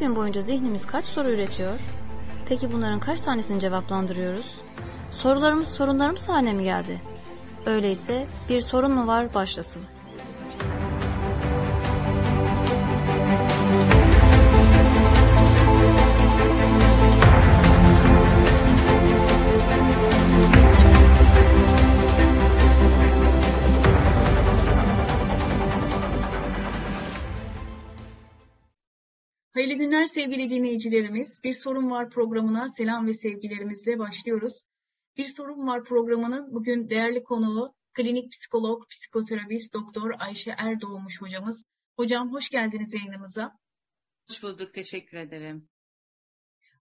Gün 0.00 0.16
boyunca 0.16 0.40
zihnimiz 0.40 0.86
kaç 0.86 1.04
soru 1.04 1.30
üretiyor? 1.30 1.80
Peki 2.48 2.72
bunların 2.72 3.00
kaç 3.00 3.20
tanesini 3.20 3.60
cevaplandırıyoruz? 3.60 4.60
Sorularımız 5.10 5.68
sorunlarımız 5.68 6.28
haline 6.28 6.52
mi 6.52 6.64
geldi? 6.64 7.00
Öyleyse 7.66 8.26
bir 8.48 8.60
sorun 8.60 8.92
mu 8.92 9.06
var 9.06 9.34
başlasın. 9.34 9.82
Hayırlı 29.76 29.90
günler 29.90 30.04
sevgili 30.04 30.50
dinleyicilerimiz. 30.50 31.40
Bir 31.44 31.52
Sorun 31.52 31.90
Var 31.90 32.10
programına 32.10 32.68
selam 32.68 33.06
ve 33.06 33.12
sevgilerimizle 33.12 33.98
başlıyoruz. 33.98 34.62
Bir 35.16 35.24
Sorun 35.24 35.66
Var 35.66 35.84
programının 35.84 36.54
bugün 36.54 36.90
değerli 36.90 37.24
konuğu 37.24 37.74
klinik 37.92 38.32
psikolog, 38.32 38.88
psikoterapist 38.88 39.74
doktor 39.74 40.10
Ayşe 40.18 40.54
Erdoğmuş 40.58 41.22
hocamız. 41.22 41.64
Hocam 41.96 42.32
hoş 42.32 42.50
geldiniz 42.50 42.94
yayınımıza. 42.94 43.58
Hoş 44.28 44.42
bulduk, 44.42 44.74
teşekkür 44.74 45.16
ederim. 45.16 45.68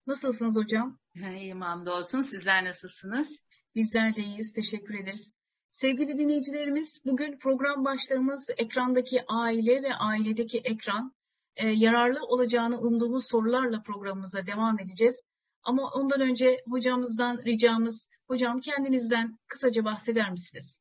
Nasılsınız 0.07 0.57
hocam? 0.57 0.97
İyiyim 1.15 1.61
hamdolsun. 1.61 2.21
Sizler 2.21 2.65
nasılsınız? 2.65 3.39
Bizler 3.75 4.15
de 4.15 4.23
iyiyiz, 4.23 4.53
teşekkür 4.53 4.93
ederiz. 4.93 5.33
Sevgili 5.71 6.17
dinleyicilerimiz, 6.17 7.01
bugün 7.05 7.37
program 7.37 7.85
başlığımız 7.85 8.49
ekrandaki 8.57 9.23
aile 9.27 9.83
ve 9.83 9.93
ailedeki 9.95 10.59
ekran 10.59 11.15
e, 11.55 11.67
yararlı 11.67 12.19
olacağını 12.25 12.79
umduğumuz 12.79 13.27
sorularla 13.27 13.81
programımıza 13.81 14.45
devam 14.45 14.79
edeceğiz. 14.79 15.25
Ama 15.63 15.91
ondan 15.91 16.21
önce 16.21 16.63
hocamızdan 16.69 17.37
ricamız, 17.45 18.09
hocam 18.27 18.59
kendinizden 18.59 19.39
kısaca 19.47 19.85
bahseder 19.85 20.31
misiniz? 20.31 20.79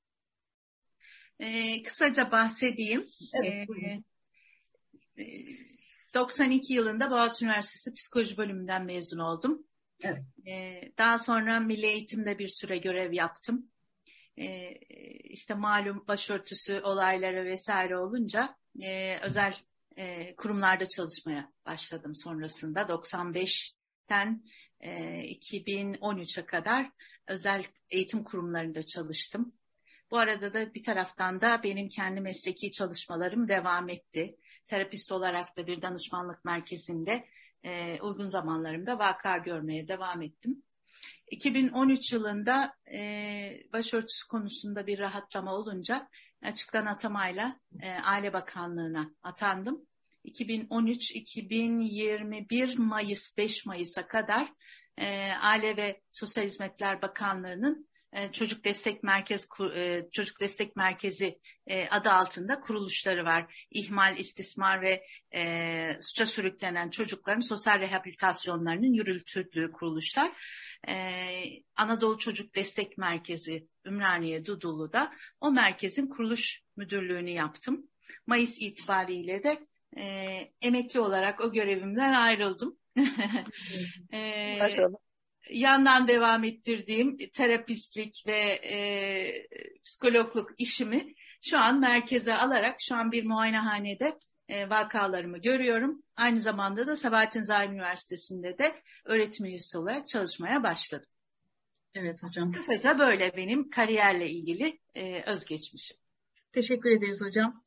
Ee, 1.41 1.83
kısaca 1.83 2.31
bahsedeyim. 2.31 3.07
Evet, 3.35 3.69
ee, 5.19 5.25
92 6.15 6.75
yılında 6.75 7.11
Boğaziçi 7.11 7.45
Üniversitesi 7.45 7.95
Psikoloji 7.95 8.37
Bölümünden 8.37 8.85
mezun 8.85 9.19
oldum. 9.19 9.67
Evet. 10.01 10.23
Ee, 10.47 10.93
daha 10.99 11.19
sonra 11.19 11.61
Milli 11.61 11.87
Eğitim'de 11.87 12.39
bir 12.39 12.49
süre 12.49 12.79
görev 12.79 13.13
yaptım. 13.13 13.71
Ee, 14.37 14.71
işte 15.25 15.55
malum 15.55 16.05
başörtüsü 16.09 16.81
olayları 16.81 17.45
vesaire 17.45 17.99
olunca 17.99 18.57
e, 18.83 19.19
özel 19.23 19.57
e, 19.97 20.37
kurumlarda 20.37 20.89
çalışmaya 20.89 21.53
başladım 21.67 22.17
sonrasında 22.17 22.81
95'ten 22.81 24.45
e, 24.81 24.91
2013'e 25.21 26.47
kadar 26.47 26.91
özel 27.27 27.65
eğitim 27.91 28.25
kurumlarında 28.25 28.83
çalıştım. 28.83 29.53
Bu 30.11 30.19
arada 30.19 30.55
da 30.55 30.75
bir 30.75 30.83
taraftan 30.83 31.41
da 31.41 31.63
benim 31.63 31.89
kendi 31.89 32.21
mesleki 32.21 32.71
çalışmalarım 32.71 33.49
devam 33.49 33.89
etti. 33.89 34.37
Terapist 34.67 35.13
olarak 35.13 35.57
da 35.57 35.67
bir 35.67 35.83
danışmanlık 35.83 36.45
merkezinde 36.45 37.25
e, 37.65 38.01
uygun 38.01 38.27
zamanlarımda 38.27 38.99
vaka 38.99 39.39
görmeye 39.39 39.89
devam 39.89 40.23
ettim. 40.23 40.63
2013 41.31 42.13
yılında 42.13 42.75
e, 42.93 43.01
başörtüsü 43.73 44.29
konusunda 44.29 44.87
bir 44.87 44.99
rahatlama 44.99 45.55
olunca 45.55 46.09
açıktan 46.45 46.87
atamayla 46.87 47.61
e, 47.81 47.91
Aile 47.91 48.33
Bakanlığı'na 48.33 49.11
atandım. 49.23 49.87
2013-2021 50.25 52.79
Mayıs 52.79 53.37
5 53.37 53.67
Mayıs'a 53.67 54.07
kadar 54.07 54.53
e, 54.99 55.33
Aile 55.33 55.77
ve 55.77 56.01
Sosyal 56.09 56.45
Hizmetler 56.45 57.03
Bakanlığı'nın 57.03 57.89
Çocuk 58.33 58.65
Destek 58.65 59.03
Merkez 59.03 59.49
e, 59.77 60.03
Çocuk 60.13 60.41
Destek 60.41 60.77
Merkezi 60.77 61.39
e, 61.67 61.89
adı 61.89 62.11
altında 62.11 62.61
kuruluşları 62.61 63.25
var. 63.25 63.67
İhmal, 63.71 64.19
istismar 64.19 64.83
ve 64.83 65.07
e, 65.35 65.99
suça 66.01 66.27
sürüklenen 66.27 66.91
çocukların 66.91 67.41
sosyal 67.41 67.81
rehabilitasyonlarının 67.81 68.93
yürütüldüğü 68.93 69.71
kuruluşlar. 69.71 70.33
E, 70.89 70.95
Anadolu 71.77 72.19
Çocuk 72.19 72.55
Destek 72.55 72.99
Merkezi 72.99 73.69
Ümraniye 73.87 74.47
Dudullu'da 74.47 75.13
o 75.41 75.51
merkezin 75.51 76.07
kuruluş 76.07 76.63
müdürlüğünü 76.77 77.31
yaptım. 77.31 77.89
Mayıs 78.27 78.61
itibariyle 78.61 79.43
de 79.43 79.67
e, 79.97 80.05
emekli 80.63 81.01
olarak 81.01 81.41
o 81.41 81.53
görevimden 81.53 82.13
ayrıldım. 82.13 82.79
e, 84.13 84.59
Başarılı. 84.61 85.04
Yandan 85.51 86.09
devam 86.09 86.45
ettirdiğim 86.45 87.17
terapistlik 87.33 88.25
ve 88.27 88.61
e, 88.65 88.79
psikologluk 89.85 90.51
işimi 90.59 91.15
şu 91.43 91.59
an 91.59 91.81
merkeze 91.81 92.35
alarak 92.35 92.77
şu 92.81 92.95
an 92.95 93.13
bir 93.13 93.25
muayenehanede 93.25 94.19
e, 94.49 94.71
vakalarımı 94.71 95.39
görüyorum. 95.39 96.03
Aynı 96.17 96.41
zamanda 96.41 96.87
da 96.87 96.97
Sabahattin 96.97 97.43
Zaim 97.43 97.73
Üniversitesi'nde 97.73 98.59
de 98.59 98.83
öğretim 99.05 99.47
üyesi 99.47 99.79
olarak 99.79 100.09
çalışmaya 100.09 100.63
başladım. 100.63 101.11
Evet 101.95 102.23
hocam. 102.23 102.53
Kısaca 102.53 102.99
böyle 102.99 103.37
benim 103.37 103.71
kariyerle 103.71 104.31
ilgili 104.31 104.81
e, 104.95 105.23
özgeçmişim. 105.23 105.97
Teşekkür 106.53 106.91
ederiz 106.91 107.23
hocam. 107.25 107.63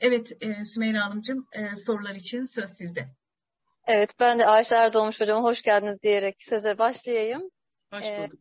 Evet 0.00 0.32
e, 0.40 0.64
Sümeyra 0.64 1.04
Hanımcığım 1.04 1.46
e, 1.52 1.76
sorular 1.76 2.14
için 2.14 2.44
söz 2.44 2.70
sizde. 2.70 3.08
Evet 3.86 4.14
ben 4.20 4.38
de 4.38 4.46
Ayşe 4.46 4.74
Erdoğmuş 4.74 5.20
hocama 5.20 5.42
hoş 5.42 5.62
geldiniz 5.62 6.02
diyerek 6.02 6.36
söze 6.42 6.78
başlayayım. 6.78 7.50
Hoş 7.92 8.02
bulduk. 8.02 8.34
Ee, 8.34 8.38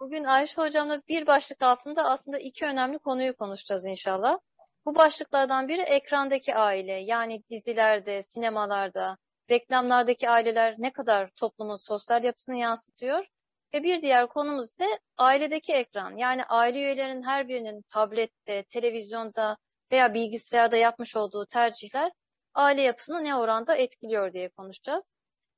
bugün 0.00 0.24
Ayşe 0.24 0.62
hocamla 0.62 1.02
bir 1.08 1.26
başlık 1.26 1.62
altında 1.62 2.04
aslında 2.04 2.38
iki 2.38 2.66
önemli 2.66 2.98
konuyu 2.98 3.36
konuşacağız 3.36 3.86
inşallah. 3.86 4.38
Bu 4.84 4.94
başlıklardan 4.94 5.68
biri 5.68 5.80
ekrandaki 5.80 6.54
aile 6.54 6.92
yani 6.92 7.42
dizilerde, 7.50 8.22
sinemalarda, 8.22 9.16
reklamlardaki 9.50 10.30
aileler 10.30 10.74
ne 10.78 10.92
kadar 10.92 11.30
toplumun 11.36 11.76
sosyal 11.76 12.24
yapısını 12.24 12.56
yansıtıyor. 12.56 13.26
Ve 13.74 13.82
bir 13.82 14.02
diğer 14.02 14.26
konumuz 14.26 14.66
ise 14.66 14.86
ailedeki 15.16 15.72
ekran 15.72 16.16
yani 16.16 16.44
aile 16.44 16.78
üyelerinin 16.78 17.22
her 17.22 17.48
birinin 17.48 17.82
tablette, 17.82 18.62
televizyonda 18.62 19.56
veya 19.92 20.14
bilgisayarda 20.14 20.76
yapmış 20.76 21.16
olduğu 21.16 21.46
tercihler 21.46 22.12
aile 22.54 22.82
yapısını 22.82 23.24
ne 23.24 23.36
oranda 23.36 23.76
etkiliyor 23.76 24.32
diye 24.32 24.48
konuşacağız. 24.48 25.04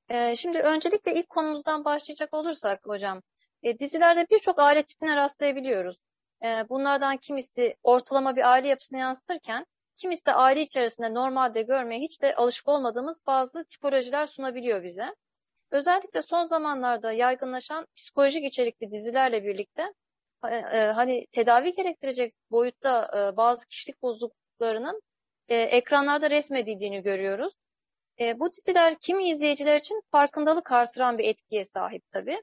Ee, 0.08 0.36
şimdi 0.36 0.58
öncelikle 0.58 1.14
ilk 1.14 1.28
konumuzdan 1.28 1.84
başlayacak 1.84 2.34
olursak 2.34 2.86
hocam, 2.86 3.22
e, 3.62 3.78
dizilerde 3.78 4.26
birçok 4.30 4.58
aile 4.58 4.82
tipine 4.82 5.16
rastlayabiliyoruz. 5.16 5.96
E, 6.44 6.68
bunlardan 6.68 7.16
kimisi 7.16 7.76
ortalama 7.82 8.36
bir 8.36 8.50
aile 8.50 8.68
yapısını 8.68 8.98
yansıtırken, 8.98 9.66
kimisi 9.96 10.26
de 10.26 10.34
aile 10.34 10.60
içerisinde 10.60 11.14
normalde 11.14 11.62
görmeye 11.62 12.00
hiç 12.00 12.22
de 12.22 12.34
alışık 12.34 12.68
olmadığımız 12.68 13.20
bazı 13.26 13.64
tipolojiler 13.64 14.26
sunabiliyor 14.26 14.82
bize. 14.82 15.14
Özellikle 15.70 16.22
son 16.22 16.44
zamanlarda 16.44 17.12
yaygınlaşan 17.12 17.86
psikolojik 17.96 18.44
içerikli 18.44 18.90
dizilerle 18.90 19.44
birlikte 19.44 19.92
e, 20.50 20.76
hani 20.94 21.26
tedavi 21.32 21.72
gerektirecek 21.72 22.34
boyutta 22.50 23.10
bazı 23.36 23.66
kişilik 23.66 24.02
bozukluklarının 24.02 25.02
e, 25.50 25.56
ekranlarda 25.56 26.30
resmedildiğini 26.30 27.02
görüyoruz. 27.02 27.54
E, 28.20 28.38
bu 28.38 28.52
diziler 28.52 28.94
kimi 29.00 29.28
izleyiciler 29.28 29.76
için 29.76 30.02
farkındalık 30.10 30.72
artıran 30.72 31.18
bir 31.18 31.24
etkiye 31.24 31.64
sahip 31.64 32.02
tabii. 32.10 32.42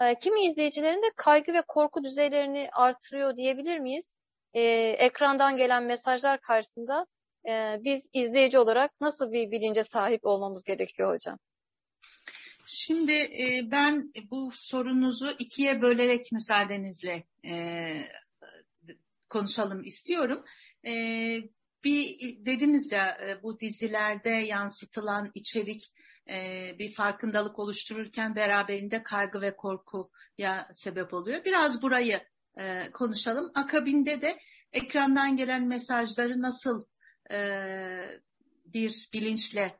E, 0.00 0.14
kimi 0.14 0.44
izleyicilerin 0.44 1.02
de 1.02 1.10
kaygı 1.16 1.52
ve 1.52 1.62
korku 1.68 2.04
düzeylerini 2.04 2.68
artırıyor 2.72 3.36
diyebilir 3.36 3.78
miyiz? 3.78 4.16
E, 4.54 4.62
ekrandan 4.98 5.56
gelen 5.56 5.82
mesajlar 5.82 6.40
karşısında 6.40 7.06
e, 7.48 7.76
biz 7.84 8.10
izleyici 8.12 8.58
olarak 8.58 9.00
nasıl 9.00 9.32
bir 9.32 9.50
bilince 9.50 9.82
sahip 9.82 10.24
olmamız 10.24 10.62
gerekiyor 10.62 11.14
hocam? 11.14 11.38
Şimdi 12.66 13.12
e, 13.12 13.70
ben 13.70 14.12
bu 14.30 14.50
sorunuzu 14.54 15.30
ikiye 15.38 15.82
bölerek 15.82 16.32
müsaadenizle 16.32 17.24
e, 17.44 17.54
konuşalım 19.28 19.84
istiyorum. 19.84 20.44
E, 20.86 20.92
bir 21.86 22.18
dediniz 22.46 22.92
ya 22.92 23.18
e, 23.22 23.42
bu 23.42 23.60
dizilerde 23.60 24.30
yansıtılan 24.30 25.30
içerik 25.34 25.92
e, 26.30 26.70
bir 26.78 26.92
farkındalık 26.92 27.58
oluştururken 27.58 28.36
beraberinde 28.36 29.02
kaygı 29.02 29.40
ve 29.40 29.56
korkuya 29.56 30.68
sebep 30.72 31.14
oluyor. 31.14 31.44
Biraz 31.44 31.82
burayı 31.82 32.20
e, 32.58 32.90
konuşalım. 32.92 33.50
Akabinde 33.54 34.20
de 34.20 34.38
ekrandan 34.72 35.36
gelen 35.36 35.66
mesajları 35.66 36.42
nasıl 36.42 36.84
bir 38.64 39.08
bilinçle 39.12 39.78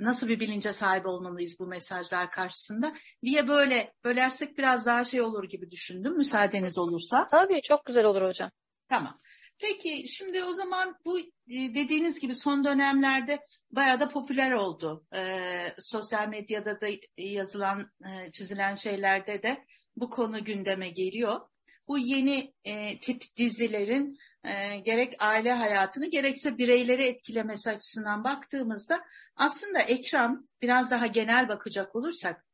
nasıl 0.00 0.28
bir 0.28 0.40
bilince 0.40 0.72
sahip 0.72 1.06
olmalıyız 1.06 1.58
bu 1.58 1.66
mesajlar 1.66 2.30
karşısında 2.30 2.94
diye 3.22 3.48
böyle 3.48 3.92
bölersek 4.04 4.58
biraz 4.58 4.86
daha 4.86 5.04
şey 5.04 5.20
olur 5.20 5.44
gibi 5.44 5.70
düşündüm 5.70 6.16
müsaadeniz 6.16 6.78
olursa. 6.78 7.28
Tabii 7.28 7.62
çok 7.62 7.84
güzel 7.84 8.04
olur 8.04 8.22
hocam. 8.22 8.50
Tamam. 8.88 9.20
Peki 9.58 10.08
şimdi 10.08 10.44
o 10.44 10.52
zaman 10.52 10.96
bu 11.04 11.18
e, 11.20 11.24
dediğiniz 11.48 12.20
gibi 12.20 12.34
son 12.34 12.64
dönemlerde 12.64 13.38
bayağı 13.70 14.00
da 14.00 14.08
popüler 14.08 14.50
oldu. 14.50 15.06
Ee, 15.14 15.74
sosyal 15.78 16.28
medyada 16.28 16.80
da 16.80 16.86
yazılan, 17.16 17.90
e, 18.06 18.30
çizilen 18.30 18.74
şeylerde 18.74 19.42
de 19.42 19.64
bu 19.96 20.10
konu 20.10 20.44
gündeme 20.44 20.90
geliyor. 20.90 21.40
Bu 21.88 21.98
yeni 21.98 22.54
e, 22.64 22.98
tip 22.98 23.36
dizilerin 23.36 24.18
e, 24.44 24.78
gerek 24.78 25.14
aile 25.18 25.52
hayatını 25.52 26.06
gerekse 26.06 26.58
bireyleri 26.58 27.08
etkilemesi 27.08 27.70
açısından 27.70 28.24
baktığımızda 28.24 29.00
aslında 29.36 29.80
ekran 29.80 30.48
biraz 30.62 30.90
daha 30.90 31.06
genel 31.06 31.48
bakacak 31.48 31.96
olursak 31.96 32.44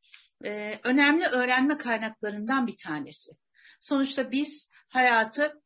e, 0.43 0.79
önemli 0.83 1.25
öğrenme 1.25 1.77
kaynaklarından 1.77 2.67
bir 2.67 2.77
tanesi. 2.77 3.31
Sonuçta 3.79 4.31
biz 4.31 4.69
hayatı 4.89 5.61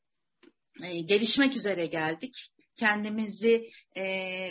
e, 0.83 0.99
gelişmek 0.99 1.55
üzere 1.55 1.85
geldik. 1.85 2.49
Kendimizi 2.75 3.69
e, 3.97 4.03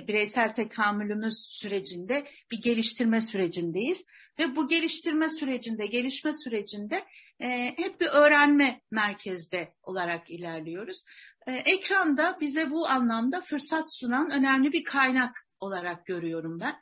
bireysel 0.08 0.54
tekamülümüz 0.54 1.46
sürecinde 1.50 2.26
bir 2.50 2.62
geliştirme 2.62 3.20
sürecindeyiz. 3.20 4.04
Ve 4.38 4.56
bu 4.56 4.68
geliştirme 4.68 5.28
sürecinde, 5.28 5.86
gelişme 5.86 6.32
sürecinde 6.32 7.04
e, 7.40 7.48
hep 7.76 8.00
bir 8.00 8.06
öğrenme 8.06 8.80
merkezde 8.90 9.74
olarak 9.82 10.30
ilerliyoruz. 10.30 11.04
E, 11.46 11.52
ekranda 11.52 12.38
bize 12.40 12.70
bu 12.70 12.88
anlamda 12.88 13.40
fırsat 13.40 13.94
sunan 13.94 14.30
önemli 14.30 14.72
bir 14.72 14.84
kaynak 14.84 15.48
olarak 15.60 16.06
görüyorum 16.06 16.60
ben. 16.60 16.76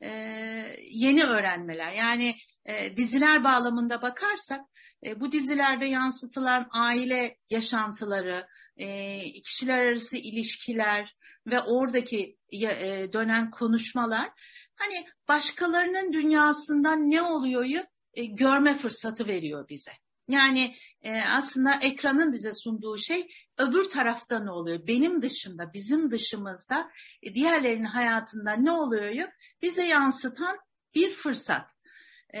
E, 0.00 0.10
yeni 0.90 1.24
öğrenmeler 1.24 1.92
yani 1.92 2.36
e, 2.64 2.96
diziler 2.96 3.44
bağlamında 3.44 4.02
bakarsak 4.02 4.60
e, 5.06 5.20
bu 5.20 5.32
dizilerde 5.32 5.86
yansıtılan 5.86 6.68
aile 6.70 7.36
yaşantıları, 7.50 8.46
e, 8.76 9.20
kişiler 9.42 9.86
arası 9.86 10.16
ilişkiler 10.16 11.16
ve 11.46 11.60
oradaki 11.60 12.36
e, 12.52 13.12
dönen 13.12 13.50
konuşmalar 13.50 14.30
hani 14.76 15.06
başkalarının 15.28 16.12
dünyasından 16.12 17.10
ne 17.10 17.22
oluyoryu 17.22 17.80
e, 18.14 18.24
görme 18.24 18.74
fırsatı 18.74 19.26
veriyor 19.26 19.68
bize. 19.68 19.92
Yani 20.28 20.76
e, 21.02 21.20
aslında 21.20 21.74
ekranın 21.82 22.32
bize 22.32 22.52
sunduğu 22.52 22.98
şey 22.98 23.28
öbür 23.58 23.84
tarafta 23.90 24.38
ne 24.38 24.50
oluyor? 24.50 24.86
Benim 24.86 25.22
dışında, 25.22 25.72
bizim 25.72 26.10
dışımızda 26.10 26.90
e, 27.22 27.34
diğerlerinin 27.34 27.84
hayatında 27.84 28.52
ne 28.52 28.72
oluyor? 28.72 29.28
Bize 29.62 29.86
yansıtan 29.86 30.58
bir 30.94 31.10
fırsat. 31.10 31.70
E, 32.34 32.40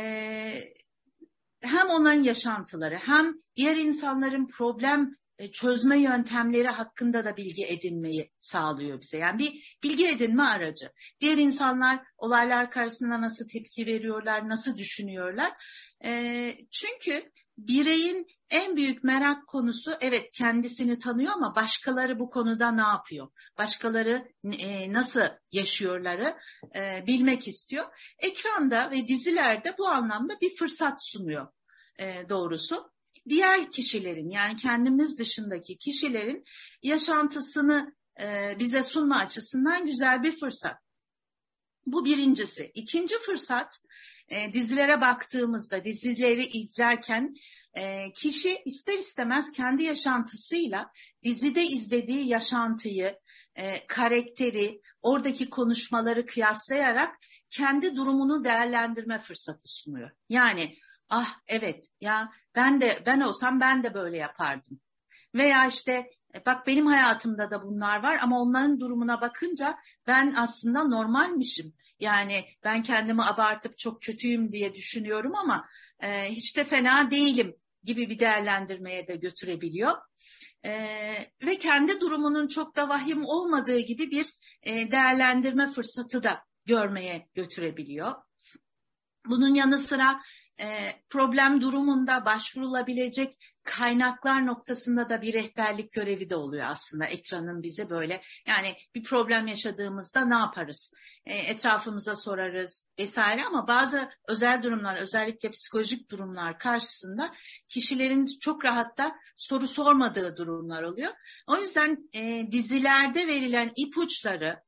hem 1.66 1.88
onların 1.88 2.22
yaşantıları 2.22 2.94
hem 2.94 3.32
diğer 3.56 3.76
insanların 3.76 4.48
problem 4.48 5.16
e, 5.38 5.50
çözme 5.50 6.00
yöntemleri 6.00 6.68
hakkında 6.68 7.24
da 7.24 7.36
bilgi 7.36 7.66
edinmeyi 7.66 8.32
sağlıyor 8.38 9.00
bize. 9.00 9.18
Yani 9.18 9.38
bir 9.38 9.78
bilgi 9.82 10.08
edinme 10.08 10.42
aracı. 10.42 10.92
Diğer 11.20 11.38
insanlar 11.38 12.00
olaylar 12.16 12.70
karşısında 12.70 13.20
nasıl 13.20 13.48
tepki 13.48 13.86
veriyorlar, 13.86 14.48
nasıl 14.48 14.76
düşünüyorlar. 14.76 15.52
E, 16.04 16.50
çünkü 16.70 17.32
bireyin 17.58 18.26
en 18.50 18.76
büyük 18.76 19.04
merak 19.04 19.46
konusu 19.46 19.92
evet 20.00 20.30
kendisini 20.32 20.98
tanıyor 20.98 21.32
ama 21.32 21.54
başkaları 21.56 22.18
bu 22.18 22.30
konuda 22.30 22.70
ne 22.72 22.82
yapıyor? 22.82 23.28
Başkaları 23.58 24.28
e, 24.58 24.92
nasıl 24.92 25.20
yaşıyorları 25.52 26.36
e, 26.76 27.06
bilmek 27.06 27.48
istiyor. 27.48 27.84
Ekranda 28.18 28.90
ve 28.90 29.08
dizilerde 29.08 29.74
bu 29.78 29.88
anlamda 29.88 30.34
bir 30.42 30.56
fırsat 30.56 31.04
sunuyor 31.04 31.46
e, 31.98 32.28
doğrusu. 32.28 32.90
Diğer 33.28 33.72
kişilerin 33.72 34.30
yani 34.30 34.56
kendimiz 34.56 35.18
dışındaki 35.18 35.78
kişilerin 35.78 36.44
yaşantısını 36.82 37.96
e, 38.20 38.56
bize 38.58 38.82
sunma 38.82 39.18
açısından 39.18 39.86
güzel 39.86 40.22
bir 40.22 40.32
fırsat. 40.32 40.76
Bu 41.86 42.04
birincisi. 42.04 42.70
İkinci 42.74 43.18
fırsat 43.18 43.80
e, 44.28 44.52
dizilere 44.52 45.00
baktığımızda, 45.00 45.84
dizileri 45.84 46.46
izlerken 46.46 47.34
e, 47.74 48.12
kişi 48.12 48.62
ister 48.64 48.98
istemez 48.98 49.52
kendi 49.52 49.84
yaşantısıyla 49.84 50.90
dizide 51.24 51.66
izlediği 51.66 52.28
yaşantıyı, 52.28 53.18
karakteri, 53.88 54.80
oradaki 55.02 55.50
konuşmaları 55.50 56.26
kıyaslayarak 56.26 57.16
kendi 57.50 57.96
durumunu 57.96 58.44
değerlendirme 58.44 59.18
fırsatı 59.18 59.68
sunuyor. 59.68 60.10
Yani 60.28 60.76
ah 61.08 61.40
evet 61.46 61.88
ya 62.00 62.32
ben 62.54 62.80
de 62.80 63.02
ben 63.06 63.20
olsam 63.20 63.60
ben 63.60 63.82
de 63.82 63.94
böyle 63.94 64.16
yapardım. 64.16 64.80
Veya 65.34 65.66
işte 65.66 66.10
e, 66.34 66.46
bak 66.46 66.66
benim 66.66 66.86
hayatımda 66.86 67.50
da 67.50 67.62
bunlar 67.62 68.02
var 68.02 68.18
ama 68.22 68.40
onların 68.40 68.80
durumuna 68.80 69.20
bakınca 69.20 69.78
ben 70.06 70.34
aslında 70.36 70.84
normalmişim. 70.84 71.72
Yani 72.00 72.44
ben 72.64 72.82
kendimi 72.82 73.24
abartıp 73.24 73.78
çok 73.78 74.02
kötüyüm 74.02 74.52
diye 74.52 74.74
düşünüyorum 74.74 75.34
ama 75.36 75.68
e, 76.00 76.28
hiç 76.28 76.56
de 76.56 76.64
fena 76.64 77.10
değilim 77.10 77.56
gibi 77.84 78.10
bir 78.10 78.18
değerlendirmeye 78.18 79.06
de 79.06 79.16
götürebiliyor. 79.16 79.92
E, 80.64 80.72
ve 81.42 81.58
kendi 81.58 82.00
durumunun 82.00 82.48
çok 82.48 82.76
da 82.76 82.88
vahim 82.88 83.24
olmadığı 83.24 83.78
gibi 83.78 84.10
bir 84.10 84.26
e, 84.62 84.90
değerlendirme 84.90 85.66
fırsatı 85.66 86.22
da 86.22 86.44
görmeye 86.64 87.28
götürebiliyor. 87.34 88.14
Bunun 89.26 89.54
yanı 89.54 89.78
sıra 89.78 90.20
e, 90.60 90.92
problem 91.10 91.60
durumunda 91.60 92.24
başvurulabilecek 92.24 93.36
kaynaklar 93.62 94.46
noktasında 94.46 95.08
da 95.08 95.22
bir 95.22 95.34
rehberlik 95.34 95.92
görevi 95.92 96.30
de 96.30 96.36
oluyor 96.36 96.66
aslında. 96.68 97.04
Ekranın 97.04 97.62
bize 97.62 97.90
böyle 97.90 98.22
yani 98.46 98.76
bir 98.94 99.02
problem 99.02 99.46
yaşadığımızda 99.46 100.24
ne 100.24 100.34
yaparız? 100.34 100.94
E, 101.26 101.34
etrafımıza 101.34 102.14
sorarız 102.14 102.86
vesaire 102.98 103.44
ama 103.44 103.68
bazı 103.68 104.10
özel 104.28 104.62
durumlar 104.62 104.96
özellikle 104.96 105.50
psikolojik 105.50 106.10
durumlar 106.10 106.58
karşısında 106.58 107.34
kişilerin 107.68 108.26
çok 108.40 108.64
rahatta 108.64 109.16
soru 109.36 109.66
sormadığı 109.66 110.36
durumlar 110.36 110.82
oluyor. 110.82 111.12
O 111.46 111.56
yüzden 111.56 112.08
e, 112.12 112.52
dizilerde 112.52 113.26
verilen 113.26 113.72
ipuçları 113.76 114.66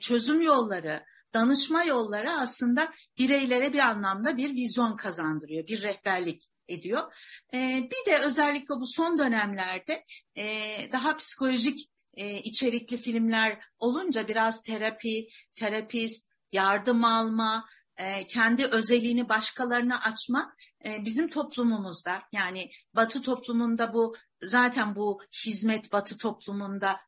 çözüm 0.00 0.42
yolları 0.42 1.04
danışma 1.34 1.84
yolları 1.84 2.32
aslında 2.32 2.92
bireylere 3.18 3.72
bir 3.72 3.78
anlamda 3.78 4.36
bir 4.36 4.54
vizyon 4.54 4.96
kazandırıyor, 4.96 5.66
bir 5.66 5.82
rehberlik 5.82 6.42
ediyor. 6.68 7.12
E, 7.54 7.58
bir 7.90 8.10
de 8.10 8.18
özellikle 8.18 8.74
bu 8.74 8.86
son 8.86 9.18
dönemlerde 9.18 10.04
e, 10.36 10.44
daha 10.92 11.16
psikolojik 11.16 11.78
e, 12.14 12.38
içerikli 12.38 12.96
filmler 12.96 13.64
olunca 13.78 14.28
biraz 14.28 14.62
terapi, 14.62 15.28
terapist, 15.54 16.30
yardım 16.52 17.04
alma, 17.04 17.64
e, 17.96 18.26
kendi 18.26 18.66
özelliğini 18.66 19.28
başkalarına 19.28 20.00
açma 20.00 20.54
e, 20.84 21.04
bizim 21.04 21.28
toplumumuzda 21.28 22.18
yani 22.32 22.70
Batı 22.94 23.22
toplumunda 23.22 23.94
bu 23.94 24.16
zaten 24.42 24.96
bu 24.96 25.22
hizmet 25.46 25.92
Batı 25.92 26.18
toplumunda 26.18 27.00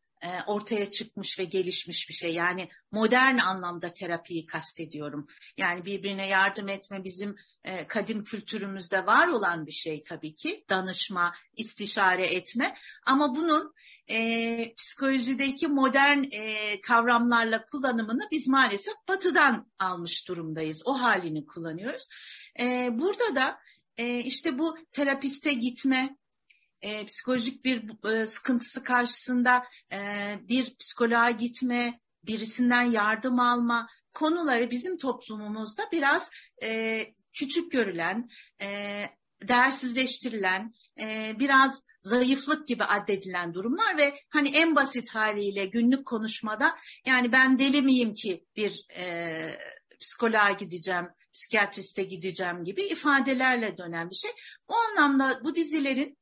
ortaya 0.46 0.90
çıkmış 0.90 1.38
ve 1.38 1.44
gelişmiş 1.44 2.08
bir 2.08 2.14
şey. 2.14 2.34
Yani 2.34 2.68
modern 2.92 3.38
anlamda 3.38 3.92
terapiyi 3.92 4.46
kastediyorum. 4.46 5.26
Yani 5.56 5.84
birbirine 5.84 6.28
yardım 6.28 6.68
etme 6.68 7.04
bizim 7.04 7.36
e, 7.64 7.86
kadim 7.86 8.24
kültürümüzde 8.24 9.06
var 9.06 9.28
olan 9.28 9.66
bir 9.66 9.72
şey 9.72 10.04
tabii 10.04 10.34
ki. 10.34 10.64
Danışma, 10.70 11.34
istişare 11.56 12.26
etme. 12.26 12.76
Ama 13.06 13.34
bunun 13.34 13.74
e, 14.08 14.74
psikolojideki 14.74 15.68
modern 15.68 16.24
e, 16.30 16.80
kavramlarla 16.80 17.64
kullanımını 17.64 18.28
biz 18.30 18.48
maalesef 18.48 18.94
batıdan 19.08 19.70
almış 19.78 20.28
durumdayız. 20.28 20.82
O 20.84 21.00
halini 21.02 21.46
kullanıyoruz. 21.46 22.08
E, 22.60 22.88
burada 22.92 23.36
da 23.36 23.58
e, 23.96 24.18
işte 24.18 24.58
bu 24.58 24.78
terapiste 24.92 25.52
gitme, 25.52 26.16
e, 26.82 27.06
psikolojik 27.06 27.64
bir 27.64 28.10
e, 28.12 28.26
sıkıntısı 28.26 28.82
karşısında 28.82 29.64
e, 29.92 29.98
bir 30.48 30.76
psikoloğa 30.76 31.30
gitme, 31.30 32.00
birisinden 32.22 32.82
yardım 32.82 33.40
alma 33.40 33.88
konuları 34.14 34.70
bizim 34.70 34.98
toplumumuzda 34.98 35.82
biraz 35.92 36.30
e, 36.62 37.00
küçük 37.32 37.72
görülen, 37.72 38.28
e, 38.62 38.68
değersizleştirilen, 39.48 40.72
e, 41.00 41.32
biraz 41.38 41.82
zayıflık 42.00 42.68
gibi 42.68 42.84
addedilen 42.84 43.54
durumlar 43.54 43.96
ve 43.96 44.14
hani 44.30 44.56
en 44.56 44.76
basit 44.76 45.10
haliyle 45.10 45.66
günlük 45.66 46.06
konuşmada 46.06 46.76
yani 47.06 47.32
ben 47.32 47.58
deli 47.58 47.82
miyim 47.82 48.14
ki 48.14 48.44
bir 48.56 48.86
e, 48.96 49.58
psikoloğa 50.00 50.50
gideceğim, 50.50 51.08
psikiyatriste 51.34 52.02
gideceğim 52.02 52.64
gibi 52.64 52.82
ifadelerle 52.82 53.78
dönen 53.78 54.10
bir 54.10 54.14
şey. 54.14 54.30
O 54.68 54.74
anlamda 54.74 55.40
bu 55.44 55.54
dizilerin 55.54 56.18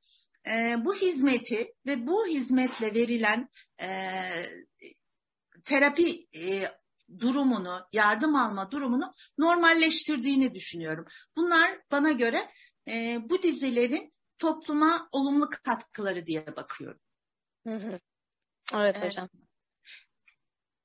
e, 0.46 0.84
bu 0.84 0.94
hizmeti 0.94 1.74
ve 1.86 2.06
bu 2.06 2.26
hizmetle 2.26 2.94
verilen 2.94 3.48
e, 3.80 3.88
terapi 5.64 6.26
e, 6.36 6.68
durumunu, 7.20 7.86
yardım 7.92 8.36
alma 8.36 8.70
durumunu 8.70 9.14
normalleştirdiğini 9.38 10.54
düşünüyorum. 10.54 11.06
Bunlar 11.36 11.80
bana 11.90 12.12
göre 12.12 12.50
e, 12.88 13.18
bu 13.30 13.42
dizilerin 13.42 14.14
topluma 14.38 15.08
olumlu 15.12 15.50
katkıları 15.50 16.26
diye 16.26 16.46
bakıyorum. 16.56 17.00
Evet 18.74 18.98
ee, 19.02 19.06
hocam. 19.06 19.28
Ee, 19.34 19.43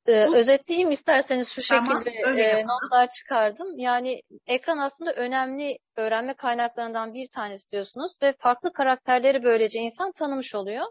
bu, 0.07 0.37
özetleyeyim 0.37 0.91
isterseniz 0.91 1.49
şu 1.49 1.67
tamam, 1.67 2.01
şekilde 2.03 2.41
e, 2.41 2.65
notlar 2.65 3.09
çıkardım. 3.09 3.77
Yani 3.77 4.21
ekran 4.47 4.77
aslında 4.77 5.13
önemli 5.13 5.79
öğrenme 5.95 6.33
kaynaklarından 6.33 7.13
bir 7.13 7.27
tanesi 7.27 7.71
diyorsunuz 7.71 8.11
ve 8.21 8.33
farklı 8.39 8.73
karakterleri 8.73 9.43
böylece 9.43 9.79
insan 9.79 10.11
tanımış 10.11 10.55
oluyor. 10.55 10.85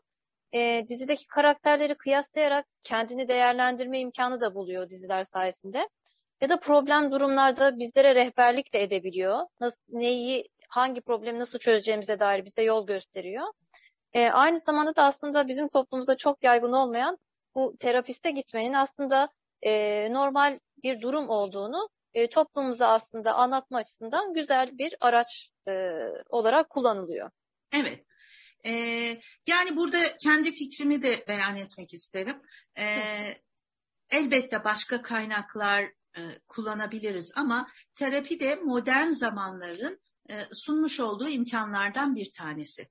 E, 0.55 0.85
dizideki 0.88 1.27
karakterleri 1.27 1.95
kıyaslayarak 1.95 2.67
kendini 2.85 3.29
değerlendirme 3.29 4.00
imkanı 4.00 4.41
da 4.41 4.55
buluyor 4.55 4.91
diziler 4.91 5.23
sayesinde. 5.23 5.88
Ya 6.41 6.49
da 6.49 6.61
problem 6.61 7.11
durumlarda 7.11 7.79
bizlere 7.79 8.15
rehberlik 8.15 8.73
de 8.73 8.83
edebiliyor. 8.83 9.41
Nasıl, 9.61 9.83
neyi, 9.88 10.49
hangi 10.69 11.00
problemi 11.00 11.38
nasıl 11.38 11.59
çözeceğimize 11.59 12.21
dair 12.21 12.45
bize 12.45 12.62
yol 12.62 12.87
gösteriyor. 12.87 13.47
E, 14.12 14.31
aynı 14.31 14.59
zamanda 14.59 14.97
da 14.97 15.03
aslında 15.03 15.49
bizim 15.49 15.69
toplumumuzda 15.69 16.17
çok 16.17 16.45
yaygın 16.45 16.73
olmayan 16.73 17.19
bu 17.59 17.77
terapiste 17.81 18.31
gitmenin 18.31 18.73
aslında 18.73 19.29
e, 19.62 19.73
normal 20.12 20.59
bir 20.83 21.00
durum 21.00 21.29
olduğunu 21.29 21.88
e, 22.15 22.29
toplumumuza 22.29 22.88
aslında 22.88 23.35
anlatma 23.35 23.79
açısından 23.79 24.35
güzel 24.35 24.79
bir 24.79 24.95
araç 25.00 25.50
e, 25.69 25.91
olarak 26.29 26.71
kullanılıyor. 26.71 27.31
Evet. 27.73 28.05
E, 28.65 28.73
yani 29.47 29.77
burada 29.77 30.17
kendi 30.17 30.53
fikrimi 30.53 31.03
de 31.03 31.25
beyan 31.29 31.57
etmek 31.57 31.95
isterim. 31.95 32.43
E, 32.79 32.87
elbette 34.11 34.65
başka 34.65 35.03
kaynaklar 35.03 35.85
e, 36.17 36.21
kullanabiliriz 36.49 37.33
ama 37.37 37.69
terapi 37.95 38.41
de 38.41 38.55
modern 38.55 39.09
zamanların 39.09 40.00
sunmuş 40.52 41.00
olduğu 41.00 41.28
imkanlardan 41.28 42.16
bir 42.16 42.32
tanesi. 42.32 42.88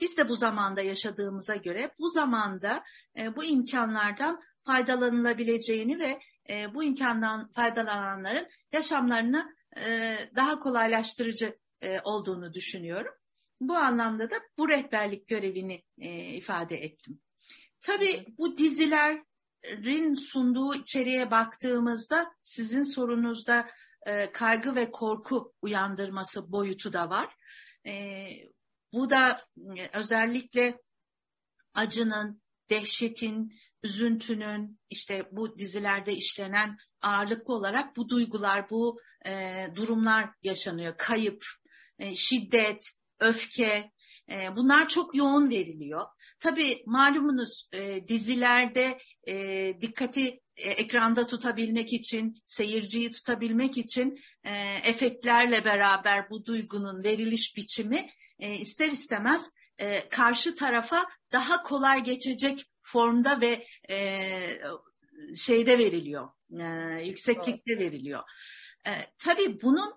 Biz 0.00 0.16
de 0.16 0.28
bu 0.28 0.36
zamanda 0.36 0.80
yaşadığımıza 0.82 1.56
göre 1.56 1.94
bu 1.98 2.08
zamanda 2.08 2.84
e, 3.16 3.36
bu 3.36 3.44
imkanlardan 3.44 4.40
faydalanılabileceğini 4.62 5.98
ve 5.98 6.20
e, 6.50 6.74
bu 6.74 6.84
imkandan 6.84 7.50
faydalananların 7.50 8.46
yaşamlarını 8.72 9.60
daha 10.36 10.58
kolaylaştırıcı 10.58 11.58
olduğunu 12.04 12.54
düşünüyorum. 12.54 13.12
Bu 13.60 13.76
anlamda 13.76 14.30
da 14.30 14.34
bu 14.58 14.68
rehberlik 14.68 15.28
görevini 15.28 15.82
ifade 16.36 16.76
ettim. 16.76 17.20
Tabii 17.82 18.24
bu 18.38 18.58
dizilerin 18.58 20.14
sunduğu 20.14 20.74
içeriğe 20.74 21.30
baktığımızda 21.30 22.32
sizin 22.42 22.82
sorunuzda 22.82 23.68
e, 24.06 24.32
kaygı 24.32 24.74
ve 24.74 24.90
korku 24.90 25.54
uyandırması 25.62 26.52
boyutu 26.52 26.92
da 26.92 27.10
var. 27.10 27.36
E, 27.86 28.26
bu 28.92 29.10
da 29.10 29.46
e, 29.78 29.98
özellikle 29.98 30.78
acının, 31.74 32.42
dehşetin, 32.70 33.54
üzüntünün 33.82 34.80
işte 34.90 35.28
bu 35.32 35.58
dizilerde 35.58 36.14
işlenen 36.14 36.76
ağırlıklı 37.02 37.54
olarak 37.54 37.96
bu 37.96 38.08
duygular, 38.08 38.70
bu 38.70 39.00
durumlar 39.74 40.30
yaşanıyor. 40.42 40.94
Kayıp, 40.98 41.44
şiddet, 42.14 42.90
öfke 43.20 43.90
bunlar 44.56 44.88
çok 44.88 45.14
yoğun 45.14 45.50
veriliyor. 45.50 46.06
Tabii 46.40 46.82
malumunuz 46.86 47.68
e, 47.72 48.08
dizilerde 48.08 48.98
e, 49.28 49.34
dikkati 49.80 50.40
ekranda 50.56 51.26
tutabilmek 51.26 51.92
için, 51.92 52.42
seyirciyi 52.44 53.10
tutabilmek 53.12 53.78
için 53.78 54.20
e, 54.44 54.52
efektlerle 54.84 55.64
beraber 55.64 56.30
bu 56.30 56.44
duygunun 56.44 57.04
veriliş 57.04 57.56
biçimi 57.56 58.10
e, 58.38 58.54
ister 58.56 58.88
istemez 58.88 59.50
e, 59.78 60.08
karşı 60.08 60.54
tarafa 60.54 61.06
daha 61.32 61.62
kolay 61.62 62.04
geçecek 62.04 62.66
formda 62.82 63.40
ve 63.40 63.66
e, 63.90 63.98
şeyde 65.36 65.78
veriliyor, 65.78 66.28
e, 66.60 66.64
yükseklikte 67.06 67.78
veriliyor. 67.78 68.22
E, 68.86 68.90
tabii 69.18 69.62
bunun 69.62 69.94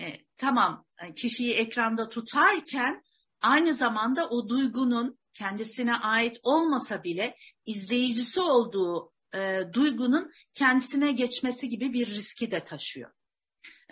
e, 0.00 0.04
tamam 0.36 0.84
e, 1.02 1.14
kişiyi 1.14 1.54
ekranda 1.54 2.08
tutarken 2.08 3.02
aynı 3.42 3.74
zamanda 3.74 4.28
o 4.28 4.48
duygunun 4.48 5.18
kendisine 5.34 5.96
ait 5.96 6.40
olmasa 6.42 7.04
bile 7.04 7.36
izleyicisi 7.66 8.40
olduğu 8.40 9.13
e, 9.34 9.72
duygunun 9.72 10.32
kendisine 10.54 11.12
geçmesi 11.12 11.68
gibi 11.68 11.92
bir 11.92 12.06
riski 12.06 12.50
de 12.50 12.64
taşıyor. 12.64 13.10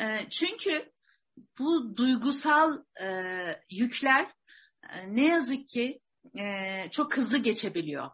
E, 0.00 0.28
çünkü 0.30 0.92
bu 1.58 1.96
duygusal 1.96 2.78
e, 3.02 3.06
yükler 3.70 4.26
e, 4.90 5.16
ne 5.16 5.26
yazık 5.26 5.68
ki 5.68 6.00
e, 6.38 6.90
çok 6.90 7.16
hızlı 7.16 7.38
geçebiliyor. 7.38 8.10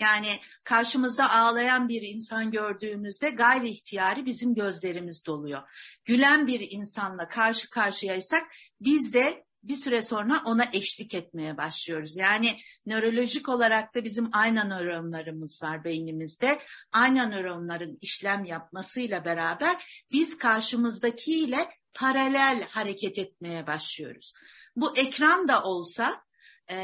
Yani 0.00 0.40
karşımızda 0.64 1.30
ağlayan 1.30 1.88
bir 1.88 2.02
insan 2.02 2.50
gördüğümüzde 2.50 3.30
gayri 3.30 3.70
ihtiyari 3.70 4.26
bizim 4.26 4.54
gözlerimiz 4.54 5.26
doluyor. 5.26 5.62
Gülen 6.04 6.46
bir 6.46 6.70
insanla 6.70 7.28
karşı 7.28 7.70
karşıyaysak 7.70 8.46
biz 8.80 9.14
de 9.14 9.44
bir 9.62 9.76
süre 9.76 10.02
sonra 10.02 10.42
ona 10.44 10.70
eşlik 10.72 11.14
etmeye 11.14 11.56
başlıyoruz. 11.56 12.16
Yani 12.16 12.58
nörolojik 12.86 13.48
olarak 13.48 13.94
da 13.94 14.04
bizim 14.04 14.28
aynı 14.32 14.68
nöronlarımız 14.68 15.62
var 15.62 15.84
beynimizde. 15.84 16.60
Aynı 16.92 17.30
nöronların 17.30 17.98
işlem 18.00 18.44
yapmasıyla 18.44 19.24
beraber 19.24 20.04
biz 20.12 20.38
karşımızdakiyle 20.38 21.68
paralel 21.94 22.62
hareket 22.62 23.18
etmeye 23.18 23.66
başlıyoruz. 23.66 24.34
Bu 24.76 24.96
ekran 24.96 25.48
da 25.48 25.62
olsa 25.62 26.22
e, 26.68 26.76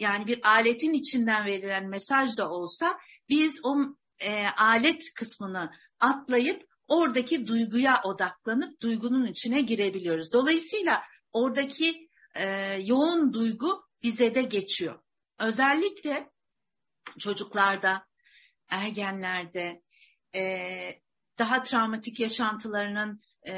yani 0.00 0.26
bir 0.26 0.48
aletin 0.48 0.92
içinden 0.92 1.46
verilen 1.46 1.88
mesaj 1.88 2.36
da 2.36 2.50
olsa 2.50 2.98
biz 3.28 3.60
o 3.64 3.76
e, 4.18 4.46
alet 4.46 5.14
kısmını 5.14 5.72
atlayıp 6.00 6.68
oradaki 6.88 7.46
duyguya 7.46 8.00
odaklanıp 8.04 8.82
duygunun 8.82 9.26
içine 9.26 9.60
girebiliyoruz. 9.60 10.32
Dolayısıyla 10.32 11.02
oradaki 11.32 12.07
e, 12.38 12.46
yoğun 12.84 13.32
duygu 13.32 13.84
bize 14.02 14.34
de 14.34 14.42
geçiyor. 14.42 15.00
Özellikle 15.38 16.30
çocuklarda, 17.18 18.06
ergenlerde, 18.68 19.82
e, 20.34 20.42
daha 21.38 21.62
travmatik 21.62 22.20
yaşantılarının 22.20 23.20
e, 23.48 23.54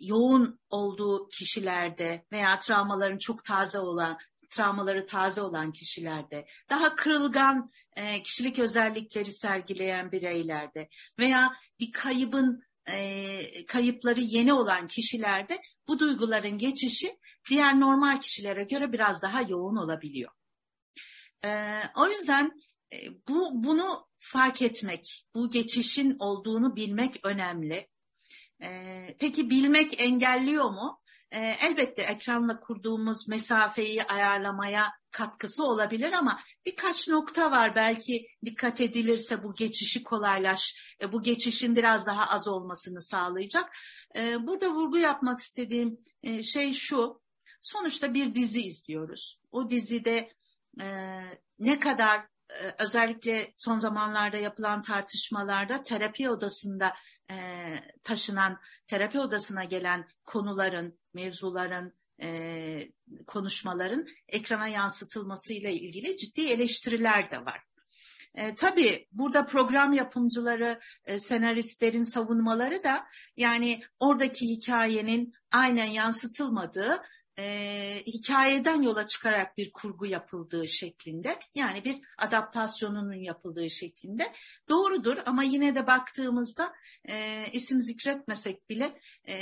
yoğun 0.00 0.60
olduğu 0.70 1.28
kişilerde 1.28 2.26
veya 2.32 2.58
travmaların 2.58 3.18
çok 3.18 3.44
taze 3.44 3.78
olan, 3.78 4.18
travmaları 4.50 5.06
taze 5.06 5.42
olan 5.42 5.72
kişilerde, 5.72 6.46
daha 6.70 6.94
kırılgan 6.94 7.70
e, 7.96 8.22
kişilik 8.22 8.58
özellikleri 8.58 9.32
sergileyen 9.32 10.12
bireylerde 10.12 10.88
veya 11.18 11.52
bir 11.80 11.92
kaybın 11.92 12.62
e, 12.86 13.66
kayıpları 13.66 14.20
yeni 14.20 14.52
olan 14.52 14.86
kişilerde 14.86 15.60
bu 15.88 15.98
duyguların 15.98 16.58
geçişi 16.58 17.18
diğer 17.50 17.80
normal 17.80 18.20
kişilere 18.20 18.64
göre 18.64 18.92
biraz 18.92 19.22
daha 19.22 19.42
yoğun 19.42 19.76
olabiliyor. 19.76 20.30
E, 21.44 21.82
o 21.96 22.08
yüzden 22.08 22.52
e, 22.92 22.96
bu 23.28 23.64
bunu 23.64 24.08
fark 24.18 24.62
etmek, 24.62 25.26
bu 25.34 25.50
geçişin 25.50 26.16
olduğunu 26.18 26.76
bilmek 26.76 27.20
önemli. 27.24 27.88
E, 28.62 28.68
peki 29.18 29.50
bilmek 29.50 30.00
engelliyor 30.00 30.70
mu? 30.70 31.00
E, 31.30 31.40
elbette 31.40 32.02
ekranla 32.02 32.60
kurduğumuz 32.60 33.28
mesafeyi 33.28 34.04
ayarlamaya 34.04 34.92
katkısı 35.12 35.64
olabilir 35.64 36.12
ama 36.12 36.40
birkaç 36.66 37.08
nokta 37.08 37.50
var 37.50 37.74
belki 37.76 38.26
dikkat 38.44 38.80
edilirse 38.80 39.42
bu 39.42 39.54
geçişi 39.54 40.02
kolaylaş, 40.04 40.76
e, 41.00 41.12
bu 41.12 41.22
geçişin 41.22 41.76
biraz 41.76 42.06
daha 42.06 42.30
az 42.30 42.48
olmasını 42.48 43.00
sağlayacak. 43.00 43.76
E, 44.16 44.46
burada 44.46 44.70
vurgu 44.70 44.98
yapmak 44.98 45.38
istediğim 45.38 45.98
e, 46.22 46.42
şey 46.42 46.72
şu, 46.72 47.22
sonuçta 47.60 48.14
bir 48.14 48.34
dizi 48.34 48.62
izliyoruz. 48.62 49.40
O 49.52 49.70
dizide 49.70 50.32
ne 51.58 51.78
kadar 51.80 52.26
özellikle 52.78 53.52
son 53.56 53.78
zamanlarda 53.78 54.36
yapılan 54.36 54.82
tartışmalarda 54.82 55.82
terapi 55.82 56.30
odasında 56.30 56.94
taşınan, 58.04 58.60
terapi 58.86 59.20
odasına 59.20 59.64
gelen 59.64 60.08
konuların, 60.24 60.98
mevzuların, 61.14 61.94
e, 62.22 62.88
konuşmaların 63.26 64.06
ekrana 64.28 64.68
yansıtılmasıyla 64.68 65.70
ilgili 65.70 66.16
ciddi 66.16 66.40
eleştiriler 66.40 67.30
de 67.30 67.44
var. 67.44 67.62
E, 68.34 68.54
tabii 68.54 69.08
burada 69.12 69.46
program 69.46 69.92
yapımcıları, 69.92 70.80
e, 71.04 71.18
senaristlerin 71.18 72.04
savunmaları 72.04 72.84
da 72.84 73.06
yani 73.36 73.80
oradaki 74.00 74.46
hikayenin 74.46 75.32
aynen 75.52 75.86
yansıtılmadığı 75.86 77.02
e, 77.38 78.02
hikayeden 78.06 78.82
yola 78.82 79.06
çıkarak 79.06 79.56
bir 79.56 79.72
kurgu 79.72 80.06
yapıldığı 80.06 80.68
şeklinde 80.68 81.38
yani 81.54 81.84
bir 81.84 82.00
adaptasyonunun 82.18 83.14
yapıldığı 83.14 83.70
şeklinde 83.70 84.32
doğrudur 84.68 85.16
ama 85.26 85.42
yine 85.42 85.74
de 85.74 85.86
baktığımızda 85.86 86.72
e, 87.04 87.46
isim 87.52 87.80
zikretmesek 87.80 88.68
bile 88.68 89.00
e, 89.28 89.36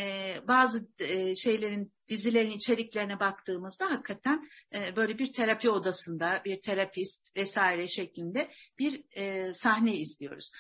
bazı 0.49 0.89
e, 0.99 1.35
şeylerin 1.35 1.93
dizilerin 2.09 2.51
içeriklerine 2.51 3.21
baktığımızda 3.21 3.91
hakikaten 3.91 4.49
e, 4.75 4.97
böyle 4.97 5.19
bir 5.19 5.33
terapi 5.33 5.71
odasında 5.71 6.43
bir 6.45 6.63
terapist 6.63 7.37
vesaire 7.37 7.87
şeklinde 7.87 8.51
bir 8.79 9.05
e, 9.13 9.53
sahne 9.53 9.97
izliyoruz. 9.97 10.51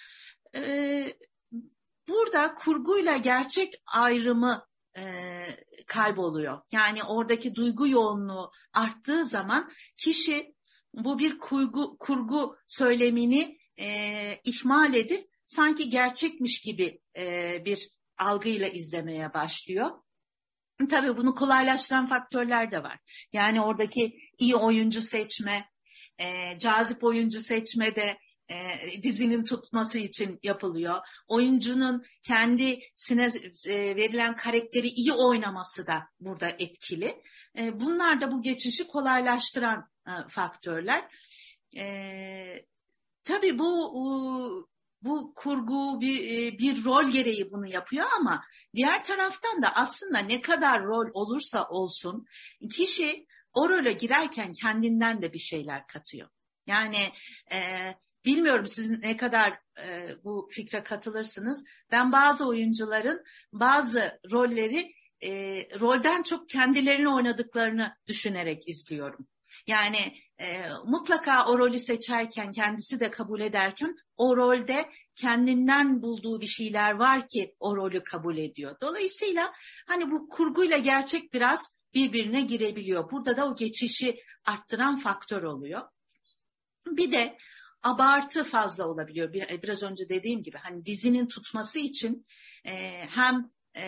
E, 0.57 0.63
burada 2.09 2.55
kurguyla 2.55 3.17
gerçek 3.17 3.75
ayrımı 3.95 4.70
e, 4.97 5.05
kayboluyor. 5.87 6.61
Yani 6.73 7.05
oradaki 7.05 7.55
duygu 7.55 7.89
yoğunluğu 7.89 8.51
arttığı 8.73 9.25
zaman 9.25 9.71
kişi 9.97 10.55
bu 10.95 11.19
bir 11.19 11.39
kurgu, 11.39 11.97
kurgu 11.99 12.57
söylemini 12.67 13.59
e, 13.81 14.41
ihmal 14.45 14.95
edip 14.95 15.31
sanki 15.45 15.91
gerçekmiş 15.91 16.61
gibi 16.61 17.01
e, 17.17 17.57
bir 17.65 17.91
algıyla 18.19 18.69
izlemeye 18.69 19.35
başlıyor. 19.35 19.91
Tabii 20.91 21.17
bunu 21.17 21.35
kolaylaştıran 21.35 22.07
faktörler 22.07 22.71
de 22.71 22.83
var. 22.83 22.99
Yani 23.33 23.63
oradaki 23.63 24.19
iyi 24.39 24.57
oyuncu 24.57 25.03
seçme, 25.03 25.71
e, 26.19 26.59
cazip 26.59 27.05
oyuncu 27.05 27.41
seçme 27.41 27.97
de 27.97 28.19
e, 28.51 29.03
dizinin 29.03 29.45
tutması 29.45 29.99
için 29.99 30.39
yapılıyor. 30.43 31.01
Oyuncunun 31.29 32.05
kendisine 32.23 33.33
e, 33.69 33.97
verilen 33.97 34.37
karakteri 34.37 34.89
iyi 34.89 35.13
oynaması 35.13 35.87
da 35.87 36.03
burada 36.21 36.49
etkili. 36.49 37.23
E, 37.59 37.81
bunlar 37.81 38.21
da 38.21 38.33
bu 38.33 38.43
geçişi 38.43 38.87
kolaylaştıran 38.87 39.91
e, 40.07 40.13
faktörler. 40.29 41.05
E, 41.77 42.67
tabii 43.25 43.59
bu 43.59 44.71
bu 45.03 45.35
kurgu 45.35 46.01
bir, 46.01 46.25
e, 46.25 46.59
bir 46.59 46.85
rol 46.85 47.11
gereği 47.11 47.51
bunu 47.51 47.67
yapıyor 47.67 48.07
ama 48.21 48.45
diğer 48.75 49.05
taraftan 49.05 49.63
da 49.63 49.75
aslında 49.75 50.19
ne 50.19 50.41
kadar 50.41 50.85
rol 50.85 51.11
olursa 51.13 51.69
olsun 51.69 52.27
kişi 52.73 53.27
o 53.53 53.69
role 53.69 53.93
girerken 53.93 54.53
kendinden 54.53 55.23
de 55.23 55.33
bir 55.33 55.39
şeyler 55.39 55.87
katıyor. 55.87 56.29
Yani 56.67 57.13
e, 57.53 57.59
Bilmiyorum 58.25 58.67
siz 58.67 58.91
ne 58.91 59.17
kadar 59.17 59.59
e, 59.87 60.09
bu 60.25 60.49
fikre 60.53 60.83
katılırsınız. 60.83 61.65
Ben 61.91 62.13
bazı 62.13 62.49
oyuncuların 62.49 63.25
bazı 63.53 64.21
rolleri 64.31 64.95
e, 65.21 65.31
rolden 65.81 66.23
çok 66.23 66.49
kendilerini 66.49 67.09
oynadıklarını 67.09 67.97
düşünerek 68.07 68.69
izliyorum. 68.69 69.27
Yani 69.67 70.15
e, 70.41 70.63
mutlaka 70.85 71.47
o 71.47 71.59
rolü 71.59 71.79
seçerken 71.79 72.53
kendisi 72.53 73.01
de 73.01 73.11
kabul 73.11 73.41
ederken 73.41 73.97
o 74.17 74.37
rolde 74.37 74.91
kendinden 75.15 76.03
bulduğu 76.03 76.41
bir 76.41 76.47
şeyler 76.47 76.93
var 76.93 77.29
ki 77.29 77.55
o 77.61 77.77
rolü 77.77 78.05
kabul 78.05 78.37
ediyor. 78.37 78.77
Dolayısıyla 78.81 79.53
hani 79.87 80.11
bu 80.11 80.29
kurguyla 80.29 80.79
gerçek 80.79 81.33
biraz 81.33 81.73
birbirine 81.95 82.41
girebiliyor. 82.41 83.11
Burada 83.11 83.37
da 83.37 83.47
o 83.47 83.57
geçişi 83.57 84.21
arttıran 84.45 84.99
faktör 84.99 85.43
oluyor. 85.43 85.83
Bir 86.87 87.13
de 87.13 87.37
abartı 87.83 88.45
fazla 88.45 88.89
olabiliyor. 88.89 89.33
Bir, 89.33 89.63
biraz 89.63 89.83
önce 89.83 90.09
dediğim 90.09 90.43
gibi 90.43 90.57
hani 90.59 90.87
dizinin 90.87 91.27
tutması 91.27 91.79
için 91.79 92.27
e, 92.65 92.73
hem 93.09 93.51
e, 93.77 93.85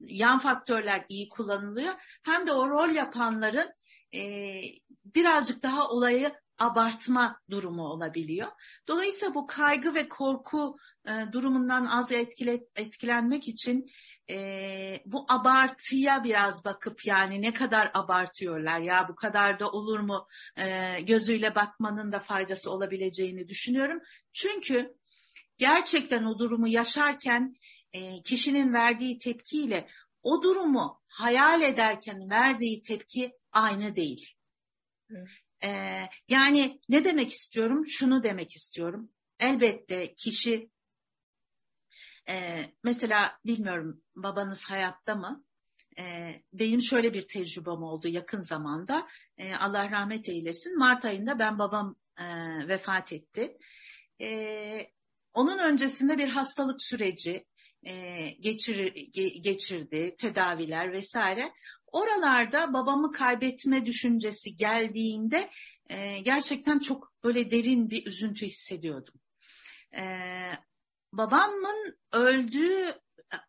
yan 0.00 0.38
faktörler 0.38 1.04
iyi 1.08 1.28
kullanılıyor 1.28 1.94
hem 2.22 2.46
de 2.46 2.52
o 2.52 2.68
rol 2.68 2.88
yapanların 2.88 3.68
e, 4.14 4.60
birazcık 5.04 5.62
daha 5.62 5.88
olayı 5.88 6.32
abartma 6.58 7.40
durumu 7.50 7.82
olabiliyor. 7.82 8.48
Dolayısıyla 8.88 9.34
bu 9.34 9.46
kaygı 9.46 9.94
ve 9.94 10.08
korku 10.08 10.76
e, 11.08 11.32
durumundan 11.32 11.86
az 11.86 12.12
etkile, 12.12 12.60
etkilenmek 12.76 13.48
için 13.48 13.86
e, 14.30 15.02
bu 15.06 15.26
abartıya 15.28 16.24
biraz 16.24 16.64
bakıp 16.64 17.06
yani 17.06 17.42
ne 17.42 17.52
kadar 17.52 17.90
abartıyorlar 17.94 18.80
ya 18.80 19.08
bu 19.08 19.14
kadar 19.14 19.60
da 19.60 19.70
olur 19.70 20.00
mu 20.00 20.26
e, 20.56 21.00
gözüyle 21.00 21.54
bakmanın 21.54 22.12
da 22.12 22.20
faydası 22.20 22.70
olabileceğini 22.70 23.48
düşünüyorum. 23.48 24.00
Çünkü 24.32 24.94
gerçekten 25.58 26.24
o 26.24 26.38
durumu 26.38 26.68
yaşarken 26.68 27.56
e, 27.92 28.22
kişinin 28.22 28.72
verdiği 28.72 29.18
tepkiyle 29.18 29.88
o 30.22 30.42
durumu 30.42 31.02
hayal 31.08 31.62
ederken 31.62 32.30
verdiği 32.30 32.82
tepki 32.82 33.32
aynı 33.52 33.96
değil. 33.96 34.34
E, 35.64 35.68
yani 36.28 36.80
ne 36.88 37.04
demek 37.04 37.32
istiyorum? 37.32 37.86
Şunu 37.86 38.22
demek 38.22 38.56
istiyorum. 38.56 39.10
Elbette 39.38 40.14
kişi 40.14 40.70
e, 42.28 42.64
mesela 42.82 43.38
bilmiyorum 43.46 44.02
babanız 44.16 44.64
hayatta 44.64 45.14
mı? 45.14 45.44
E, 45.98 46.34
benim 46.52 46.82
şöyle 46.82 47.14
bir 47.14 47.28
tecrübem 47.28 47.82
oldu 47.82 48.08
yakın 48.08 48.40
zamanda. 48.40 49.08
E, 49.38 49.54
Allah 49.54 49.90
rahmet 49.90 50.28
eylesin. 50.28 50.78
Mart 50.78 51.04
ayında 51.04 51.38
ben 51.38 51.58
babam 51.58 51.96
e, 52.18 52.24
vefat 52.68 53.12
etti. 53.12 53.56
E, 54.20 54.90
onun 55.34 55.58
öncesinde 55.58 56.18
bir 56.18 56.28
hastalık 56.28 56.82
süreci 56.82 57.46
e, 57.82 58.28
geçir, 58.40 58.94
ge, 58.94 59.28
geçirdi, 59.28 60.14
tedaviler 60.18 60.92
vesaire. 60.92 61.52
Oralarda 61.86 62.72
babamı 62.72 63.12
kaybetme 63.12 63.86
düşüncesi 63.86 64.56
geldiğinde 64.56 65.50
e, 65.90 66.18
gerçekten 66.18 66.78
çok 66.78 67.12
böyle 67.24 67.50
derin 67.50 67.90
bir 67.90 68.06
üzüntü 68.06 68.46
hissediyordum. 68.46 69.14
E, 69.96 70.04
babamın 71.16 71.96
öldüğü 72.12 72.94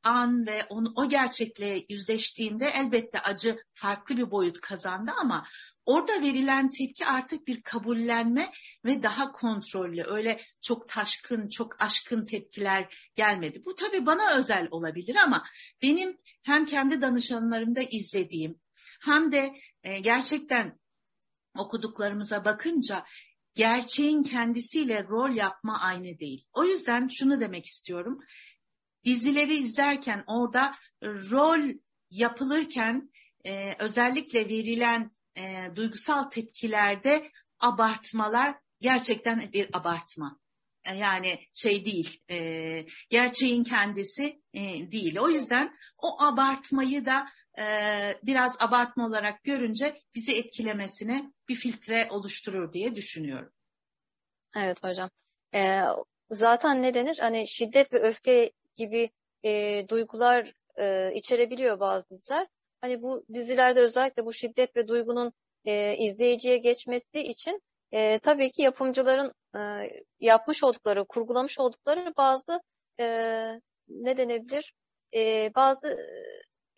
an 0.04 0.46
ve 0.46 0.64
onu, 0.70 0.94
o 0.96 1.10
gerçekle 1.10 1.86
yüzleştiğinde 1.90 2.66
elbette 2.66 3.20
acı 3.20 3.58
farklı 3.74 4.18
bir 4.18 4.32
boyut 4.32 4.62
kazandı 4.62 5.12
ama 5.22 5.48
orada 5.86 6.22
verilen 6.22 6.70
tepki 6.70 7.06
artık 7.06 7.48
bir 7.48 7.62
kabullenme 7.62 8.52
ve 8.86 9.04
daha 9.04 9.32
kontrollü 9.32 10.04
öyle 10.04 10.42
çok 10.62 10.90
taşkın 10.90 11.50
çok 11.50 11.82
aşkın 11.82 12.26
tepkiler 12.26 13.10
gelmedi. 13.16 13.62
Bu 13.66 13.76
tabii 13.76 14.06
bana 14.06 14.36
özel 14.36 14.68
olabilir 14.72 15.16
ama 15.16 15.44
benim 15.82 16.18
hem 16.44 16.66
kendi 16.66 17.02
danışanlarımda 17.02 17.82
izlediğim 17.82 18.60
hem 19.02 19.32
de 19.32 19.54
e, 19.84 20.00
gerçekten 20.00 20.80
okuduklarımıza 21.58 22.46
bakınca 22.46 23.06
gerçeğin 23.56 24.24
kendisiyle 24.24 25.04
rol 25.04 25.36
yapma 25.36 25.80
aynı 25.82 26.20
değil. 26.20 26.46
O 26.54 26.66
yüzden 26.66 27.08
şunu 27.08 27.40
demek 27.40 27.66
istiyorum. 27.66 28.20
Dizileri 29.06 29.58
izlerken 29.58 30.24
orada 30.28 30.76
rol 31.04 31.74
yapılırken 32.10 33.12
e, 33.46 33.76
özellikle 33.80 34.50
verilen 34.50 35.12
e, 35.38 35.76
duygusal 35.76 36.24
tepkilerde 36.24 37.32
abartmalar 37.60 38.56
gerçekten 38.82 39.52
bir 39.54 39.78
abartma. 39.78 40.40
E, 40.86 40.96
yani 40.96 41.40
şey 41.54 41.86
değil, 41.86 42.22
e, 42.32 42.86
gerçeğin 43.10 43.64
kendisi 43.64 44.42
e, 44.54 44.62
değil. 44.92 45.20
O 45.20 45.30
yüzden 45.30 45.76
o 45.98 46.24
abartmayı 46.24 47.06
da 47.06 47.20
e, 47.20 47.28
biraz 48.24 48.56
abartma 48.60 49.06
olarak 49.06 49.44
görünce 49.44 50.02
bizi 50.16 50.38
etkilemesine 50.38 51.34
bir 51.50 51.56
filtre 51.56 52.08
oluşturur 52.12 52.74
diye 52.74 52.96
düşünüyorum. 52.96 53.52
Evet 54.56 54.84
hocam. 54.84 55.10
Ee, 55.54 55.82
zaten 56.32 56.82
ne 56.82 56.94
denir? 56.94 57.18
Hani 57.20 57.48
şiddet 57.48 57.94
ve 57.94 58.00
öfke 58.00 58.52
gibi 58.76 59.10
e, 59.44 59.84
duygular 59.90 60.54
e, 60.80 61.14
içerebiliyor 61.16 61.80
bazı 61.80 62.10
diziler. 62.10 62.48
Hani 62.82 63.02
bu 63.02 63.26
dizilerde 63.34 63.80
özellikle 63.80 64.26
bu 64.26 64.34
şiddet 64.34 64.76
ve 64.76 64.88
duygunun 64.88 65.34
e, 65.66 65.98
izleyiciye 65.98 66.58
geçmesi 66.58 67.20
için 67.20 67.62
e, 67.92 68.20
tabii 68.20 68.52
ki 68.52 68.62
yapımcıların 68.62 69.34
e, 69.58 69.90
yapmış 70.20 70.64
oldukları, 70.64 71.06
kurgulamış 71.06 71.60
oldukları 71.60 72.14
bazı 72.18 72.62
e, 73.00 73.06
ne 73.90 74.18
denebilir? 74.18 74.74
E, 75.16 75.52
bazı 75.56 75.98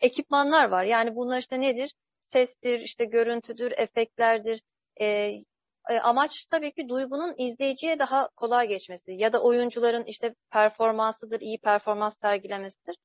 ekipmanlar 0.00 0.68
var. 0.68 0.84
Yani 0.84 1.16
bunlar 1.16 1.38
işte 1.38 1.60
nedir? 1.60 1.94
Sestir, 2.26 2.80
işte 2.80 3.04
görüntüdür, 3.04 3.72
efektlerdir. 3.76 4.62
E, 5.00 5.06
e, 5.88 6.00
amaç 6.02 6.46
tabii 6.46 6.72
ki 6.72 6.88
duygunun 6.88 7.34
izleyiciye 7.38 7.98
daha 7.98 8.28
kolay 8.28 8.68
geçmesi 8.68 9.12
ya 9.12 9.32
da 9.32 9.42
oyuncuların 9.42 10.04
işte 10.04 10.34
performansıdır, 10.50 11.40
iyi 11.40 11.58
performans 11.58 12.18
sergilemesidir. 12.18 12.96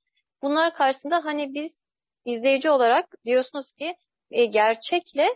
Bunlar 0.42 0.74
karşısında 0.74 1.26
hani 1.26 1.54
biz 1.54 1.80
izleyici 2.26 2.70
olarak 2.70 3.16
diyorsunuz 3.26 3.72
ki 3.72 3.96
e, 4.32 4.46
gerçekle 4.46 5.28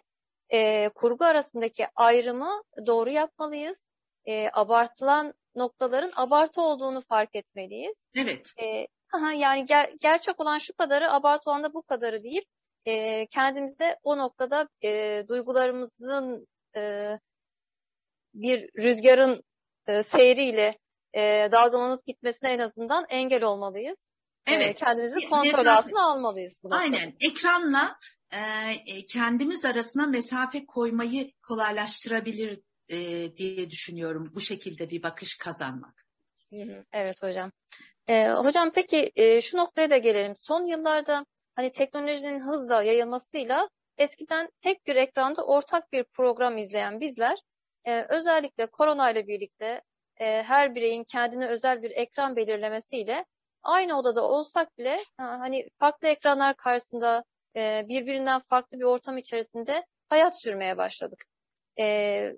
e, 0.54 0.89
kurgu 0.96 1.26
arasındaki 1.26 1.88
ayrımı 1.96 2.63
doğru 2.86 3.10
yapmalıyız. 3.10 3.84
E, 4.26 4.50
abartılan 4.54 5.34
noktaların 5.56 6.12
abartı 6.15 6.62
olduğunu 6.62 7.02
fark 7.02 7.36
etmeliyiz. 7.36 8.04
Evet. 8.15 8.54
E, 8.63 8.88
Aha, 9.13 9.32
yani 9.34 9.65
ger 9.65 9.93
gerçek 10.02 10.39
olan 10.39 10.58
şu 10.58 10.74
kadarı, 10.74 11.12
abartı 11.12 11.50
olan 11.50 11.63
da 11.63 11.74
bu 11.74 11.82
kadarı 11.84 12.24
deyip 12.24 12.43
e, 12.86 13.26
kendimize 13.28 13.98
o 14.04 14.17
noktada 14.17 14.70
e, 14.84 15.24
duygularımızın 15.28 16.48
e, 16.76 17.12
bir 18.34 18.70
rüzgarın 18.84 19.43
e, 19.88 20.04
seyriyle 20.04 20.74
e, 21.13 21.50
dalgalanıp 21.52 22.06
gitmesine 22.06 22.50
en 22.54 22.60
azından 22.60 23.06
engel 23.10 23.43
olmalıyız. 23.43 24.08
E, 24.48 24.54
Evet. 24.54 24.80
kendimizi 24.80 25.20
Bir 25.20 25.30
kontrol 25.30 25.60
mesafe- 25.60 25.70
altına 25.70 26.04
almalıyız. 26.12 26.60
Bu 26.63 26.67
noktada. 26.70 26.82
Aynen. 26.82 27.13
Ekranla 27.20 27.98
e, 28.32 28.39
e, 28.88 29.06
kendimiz 29.06 29.65
arasına 29.65 30.06
mesafe 30.08 30.65
koymayı 30.65 31.32
kolaylaştırabilir 31.48 32.60
e, 32.89 32.98
diye 33.38 33.70
düşünüyorum. 33.70 34.32
Bu 34.36 34.41
şekilde 34.41 34.89
bir 34.89 35.04
bakış 35.04 35.38
kazanmak. 35.38 36.06
Hı 36.50 36.56
hı, 36.62 36.86
Evet 36.93 37.24
hocam. 37.24 37.50
Ee, 38.08 38.30
hocam 38.30 38.72
peki 38.72 39.12
e, 39.15 39.41
şu 39.41 39.58
noktaya 39.58 39.89
da 39.89 39.98
gelelim. 39.98 40.36
Son 40.39 40.65
yıllarda 40.65 41.26
hani 41.56 41.72
teknolojinin 41.72 42.39
hızla 42.39 42.84
yayılmasıyla 42.84 43.70
eskiden 43.98 44.50
tek 44.62 44.88
bir 44.88 44.96
ekranda 44.96 45.46
ortak 45.46 45.91
bir 45.93 46.04
program 46.04 46.58
izleyen 46.58 47.00
bizler 47.00 47.39
e, 47.86 48.02
özellikle 48.10 48.65
korona 48.65 49.12
ile 49.12 49.28
birlikte 49.28 49.82
e, 50.17 50.43
her 50.43 50.76
bireyin 50.76 51.04
kendine 51.04 51.48
özel 51.48 51.82
bir 51.82 51.91
ekran 51.91 52.36
belirlemesiyle 52.36 53.26
aynı 53.63 54.00
odada 54.00 54.28
olsak 54.28 54.78
bile 54.78 54.98
ha, 55.17 55.39
hani 55.39 55.70
farklı 55.80 56.08
ekranlar 56.08 56.56
karşısında 56.58 57.24
e, 57.56 57.86
birbirinden 57.88 58.41
farklı 58.50 58.80
bir 58.80 58.84
ortam 58.84 59.17
içerisinde 59.17 59.86
hayat 60.10 60.41
sürmeye 60.41 60.78
başladık. 60.78 61.26
E, 61.80 62.34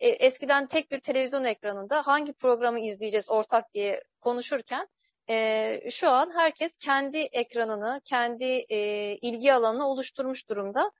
e, 0.00 0.08
eskiden 0.08 0.66
tek 0.66 0.90
bir 0.90 1.00
televizyon 1.00 1.44
ekranında 1.44 2.02
hangi 2.06 2.32
programı 2.32 2.80
izleyeceğiz 2.80 3.30
ortak 3.30 3.74
diye 3.74 4.02
konuşurken 4.20 4.88
e, 5.28 5.90
şu 5.90 6.10
an 6.10 6.30
herkes 6.34 6.76
kendi 6.76 7.18
ekranını, 7.18 8.00
kendi 8.04 8.44
e, 8.44 8.78
ilgi 9.16 9.52
alanını 9.52 9.88
oluşturmuş 9.88 10.48
durumda. 10.48 10.92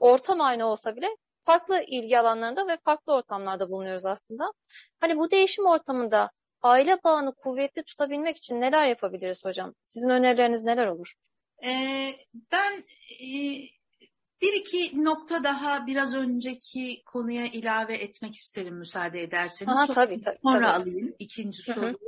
Ortam 0.00 0.40
aynı 0.40 0.66
olsa 0.66 0.96
bile 0.96 1.08
farklı 1.44 1.82
ilgi 1.86 2.18
alanlarında 2.18 2.68
ve 2.68 2.78
farklı 2.84 3.14
ortamlarda 3.14 3.70
bulunuyoruz 3.70 4.06
aslında. 4.06 4.52
Hani 5.00 5.16
bu 5.16 5.30
değişim 5.30 5.66
ortamında 5.66 6.30
aile 6.62 6.98
bağını 7.04 7.34
kuvvetli 7.34 7.82
tutabilmek 7.82 8.36
için 8.36 8.60
neler 8.60 8.86
yapabiliriz 8.86 9.44
hocam? 9.44 9.74
Sizin 9.82 10.10
önerileriniz 10.10 10.64
neler 10.64 10.86
olur? 10.86 11.14
E, 11.64 11.70
ben 12.52 12.84
e, 13.20 13.26
bir 14.42 14.52
iki 14.52 15.04
nokta 15.04 15.44
daha 15.44 15.86
biraz 15.86 16.14
önceki 16.14 17.02
konuya 17.06 17.46
ilave 17.46 17.94
etmek 17.96 18.34
isterim 18.34 18.74
müsaade 18.76 19.22
ederseniz. 19.22 19.74
Sonra- 19.74 19.86
tabii, 19.92 20.20
tabii, 20.22 20.38
Sonra 20.42 20.68
tabii. 20.72 20.82
alayım 20.82 21.14
ikinci 21.18 21.66
Hı 21.66 21.72
hı. 21.72 21.74
soruyu. 21.74 21.98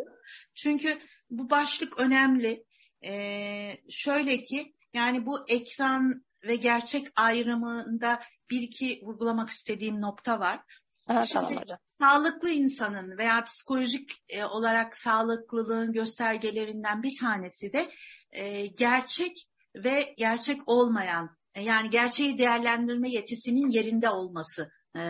Çünkü 0.55 0.99
bu 1.31 1.51
başlık 1.51 1.99
önemli. 1.99 2.65
Ee, 3.05 3.73
şöyle 3.91 4.43
ki 4.43 4.75
yani 4.95 5.27
bu 5.27 5.49
ekran 5.49 6.25
ve 6.45 6.57
gerçek 6.57 7.07
ayrımında 7.17 8.21
bir 8.51 8.61
iki 8.63 9.01
vurgulamak 9.03 9.49
istediğim 9.51 10.01
nokta 10.01 10.41
var. 10.41 10.61
Aha, 11.07 11.25
Şimdi- 11.27 11.45
tamam 11.45 11.61
hocam. 11.61 11.79
Sağlıklı 12.01 12.51
insanın 12.51 13.19
veya 13.19 13.45
psikolojik 13.45 14.11
e, 14.29 14.45
olarak 14.45 14.97
sağlıklılığın 14.97 15.93
göstergelerinden 15.93 17.03
bir 17.03 17.19
tanesi 17.21 17.73
de 17.73 17.91
e, 18.31 18.67
gerçek 18.67 19.49
ve 19.77 20.15
gerçek 20.19 20.61
olmayan 20.69 21.38
yani 21.61 21.91
gerçeği 21.91 22.39
değerlendirme 22.39 23.11
yetisinin 23.11 23.69
yerinde 23.69 24.11
olması 24.11 24.71
e, 24.97 25.01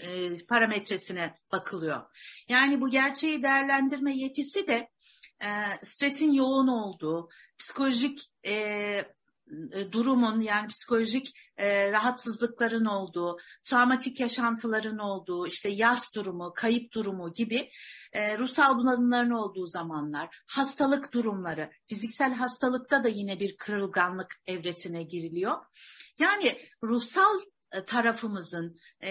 e, 0.00 0.46
parametresine 0.48 1.34
bakılıyor. 1.52 2.02
Yani 2.48 2.80
bu 2.80 2.90
gerçeği 2.90 3.42
değerlendirme 3.42 4.16
yetisi 4.16 4.66
de 4.66 4.88
e, 5.44 5.48
stresin 5.82 6.32
yoğun 6.32 6.68
olduğu, 6.68 7.28
psikolojik 7.58 8.30
e, 8.46 8.52
e, 8.52 9.92
durumun 9.92 10.40
yani 10.40 10.68
psikolojik 10.68 11.36
e, 11.56 11.92
rahatsızlıkların 11.92 12.84
olduğu, 12.84 13.38
travmatik 13.64 14.20
yaşantıların 14.20 14.98
olduğu, 14.98 15.46
işte 15.46 15.68
yas 15.68 16.14
durumu, 16.14 16.52
kayıp 16.56 16.92
durumu 16.92 17.32
gibi 17.32 17.70
e, 18.14 18.38
ruhsal 18.38 18.78
bunalımların 18.78 19.30
olduğu 19.30 19.66
zamanlar, 19.66 20.42
hastalık 20.46 21.12
durumları, 21.14 21.70
fiziksel 21.86 22.34
hastalıkta 22.34 23.04
da 23.04 23.08
yine 23.08 23.40
bir 23.40 23.56
kırılganlık 23.56 24.40
evresine 24.46 25.02
giriliyor. 25.02 25.54
Yani 26.18 26.58
ruhsal 26.82 27.40
e, 27.72 27.84
tarafımızın, 27.84 28.76
e, 29.00 29.10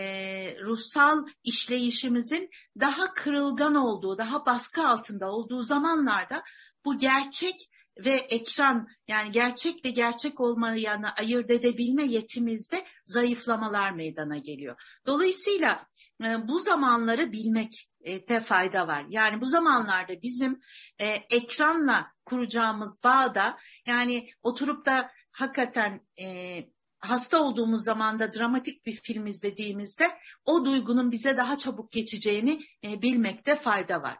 ruhsal 0.61 1.27
işleyişimizin 1.43 2.49
daha 2.79 3.13
kırılgan 3.13 3.75
olduğu, 3.75 4.17
daha 4.17 4.45
baskı 4.45 4.87
altında 4.87 5.31
olduğu 5.31 5.61
zamanlarda 5.61 6.43
bu 6.85 6.97
gerçek 6.97 7.69
ve 7.97 8.13
ekran 8.13 8.87
yani 9.07 9.31
gerçek 9.31 9.85
ve 9.85 9.89
gerçek 9.89 10.39
olmayanı 10.39 11.13
ayırt 11.13 11.51
edebilme 11.51 12.03
yetimizde 12.03 12.85
zayıflamalar 13.05 13.91
meydana 13.91 14.37
geliyor. 14.37 14.81
Dolayısıyla 15.05 15.87
bu 16.19 16.59
zamanları 16.59 17.31
bilmekte 17.31 18.39
fayda 18.39 18.87
var. 18.87 19.05
Yani 19.09 19.41
bu 19.41 19.45
zamanlarda 19.45 20.21
bizim 20.21 20.61
e, 20.99 21.07
ekranla 21.07 22.11
kuracağımız 22.25 23.03
bağda 23.03 23.57
yani 23.85 24.29
oturup 24.41 24.85
da 24.85 25.11
hakikaten 25.31 26.01
e, 26.21 26.59
hasta 26.99 27.43
olduğumuz 27.43 27.83
zamanda 27.83 28.33
dramatik 28.33 28.85
bir 28.85 28.93
film 28.93 29.27
izlediğimizde 29.27 30.17
o 30.45 30.65
duygunun 30.65 31.11
bize 31.11 31.37
daha 31.37 31.57
çabuk 31.57 31.91
geçeceğini 31.91 32.61
e, 32.83 33.01
bilmekte 33.01 33.55
fayda 33.55 34.01
var. 34.01 34.17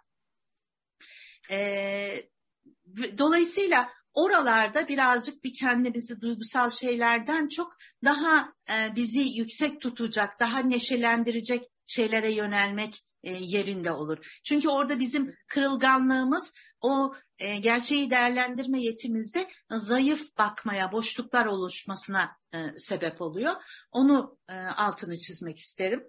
Dolayısıyla 3.18 3.90
oralarda 4.14 4.88
birazcık 4.88 5.44
bir 5.44 5.54
kendimizi 5.54 6.22
duygusal 6.22 6.70
şeylerden 6.70 7.48
çok 7.48 7.78
daha 8.04 8.54
bizi 8.96 9.20
yüksek 9.20 9.82
tutacak, 9.82 10.40
daha 10.40 10.60
neşelendirecek 10.60 11.73
şeylere 11.88 12.34
yönelmek 12.34 13.04
e, 13.24 13.34
yerinde 13.34 13.92
olur. 13.92 14.40
Çünkü 14.44 14.70
orada 14.70 15.00
bizim 15.00 15.36
kırılganlığımız 15.48 16.54
o 16.82 17.14
e, 17.40 17.58
gerçeği 17.58 18.10
değerlendirme 18.10 18.82
yetimizde 18.82 19.48
zayıf 19.72 20.38
bakmaya, 20.38 20.92
boşluklar 20.92 21.46
oluşmasına 21.46 22.32
e, 22.54 22.58
sebep 22.78 23.22
oluyor. 23.22 23.54
Onu 23.92 24.38
altını 24.78 25.18
çizmek 25.18 25.58
isterim. 25.58 26.04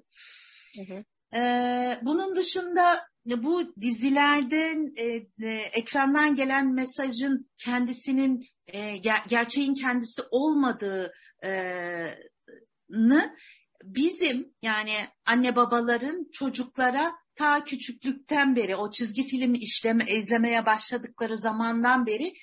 Hı 0.76 0.94
hı. 0.94 1.04
Bunun 2.02 2.37
dışında 2.37 3.06
bu 3.24 3.74
dizilerden 3.80 4.94
ekrandan 5.72 6.37
gelen 6.37 6.74
mesajın 6.74 7.50
kendisinin 7.58 8.46
ger- 8.72 9.28
gerçeğin 9.28 9.74
kendisi 9.74 10.22
olmadığını 10.30 11.12
bizim 13.85 14.55
yani 14.62 14.94
anne 15.27 15.57
babaların 15.57 16.29
çocuklara 16.33 17.12
ta 17.37 17.64
küçüklükten 17.64 18.57
beri 18.57 18.77
o 18.77 18.90
çizgi 18.90 19.27
film 19.27 19.55
işleme, 19.55 20.07
izlemeye 20.07 20.66
başladıkları 20.66 21.38
zamandan 21.38 22.07
beri 22.07 22.35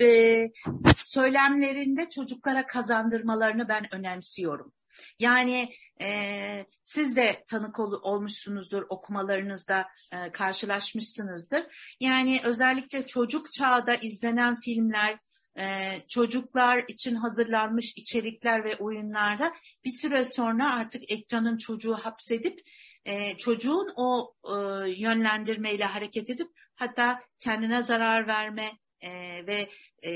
e, 0.00 0.50
söylemlerinde 0.96 2.08
çocuklara 2.08 2.66
kazandırmalarını 2.66 3.68
ben 3.68 3.94
önemsiyorum. 3.94 4.72
Yani 5.18 5.72
e, 6.02 6.66
siz 6.82 7.16
de 7.16 7.44
tanık 7.48 7.78
ol, 7.78 7.92
olmuşsunuzdur, 8.02 8.82
okumalarınızda 8.88 9.88
e, 10.12 10.32
karşılaşmışsınızdır. 10.32 11.94
Yani 12.00 12.40
özellikle 12.44 13.06
çocuk 13.06 13.52
çağda 13.52 13.94
izlenen 13.94 14.54
filmler, 14.56 15.18
e, 15.58 15.96
çocuklar 16.08 16.84
için 16.88 17.14
hazırlanmış 17.14 17.92
içerikler 17.96 18.64
ve 18.64 18.76
oyunlarda 18.76 19.52
bir 19.84 19.90
süre 19.90 20.24
sonra 20.24 20.74
artık 20.74 21.12
ekranın 21.12 21.56
çocuğu 21.56 21.94
hapsedip 21.94 22.60
e, 23.04 23.36
çocuğun 23.36 23.92
o 23.96 24.34
e, 24.44 24.54
yönlendirmeyle 24.90 25.84
hareket 25.84 26.30
edip 26.30 26.48
hatta 26.74 27.20
kendine 27.38 27.82
zarar 27.82 28.26
verme 28.26 28.72
e, 29.00 29.10
ve 29.46 29.70
e, 30.08 30.12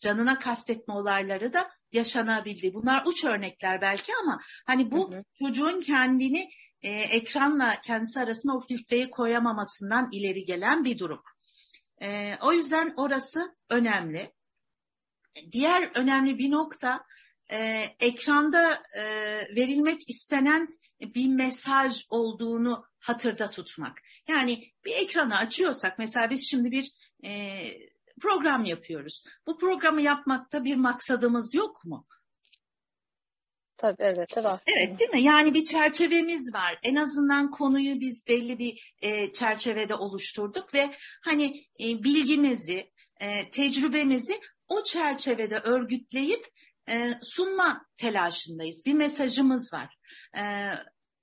canına 0.00 0.38
kastetme 0.38 0.94
olayları 0.94 1.52
da 1.52 1.70
yaşanabildi. 1.92 2.74
Bunlar 2.74 3.02
uç 3.06 3.24
örnekler 3.24 3.80
belki 3.80 4.12
ama 4.22 4.40
hani 4.66 4.90
bu 4.90 5.12
Hı 5.12 5.16
hı. 5.16 5.22
çocuğun 5.38 5.80
kendini 5.80 6.48
e, 6.82 6.90
ekranla 6.90 7.80
kendisi 7.80 8.20
arasında 8.20 8.54
o 8.54 8.60
filtreyi 8.60 9.10
koyamamasından 9.10 10.08
ileri 10.12 10.44
gelen 10.44 10.84
bir 10.84 10.98
durum. 10.98 11.22
E, 12.02 12.38
o 12.42 12.52
yüzden 12.52 12.94
orası 12.96 13.56
önemli. 13.70 14.32
Diğer 15.52 15.90
önemli 15.94 16.38
bir 16.38 16.50
nokta 16.50 17.04
e, 17.48 17.58
ekranda 18.00 18.82
e, 18.96 19.04
verilmek 19.56 20.10
istenen 20.10 20.78
bir 21.00 21.28
mesaj 21.28 22.06
olduğunu 22.10 22.84
hatırda 22.98 23.50
tutmak. 23.50 23.98
Yani 24.28 24.64
bir 24.84 24.92
ekranı 24.92 25.36
açıyorsak 25.36 25.98
mesela 25.98 26.30
biz 26.30 26.50
şimdi 26.50 26.70
bir 26.70 26.92
e, 27.24 27.62
program 28.20 28.64
yapıyoruz. 28.64 29.24
Bu 29.46 29.58
programı 29.58 30.02
yapmakta 30.02 30.64
bir 30.64 30.76
maksadımız 30.76 31.54
yok 31.54 31.84
mu? 31.84 32.06
Tabii 33.76 34.02
evet 34.02 34.36
de 34.36 34.44
var. 34.44 34.60
Evet 34.66 34.98
değil 34.98 35.10
mi? 35.10 35.22
Yani 35.22 35.54
bir 35.54 35.64
çerçevemiz 35.64 36.54
var. 36.54 36.78
En 36.82 36.96
azından 36.96 37.50
konuyu 37.50 38.00
biz 38.00 38.24
belli 38.28 38.58
bir 38.58 38.94
e, 39.02 39.32
çerçevede 39.32 39.94
oluşturduk 39.94 40.74
ve 40.74 40.94
hani 41.24 41.64
e, 41.80 41.84
bilgimizi, 42.04 42.90
e, 43.20 43.50
tecrübemizi 43.50 44.40
o 44.68 44.84
çerçevede 44.84 45.58
örgütleyip 45.58 46.46
e, 46.88 47.10
sunma 47.22 47.86
telaşındayız. 47.96 48.82
Bir 48.86 48.94
mesajımız 48.94 49.72
var. 49.72 49.96
E, 50.38 50.42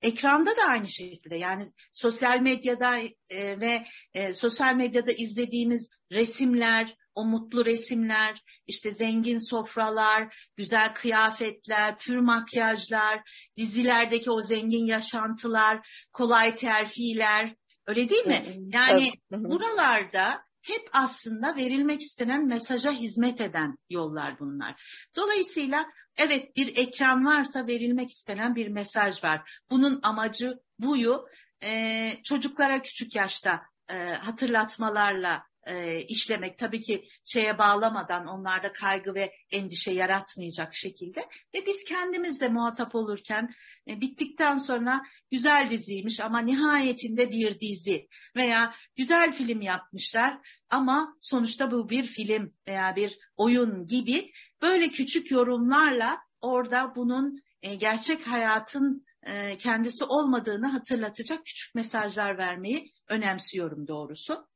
ekranda 0.02 0.50
da 0.56 0.62
aynı 0.68 0.88
şekilde 0.88 1.36
yani 1.36 1.64
sosyal 1.92 2.40
medyada 2.40 2.98
e, 3.28 3.60
ve 3.60 3.84
e, 4.14 4.34
sosyal 4.34 4.74
medyada 4.74 5.12
izlediğimiz 5.12 5.90
resimler, 6.12 6.96
o 7.14 7.24
mutlu 7.24 7.64
resimler, 7.64 8.42
işte 8.66 8.90
zengin 8.90 9.38
sofralar, 9.38 10.48
güzel 10.56 10.94
kıyafetler, 10.94 11.98
pür 11.98 12.18
makyajlar, 12.18 13.30
dizilerdeki 13.56 14.30
o 14.30 14.40
zengin 14.40 14.86
yaşantılar, 14.86 16.06
kolay 16.12 16.54
terfiler, 16.54 17.54
öyle 17.86 18.08
değil 18.08 18.26
mi? 18.26 18.44
Yani 18.72 19.12
buralarda 19.30 20.44
hep 20.62 20.88
aslında 20.92 21.56
verilmek 21.56 22.02
istenen 22.02 22.46
mesaja 22.46 22.92
hizmet 22.92 23.40
eden 23.40 23.78
yollar 23.90 24.38
bunlar. 24.40 24.82
Dolayısıyla 25.16 25.86
evet 26.16 26.56
bir 26.56 26.76
ekran 26.76 27.24
varsa 27.24 27.66
verilmek 27.66 28.10
istenen 28.10 28.54
bir 28.54 28.68
mesaj 28.68 29.24
var. 29.24 29.60
Bunun 29.70 30.00
amacı 30.02 30.58
buyu 30.78 31.26
e, 31.62 32.10
çocuklara 32.24 32.82
küçük 32.82 33.16
yaşta 33.16 33.62
e, 33.88 33.94
hatırlatmalarla 33.94 35.42
e, 35.66 36.02
işlemek 36.02 36.58
tabii 36.58 36.80
ki 36.80 37.08
şeye 37.24 37.58
bağlamadan 37.58 38.26
onlarda 38.26 38.72
kaygı 38.72 39.14
ve 39.14 39.32
endişe 39.50 39.92
yaratmayacak 39.92 40.74
şekilde 40.74 41.20
ve 41.54 41.66
biz 41.66 41.84
kendimiz 41.84 42.40
de 42.40 42.48
muhatap 42.48 42.94
olurken 42.94 43.54
e, 43.88 44.00
bittikten 44.00 44.58
sonra 44.58 45.02
güzel 45.30 45.70
diziymiş 45.70 46.20
ama 46.20 46.38
nihayetinde 46.38 47.30
bir 47.30 47.60
dizi 47.60 48.08
veya 48.36 48.74
güzel 48.96 49.32
film 49.32 49.60
yapmışlar 49.60 50.38
ama 50.70 51.16
sonuçta 51.20 51.70
bu 51.70 51.90
bir 51.90 52.06
film 52.06 52.54
veya 52.66 52.96
bir 52.96 53.18
oyun 53.36 53.86
gibi 53.86 54.32
böyle 54.62 54.88
küçük 54.88 55.30
yorumlarla 55.30 56.18
orada 56.40 56.92
bunun 56.96 57.42
e, 57.62 57.74
gerçek 57.74 58.26
hayatın 58.26 59.06
e, 59.22 59.56
kendisi 59.56 60.04
olmadığını 60.04 60.66
hatırlatacak 60.66 61.46
küçük 61.46 61.74
mesajlar 61.74 62.38
vermeyi 62.38 62.92
önemsiyorum 63.08 63.88
doğrusu. 63.88 64.53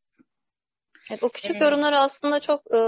Evet, 1.11 1.23
o 1.23 1.29
küçük 1.29 1.51
evet. 1.51 1.63
yorumlar 1.63 1.93
aslında 1.93 2.41
çok 2.41 2.75
e, 2.75 2.79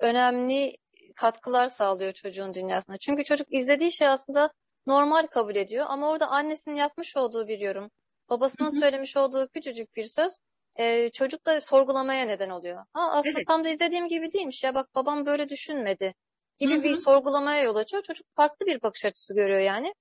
önemli 0.00 0.76
katkılar 1.16 1.66
sağlıyor 1.66 2.12
çocuğun 2.12 2.54
dünyasına. 2.54 2.98
Çünkü 2.98 3.24
çocuk 3.24 3.46
izlediği 3.50 3.92
şey 3.92 4.08
aslında 4.08 4.50
normal 4.86 5.26
kabul 5.26 5.56
ediyor 5.56 5.86
ama 5.88 6.10
orada 6.10 6.26
annesinin 6.26 6.76
yapmış 6.76 7.16
olduğu 7.16 7.48
bir 7.48 7.58
yorum, 7.58 7.90
babasının 8.30 8.70
Hı-hı. 8.70 8.80
söylemiş 8.80 9.16
olduğu 9.16 9.48
küçücük 9.48 9.96
bir 9.96 10.04
söz 10.04 10.38
e, 10.76 11.10
çocuk 11.10 11.46
da 11.46 11.60
sorgulamaya 11.60 12.24
neden 12.24 12.50
oluyor. 12.50 12.84
Ha 12.92 13.10
aslında 13.12 13.38
evet. 13.38 13.46
tam 13.48 13.64
da 13.64 13.68
izlediğim 13.68 14.08
gibi 14.08 14.32
değilmiş 14.32 14.64
ya 14.64 14.74
bak 14.74 14.94
babam 14.94 15.26
böyle 15.26 15.48
düşünmedi 15.48 16.14
gibi 16.58 16.74
Hı-hı. 16.74 16.82
bir 16.82 16.94
sorgulamaya 16.94 17.62
yol 17.62 17.76
açıyor. 17.76 18.02
Çocuk 18.02 18.26
farklı 18.36 18.66
bir 18.66 18.82
bakış 18.82 19.04
açısı 19.04 19.34
görüyor 19.34 19.60
yani. 19.60 19.94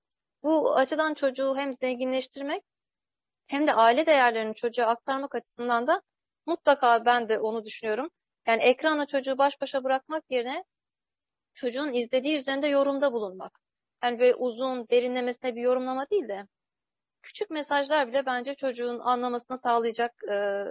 Bu 0.43 0.75
açıdan 0.75 1.13
çocuğu 1.13 1.55
hem 1.57 1.73
zenginleştirmek 1.73 2.63
hem 3.47 3.67
de 3.67 3.73
aile 3.73 4.05
değerlerini 4.05 4.55
çocuğa 4.55 4.85
aktarmak 4.85 5.35
açısından 5.35 5.87
da 5.87 6.01
mutlaka 6.45 7.05
ben 7.05 7.29
de 7.29 7.39
onu 7.39 7.65
düşünüyorum. 7.65 8.09
Yani 8.47 8.63
ekranla 8.63 9.05
çocuğu 9.05 9.37
baş 9.37 9.61
başa 9.61 9.83
bırakmak 9.83 10.23
yerine 10.29 10.63
çocuğun 11.53 11.93
izlediği 11.93 12.37
üzerinde 12.37 12.67
yorumda 12.67 13.11
bulunmak. 13.11 13.59
Yani 14.03 14.19
böyle 14.19 14.35
uzun, 14.35 14.87
derinlemesine 14.89 15.55
bir 15.55 15.61
yorumlama 15.61 16.09
değil 16.09 16.27
de 16.27 16.47
küçük 17.21 17.49
mesajlar 17.49 18.07
bile 18.07 18.25
bence 18.25 18.53
çocuğun 18.53 18.99
anlamasını 18.99 19.57
sağlayacak 19.57 20.11
e, 20.31 20.65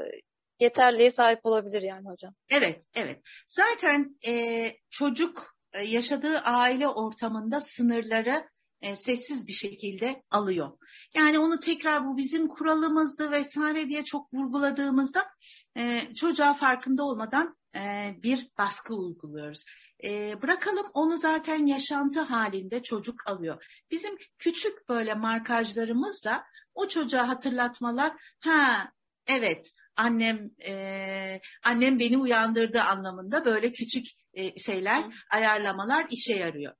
yeterliğe 0.61 1.11
sahip 1.11 1.41
olabilir 1.43 1.83
yani 1.83 2.09
hocam. 2.09 2.35
Evet, 2.49 2.85
evet. 2.95 3.21
Zaten 3.47 4.17
e, 4.27 4.73
çocuk 4.91 5.57
e, 5.73 5.83
yaşadığı 5.83 6.39
aile 6.39 6.89
ortamında 6.89 7.61
sınırları 7.61 8.49
e, 8.83 8.97
sessiz 8.97 9.47
bir 9.47 9.53
şekilde 9.53 10.23
alıyor. 10.31 10.79
Yani 11.15 11.39
onu 11.39 11.61
tekrar 11.61 12.07
bu 12.07 12.17
bizim 12.17 12.49
kuralımızdı 12.49 13.31
vesaire 13.31 13.89
diye 13.89 14.05
çok 14.05 14.35
vurguladığımızda 14.35 15.29
e, 15.77 16.15
çocuğa 16.15 16.55
farkında 16.55 17.05
olmadan 17.05 17.57
e, 17.75 18.15
bir 18.23 18.49
baskı 18.59 18.95
uyguluyoruz. 18.95 19.65
E, 20.05 20.43
bırakalım 20.43 20.87
onu 20.95 21.17
zaten 21.17 21.67
yaşantı 21.67 22.21
halinde 22.21 22.83
çocuk 22.83 23.27
alıyor. 23.27 23.65
Bizim 23.91 24.17
küçük 24.39 24.89
böyle 24.89 25.15
markajlarımızla 25.15 26.45
o 26.75 26.89
çocuğa 26.89 27.29
hatırlatmalar 27.29 28.13
ha 28.41 28.93
evet 29.27 29.73
annem 29.97 30.51
e, 30.67 31.41
annem 31.65 31.99
beni 31.99 32.19
uyandırdı 32.19 32.81
anlamında 32.81 33.45
böyle 33.45 33.73
küçük 33.73 34.07
e, 34.35 34.59
şeyler 34.59 35.05
ayarlamalar 35.31 36.07
işe 36.11 36.35
yarıyor. 36.35 36.75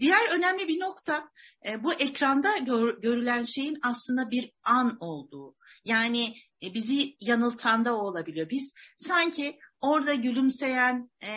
Diğer 0.00 0.30
önemli 0.30 0.68
bir 0.68 0.80
nokta 0.80 1.30
e, 1.68 1.84
bu 1.84 1.94
ekranda 1.94 2.58
gör, 2.58 3.00
görülen 3.00 3.44
şeyin 3.44 3.78
aslında 3.82 4.30
bir 4.30 4.52
an 4.62 4.96
olduğu. 5.00 5.57
Yani 5.88 6.34
e, 6.62 6.74
bizi 6.74 7.16
yanıltan 7.20 7.84
da 7.84 7.96
o 7.96 7.98
olabiliyor. 7.98 8.50
Biz 8.50 8.74
sanki 8.96 9.58
orada 9.80 10.14
gülümseyen 10.14 11.10
e, 11.22 11.32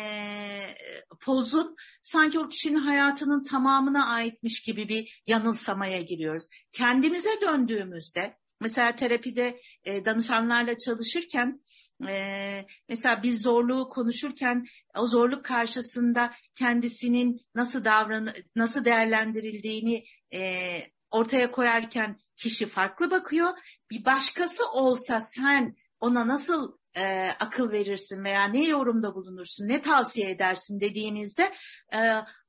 pozun 1.21 1.75
sanki 2.03 2.39
o 2.39 2.49
kişinin 2.49 2.79
hayatının 2.79 3.43
tamamına 3.43 4.07
aitmiş 4.07 4.61
gibi 4.61 4.89
bir 4.89 5.21
yanılsamaya 5.27 6.01
giriyoruz. 6.01 6.47
Kendimize 6.71 7.29
döndüğümüzde 7.41 8.37
mesela 8.61 8.95
terapide 8.95 9.61
e, 9.83 10.05
danışanlarla 10.05 10.77
çalışırken 10.77 11.61
e, 12.07 12.65
mesela 12.89 13.23
bir 13.23 13.33
zorluğu 13.33 13.89
konuşurken 13.89 14.65
o 14.97 15.07
zorluk 15.07 15.45
karşısında 15.45 16.33
kendisinin 16.55 17.41
nasıl 17.55 17.85
davran 17.85 18.33
nasıl 18.55 18.85
değerlendirildiğini 18.85 20.03
e, 20.33 20.71
ortaya 21.11 21.51
koyarken 21.51 22.17
kişi 22.41 22.65
farklı 22.65 23.11
bakıyor. 23.11 23.49
Bir 23.91 24.05
başkası 24.05 24.71
olsa 24.71 25.21
sen 25.21 25.75
ona 25.99 26.27
nasıl 26.27 26.77
e, 26.97 27.29
akıl 27.39 27.71
verirsin 27.71 28.23
veya 28.23 28.43
ne 28.43 28.67
yorumda 28.67 29.15
bulunursun, 29.15 29.67
ne 29.67 29.81
tavsiye 29.81 30.31
edersin 30.31 30.79
dediğimizde 30.79 31.53
e, 31.93 31.99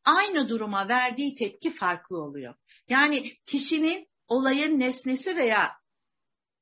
aynı 0.05 0.48
duruma 0.48 0.88
verdiği 0.88 1.35
tepki 1.35 1.70
farklı 1.70 2.22
oluyor. 2.22 2.55
Yani 2.88 3.33
kişinin 3.46 4.09
olayın 4.28 4.81
nesnesi 4.81 5.37
veya 5.37 5.72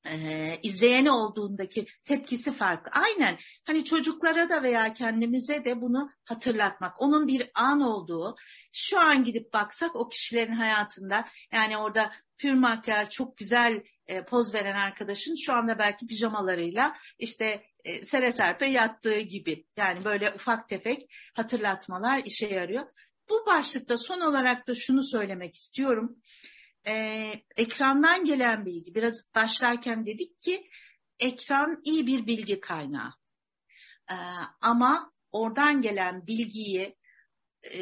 e, 0.06 0.58
izleyeni 0.62 1.10
olduğundaki 1.10 1.86
tepkisi 2.04 2.52
farklı. 2.52 2.90
Aynen 3.02 3.38
hani 3.66 3.84
çocuklara 3.84 4.48
da 4.48 4.62
veya 4.62 4.92
kendimize 4.92 5.64
de 5.64 5.80
bunu 5.80 6.10
hatırlatmak. 6.24 7.02
Onun 7.02 7.28
bir 7.28 7.50
an 7.54 7.80
olduğu 7.80 8.36
şu 8.72 9.00
an 9.00 9.24
gidip 9.24 9.52
baksak 9.52 9.96
o 9.96 10.08
kişilerin 10.08 10.52
hayatında 10.52 11.28
yani 11.52 11.78
orada 11.78 12.12
pür 12.40 12.52
makyaj 12.52 13.10
çok 13.10 13.36
güzel 13.36 13.82
e, 14.06 14.24
poz 14.24 14.54
veren 14.54 14.76
arkadaşın 14.76 15.34
şu 15.34 15.52
anda 15.52 15.78
belki 15.78 16.06
pijamalarıyla 16.06 16.96
işte 17.18 17.64
e, 17.84 18.04
sere 18.04 18.32
serpe 18.32 18.66
yattığı 18.66 19.18
gibi. 19.18 19.64
Yani 19.76 20.04
böyle 20.04 20.34
ufak 20.34 20.68
tefek 20.68 21.10
hatırlatmalar 21.34 22.22
işe 22.24 22.46
yarıyor. 22.46 22.86
Bu 23.30 23.46
başlıkta 23.46 23.96
son 23.96 24.20
olarak 24.20 24.68
da 24.68 24.74
şunu 24.74 25.02
söylemek 25.02 25.54
istiyorum 25.54 26.16
e, 26.86 26.92
ekrandan 27.56 28.24
gelen 28.24 28.66
bilgi, 28.66 28.94
biraz 28.94 29.34
başlarken 29.34 30.06
dedik 30.06 30.42
ki 30.42 30.70
ekran 31.18 31.80
iyi 31.84 32.06
bir 32.06 32.26
bilgi 32.26 32.60
kaynağı. 32.60 33.12
E, 34.10 34.16
ama 34.60 35.12
oradan 35.32 35.82
gelen 35.82 36.26
bilgiyi 36.26 36.96
e, 37.62 37.80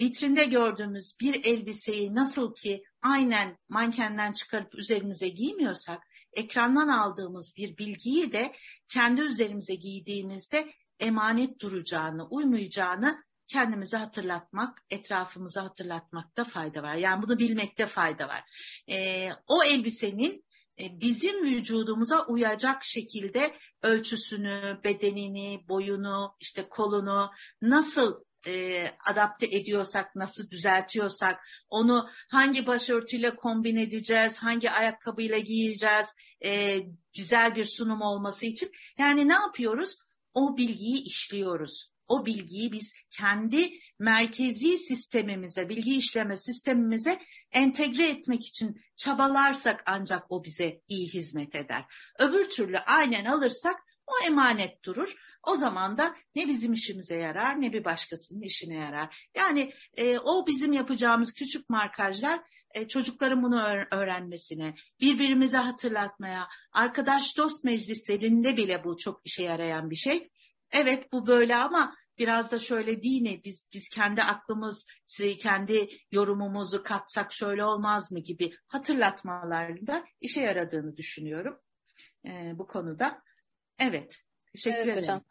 vitrinde 0.00 0.44
gördüğümüz 0.44 1.14
bir 1.20 1.44
elbiseyi 1.44 2.14
nasıl 2.14 2.54
ki 2.54 2.82
aynen 3.02 3.58
mankenden 3.68 4.32
çıkarıp 4.32 4.74
üzerimize 4.74 5.28
giymiyorsak, 5.28 6.02
ekrandan 6.32 6.88
aldığımız 6.88 7.54
bir 7.56 7.76
bilgiyi 7.76 8.32
de 8.32 8.52
kendi 8.88 9.20
üzerimize 9.20 9.74
giydiğimizde 9.74 10.72
emanet 11.00 11.60
duracağını, 11.60 12.28
uymayacağını 12.28 13.22
kendimize 13.48 13.96
hatırlatmak, 13.96 14.82
etrafımıza 14.90 15.64
hatırlatmakta 15.64 16.44
fayda 16.44 16.82
var. 16.82 16.94
Yani 16.94 17.22
bunu 17.22 17.38
bilmekte 17.38 17.86
fayda 17.86 18.28
var. 18.28 18.42
E, 18.90 19.28
o 19.46 19.64
elbisenin 19.64 20.44
e, 20.80 21.00
bizim 21.00 21.44
vücudumuza 21.44 22.26
uyacak 22.26 22.84
şekilde 22.84 23.56
ölçüsünü, 23.82 24.80
bedenini, 24.84 25.64
boyunu, 25.68 26.36
işte 26.40 26.68
kolunu 26.68 27.30
nasıl 27.62 28.24
e, 28.46 28.84
adapte 29.10 29.46
ediyorsak, 29.46 30.16
nasıl 30.16 30.50
düzeltiyorsak, 30.50 31.40
onu 31.68 32.08
hangi 32.30 32.66
başörtüyle 32.66 33.36
kombin 33.36 33.76
edeceğiz, 33.76 34.38
hangi 34.38 34.70
ayakkabıyla 34.70 35.38
giyeceğiz, 35.38 36.14
e, 36.44 36.78
güzel 37.16 37.54
bir 37.54 37.64
sunum 37.64 38.02
olması 38.02 38.46
için. 38.46 38.70
Yani 38.98 39.28
ne 39.28 39.34
yapıyoruz? 39.34 39.96
O 40.34 40.56
bilgiyi 40.56 41.02
işliyoruz 41.02 41.92
o 42.12 42.26
bilgiyi 42.26 42.72
biz 42.72 42.94
kendi 43.10 43.70
merkezi 43.98 44.78
sistemimize, 44.78 45.68
bilgi 45.68 45.96
işleme 45.96 46.36
sistemimize 46.36 47.18
entegre 47.52 48.08
etmek 48.08 48.46
için 48.46 48.82
çabalarsak 48.96 49.82
ancak 49.86 50.32
o 50.32 50.44
bize 50.44 50.80
iyi 50.88 51.08
hizmet 51.08 51.54
eder. 51.54 51.84
Öbür 52.18 52.50
türlü 52.50 52.78
aynen 52.78 53.24
alırsak 53.24 53.76
O 54.06 54.12
emanet 54.26 54.84
durur. 54.84 55.14
O 55.42 55.56
zaman 55.56 55.98
da 55.98 56.14
ne 56.34 56.48
bizim 56.48 56.72
işimize 56.72 57.16
yarar 57.16 57.60
ne 57.60 57.72
bir 57.72 57.84
başkasının 57.84 58.42
işine 58.42 58.74
yarar. 58.74 59.28
Yani 59.36 59.72
e, 59.94 60.18
o 60.18 60.46
bizim 60.46 60.72
yapacağımız 60.72 61.34
küçük 61.34 61.70
markajlar 61.70 62.40
e, 62.74 62.88
çocukların 62.88 63.42
bunu 63.42 63.62
öğrenmesine, 63.90 64.74
birbirimize 65.00 65.56
hatırlatmaya, 65.56 66.48
arkadaş 66.72 67.36
dost 67.36 67.64
meclislerinde 67.64 68.56
bile 68.56 68.84
bu 68.84 68.96
çok 68.96 69.20
işe 69.24 69.42
yarayan 69.42 69.90
bir 69.90 69.96
şey. 69.96 70.30
Evet 70.70 71.12
bu 71.12 71.26
böyle 71.26 71.56
ama 71.56 71.94
biraz 72.18 72.52
da 72.52 72.58
şöyle 72.58 73.02
değil 73.02 73.22
mi? 73.22 73.40
Biz 73.44 73.68
biz 73.72 73.88
kendi 73.88 74.22
aklımız, 74.22 74.86
kendi 75.38 75.88
yorumumuzu 76.10 76.82
katsak 76.82 77.32
şöyle 77.32 77.64
olmaz 77.64 78.12
mı 78.12 78.20
gibi 78.20 78.52
hatırlatmalarda 78.68 80.04
işe 80.20 80.40
yaradığını 80.40 80.96
düşünüyorum 80.96 81.58
e, 82.26 82.52
bu 82.58 82.66
konuda. 82.66 83.22
Evet. 83.78 84.16
Teşekkür 84.52 84.76
evet, 84.76 84.86
ederim. 84.86 84.98
hocam. 84.98 85.22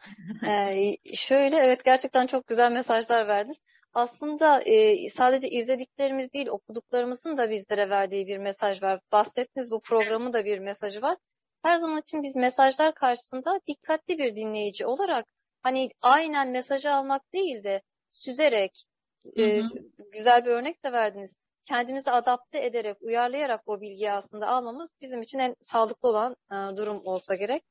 ee, 0.47 1.15
şöyle 1.15 1.56
evet 1.56 1.86
gerçekten 1.86 2.27
çok 2.27 2.47
güzel 2.47 2.71
mesajlar 2.71 3.27
verdiniz. 3.27 3.58
Aslında 3.93 4.62
e, 4.62 5.10
sadece 5.10 5.49
izlediklerimiz 5.49 6.34
değil 6.34 6.47
okuduklarımızın 6.47 7.38
da 7.38 7.49
bizlere 7.49 7.89
verdiği 7.89 8.27
bir 8.27 8.38
mesaj 8.38 8.84
var. 8.84 8.99
Bahsettiniz 9.12 9.71
bu 9.71 9.82
programın 9.82 10.34
da 10.34 10.45
bir 10.45 10.60
mesajı 10.60 11.01
var. 11.01 11.17
Her 11.63 11.77
zaman 11.77 11.99
için 11.99 12.23
biz 12.23 12.36
mesajlar 12.36 12.93
karşısında 12.93 13.60
dikkatli 13.67 14.17
bir 14.17 14.36
dinleyici 14.36 14.86
olarak 14.86 15.25
hani 15.63 15.89
aynen 16.01 16.49
mesajı 16.49 16.91
almak 16.91 17.34
değil 17.34 17.63
de 17.63 17.82
süzerek 18.10 18.86
hı 19.36 19.41
hı. 19.41 19.45
E, 19.45 19.63
güzel 20.13 20.45
bir 20.45 20.51
örnek 20.51 20.86
de 20.86 20.91
verdiniz. 20.91 21.36
Kendimizi 21.65 22.12
adapte 22.12 22.65
ederek, 22.65 22.97
uyarlayarak 23.01 23.62
o 23.65 23.82
bilgiyi 23.82 24.12
aslında 24.12 24.47
almamız 24.47 24.91
bizim 25.01 25.21
için 25.21 25.39
en 25.39 25.56
sağlıklı 25.62 26.10
olan 26.10 26.36
e, 26.51 26.77
durum 26.77 27.01
olsa 27.06 27.36
gerek. 27.36 27.63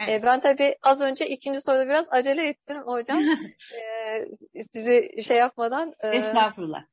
Evet. 0.00 0.22
E, 0.24 0.26
ben 0.26 0.40
tabii 0.40 0.76
az 0.82 1.00
önce 1.00 1.26
ikinci 1.26 1.60
soruda 1.60 1.86
biraz 1.86 2.06
acele 2.10 2.48
ettim 2.48 2.76
hocam. 2.76 3.18
e, 4.54 4.62
sizi 4.72 5.22
şey 5.22 5.36
yapmadan. 5.36 5.94
E, 6.00 6.08
Estağfurullah. 6.08 6.84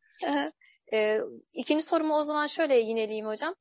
e, 0.94 1.20
ikinci 1.54 1.84
sorumu 1.84 2.16
o 2.16 2.24
zaman 2.24 2.48
şöyle 2.48 2.76
yineleyeyim 2.76 3.26
hocam. 3.28 3.56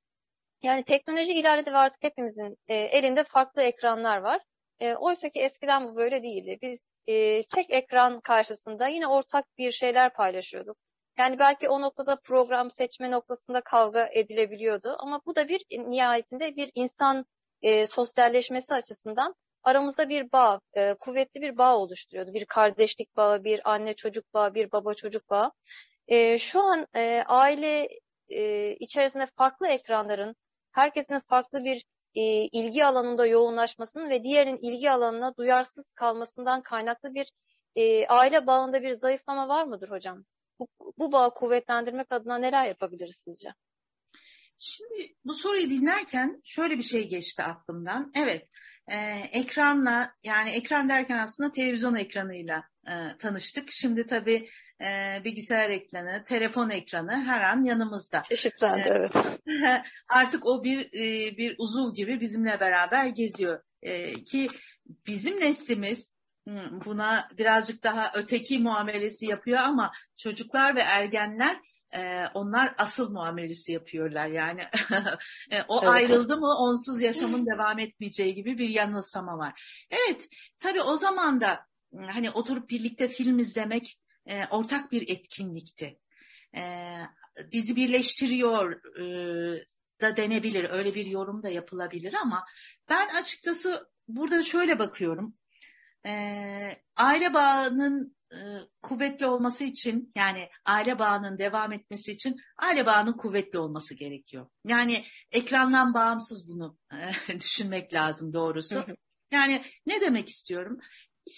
Yani 0.62 0.82
teknoloji 0.84 1.32
ilerledi 1.32 1.72
ve 1.72 1.76
artık 1.76 2.02
hepimizin 2.02 2.56
e, 2.68 2.74
elinde 2.74 3.24
farklı 3.24 3.62
ekranlar 3.62 4.18
var. 4.18 4.40
E, 4.80 4.94
Oysa 4.94 5.28
ki 5.28 5.40
eskiden 5.40 5.88
bu 5.88 5.96
böyle 5.96 6.22
değildi. 6.22 6.58
Biz 6.62 6.84
e, 7.06 7.42
tek 7.42 7.70
ekran 7.70 8.20
karşısında 8.20 8.88
yine 8.88 9.06
ortak 9.06 9.44
bir 9.58 9.70
şeyler 9.70 10.12
paylaşıyorduk. 10.12 10.76
Yani 11.18 11.38
belki 11.38 11.68
o 11.68 11.80
noktada 11.80 12.16
program 12.16 12.70
seçme 12.70 13.10
noktasında 13.10 13.60
kavga 13.60 14.08
edilebiliyordu 14.12 14.96
ama 14.98 15.20
bu 15.26 15.36
da 15.36 15.48
bir 15.48 15.64
nihayetinde 15.70 16.56
bir 16.56 16.70
insan 16.74 17.24
e, 17.62 17.86
sosyalleşmesi 17.86 18.74
açısından 18.74 19.34
aramızda 19.62 20.08
bir 20.08 20.32
bağ, 20.32 20.60
e, 20.74 20.94
kuvvetli 20.94 21.40
bir 21.40 21.58
bağ 21.58 21.76
oluşturuyordu. 21.76 22.34
Bir 22.34 22.44
kardeşlik 22.44 23.16
bağı, 23.16 23.44
bir 23.44 23.70
anne 23.70 23.94
çocuk 23.94 24.34
bağı, 24.34 24.54
bir 24.54 24.72
baba 24.72 24.94
çocuk 24.94 25.30
bağı. 25.30 25.52
E, 26.08 26.38
şu 26.38 26.62
an 26.62 26.86
e, 26.94 27.22
aile 27.26 27.88
e, 28.28 28.72
içerisinde 28.80 29.26
farklı 29.36 29.68
ekranların, 29.68 30.36
herkesin 30.72 31.18
farklı 31.18 31.64
bir 31.64 31.84
e, 32.14 32.22
ilgi 32.46 32.84
alanında 32.86 33.26
yoğunlaşmasının 33.26 34.10
ve 34.10 34.24
diğerinin 34.24 34.58
ilgi 34.58 34.90
alanına 34.90 35.36
duyarsız 35.36 35.92
kalmasından 35.92 36.62
kaynaklı 36.62 37.14
bir 37.14 37.32
e, 37.76 38.06
aile 38.06 38.46
bağında 38.46 38.82
bir 38.82 38.92
zayıflama 38.92 39.48
var 39.48 39.64
mıdır 39.64 39.90
hocam? 39.90 40.24
Bu, 40.58 40.68
bu 40.98 41.12
bağı 41.12 41.34
kuvvetlendirmek 41.34 42.12
adına 42.12 42.38
neler 42.38 42.66
yapabiliriz 42.66 43.16
sizce? 43.24 43.54
Şimdi 44.62 45.14
bu 45.24 45.34
soruyu 45.34 45.70
dinlerken 45.70 46.40
şöyle 46.44 46.78
bir 46.78 46.82
şey 46.82 47.08
geçti 47.08 47.42
aklımdan. 47.42 48.12
Evet, 48.14 48.48
e, 48.88 48.96
ekranla 49.32 50.14
yani 50.24 50.50
ekran 50.50 50.88
derken 50.88 51.18
aslında 51.18 51.52
televizyon 51.52 51.94
ekranıyla 51.94 52.64
e, 52.86 53.18
tanıştık. 53.18 53.72
Şimdi 53.72 54.06
tabii 54.06 54.48
e, 54.80 55.20
bilgisayar 55.24 55.70
ekranı, 55.70 56.24
telefon 56.24 56.70
ekranı 56.70 57.24
her 57.24 57.40
an 57.40 57.64
yanımızda. 57.64 58.22
Çeşitlendi 58.22 58.88
e, 58.88 58.92
evet. 58.92 59.12
Artık 60.08 60.46
o 60.46 60.64
bir 60.64 60.86
e, 60.86 61.36
bir 61.36 61.54
uzuv 61.58 61.94
gibi 61.94 62.20
bizimle 62.20 62.60
beraber 62.60 63.06
geziyor. 63.06 63.62
E, 63.82 64.24
ki 64.24 64.48
bizim 65.06 65.40
neslimiz 65.40 66.12
buna 66.84 67.28
birazcık 67.38 67.84
daha 67.84 68.12
öteki 68.14 68.58
muamelesi 68.58 69.26
yapıyor 69.26 69.58
ama 69.58 69.92
çocuklar 70.16 70.76
ve 70.76 70.80
ergenler 70.80 71.60
e, 71.94 72.24
onlar 72.34 72.74
asıl 72.78 73.12
muamelesi 73.12 73.72
yapıyorlar. 73.72 74.26
Yani 74.26 74.60
e, 75.50 75.62
o 75.68 75.78
evet. 75.82 75.88
ayrıldı 75.88 76.36
mı 76.36 76.58
onsuz 76.58 77.02
yaşamın 77.02 77.46
devam 77.46 77.78
etmeyeceği 77.78 78.34
gibi 78.34 78.58
bir 78.58 78.68
yanılsama 78.68 79.38
var. 79.38 79.84
Evet 79.90 80.28
tabii 80.58 80.82
o 80.82 80.96
zaman 80.96 81.40
da 81.40 81.66
hani 82.06 82.30
oturup 82.30 82.70
birlikte 82.70 83.08
film 83.08 83.38
izlemek 83.38 83.98
e, 84.26 84.46
ortak 84.46 84.92
bir 84.92 85.08
etkinlikti. 85.08 85.98
E, 86.56 86.92
bizi 87.52 87.76
birleştiriyor 87.76 88.72
e, 88.98 89.66
da 90.00 90.16
denebilir. 90.16 90.70
Öyle 90.70 90.94
bir 90.94 91.06
yorum 91.06 91.42
da 91.42 91.48
yapılabilir 91.48 92.14
ama 92.14 92.46
ben 92.88 93.08
açıkçası 93.08 93.90
burada 94.08 94.42
şöyle 94.42 94.78
bakıyorum. 94.78 95.34
E, 96.06 96.12
aile 96.96 97.34
bağının 97.34 98.16
kuvvetli 98.82 99.26
olması 99.26 99.64
için 99.64 100.12
yani 100.16 100.48
aile 100.64 100.98
bağının 100.98 101.38
devam 101.38 101.72
etmesi 101.72 102.12
için 102.12 102.40
aile 102.58 102.86
bağının 102.86 103.12
kuvvetli 103.12 103.58
olması 103.58 103.94
gerekiyor. 103.94 104.46
Yani 104.66 105.04
ekrandan 105.30 105.94
bağımsız 105.94 106.48
bunu 106.48 106.78
e, 106.92 107.40
düşünmek 107.40 107.94
lazım 107.94 108.32
doğrusu. 108.32 108.84
Yani 109.30 109.64
ne 109.86 110.00
demek 110.00 110.28
istiyorum? 110.28 110.78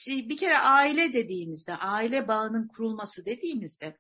bir 0.07 0.37
kere 0.37 0.59
aile 0.59 1.13
dediğimizde, 1.13 1.77
aile 1.77 2.29
bağının 2.29 2.69
kurulması 2.69 3.27
dediğimizde 3.27 3.99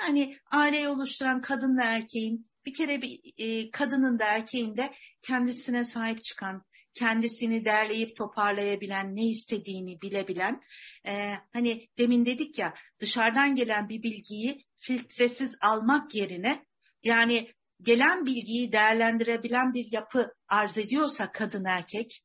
yani 0.00 0.38
aileyi 0.50 0.88
oluşturan 0.88 1.42
kadınla 1.42 1.82
erkeğin 1.84 2.50
bir 2.66 2.74
kere 2.74 3.02
bir 3.02 3.20
e, 3.38 3.70
kadının 3.70 4.18
da 4.18 4.24
erkeğin 4.24 4.76
de 4.76 4.94
kendisine 5.22 5.84
sahip 5.84 6.22
çıkan, 6.22 6.64
kendisini 6.94 7.64
derleyip 7.64 8.16
toparlayabilen, 8.16 9.16
ne 9.16 9.26
istediğini 9.26 10.00
bilebilen, 10.00 10.60
e, 11.06 11.34
hani 11.52 11.88
demin 11.98 12.26
dedik 12.26 12.58
ya 12.58 12.74
dışarıdan 13.00 13.56
gelen 13.56 13.88
bir 13.88 14.02
bilgiyi 14.02 14.66
filtresiz 14.76 15.56
almak 15.60 16.14
yerine 16.14 16.64
yani 17.02 17.48
gelen 17.82 18.26
bilgiyi 18.26 18.72
değerlendirebilen 18.72 19.74
bir 19.74 19.92
yapı 19.92 20.34
arz 20.48 20.78
ediyorsa 20.78 21.32
kadın 21.32 21.64
erkek, 21.64 22.20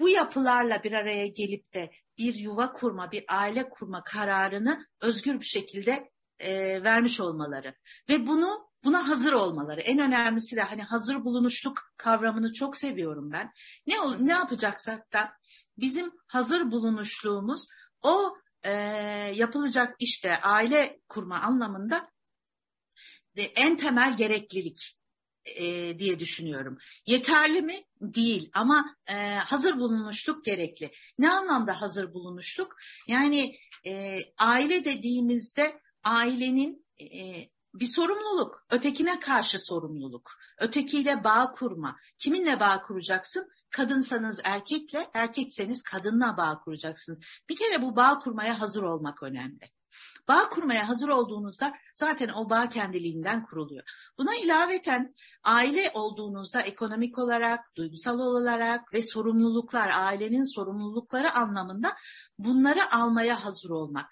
bu 0.00 0.08
yapılarla 0.08 0.82
bir 0.82 0.92
araya 0.92 1.26
gelip 1.26 1.74
de 1.74 1.90
bir 2.18 2.34
yuva 2.34 2.72
kurma, 2.72 3.12
bir 3.12 3.24
aile 3.28 3.68
kurma 3.68 4.02
kararını 4.02 4.86
özgür 5.00 5.40
bir 5.40 5.46
şekilde 5.46 6.10
e, 6.38 6.82
vermiş 6.82 7.20
olmaları. 7.20 7.74
Ve 8.08 8.26
bunu 8.26 8.73
buna 8.84 9.08
hazır 9.08 9.32
olmaları. 9.32 9.80
En 9.80 9.98
önemlisi 9.98 10.56
de 10.56 10.62
hani 10.62 10.82
hazır 10.82 11.24
bulunuşluk 11.24 11.92
kavramını 11.96 12.52
çok 12.52 12.76
seviyorum 12.76 13.32
ben. 13.32 13.52
Ne 13.86 13.96
ne 14.18 14.32
yapacaksak 14.32 15.12
da 15.12 15.32
bizim 15.78 16.12
hazır 16.26 16.70
bulunuşluğumuz 16.70 17.66
o 18.02 18.36
e, 18.62 18.72
yapılacak 19.34 19.96
işte 19.98 20.40
aile 20.40 21.00
kurma 21.08 21.40
anlamında 21.40 22.10
en 23.36 23.76
temel 23.76 24.16
gereklilik 24.16 24.96
e, 25.44 25.98
diye 25.98 26.18
düşünüyorum. 26.18 26.78
Yeterli 27.06 27.62
mi? 27.62 27.84
Değil 28.00 28.50
ama 28.52 28.96
e, 29.06 29.14
hazır 29.34 29.76
bulunuşluk 29.76 30.44
gerekli. 30.44 30.90
Ne 31.18 31.30
anlamda 31.30 31.80
hazır 31.80 32.14
bulunuşluk? 32.14 32.76
Yani 33.08 33.56
e, 33.86 34.20
aile 34.38 34.84
dediğimizde 34.84 35.80
ailenin 36.04 36.86
e, 37.00 37.48
bir 37.74 37.86
sorumluluk, 37.86 38.66
ötekine 38.70 39.20
karşı 39.20 39.58
sorumluluk, 39.58 40.30
ötekiyle 40.58 41.24
bağ 41.24 41.52
kurma. 41.52 41.96
Kiminle 42.18 42.60
bağ 42.60 42.82
kuracaksın? 42.82 43.48
Kadınsanız 43.70 44.40
erkekle, 44.44 45.10
erkekseniz 45.14 45.82
kadınla 45.82 46.36
bağ 46.36 46.60
kuracaksınız. 46.64 47.20
Bir 47.48 47.56
kere 47.56 47.82
bu 47.82 47.96
bağ 47.96 48.18
kurmaya 48.18 48.60
hazır 48.60 48.82
olmak 48.82 49.22
önemli. 49.22 49.70
Bağ 50.28 50.48
kurmaya 50.50 50.88
hazır 50.88 51.08
olduğunuzda 51.08 51.74
zaten 51.96 52.28
o 52.28 52.50
bağ 52.50 52.68
kendiliğinden 52.68 53.46
kuruluyor. 53.46 53.84
Buna 54.18 54.36
ilaveten 54.36 55.14
aile 55.44 55.90
olduğunuzda 55.94 56.60
ekonomik 56.60 57.18
olarak, 57.18 57.76
duygusal 57.76 58.18
olarak 58.18 58.92
ve 58.92 59.02
sorumluluklar, 59.02 59.88
ailenin 59.88 60.54
sorumlulukları 60.54 61.32
anlamında 61.32 61.96
bunları 62.38 62.94
almaya 62.94 63.44
hazır 63.44 63.70
olmak 63.70 64.08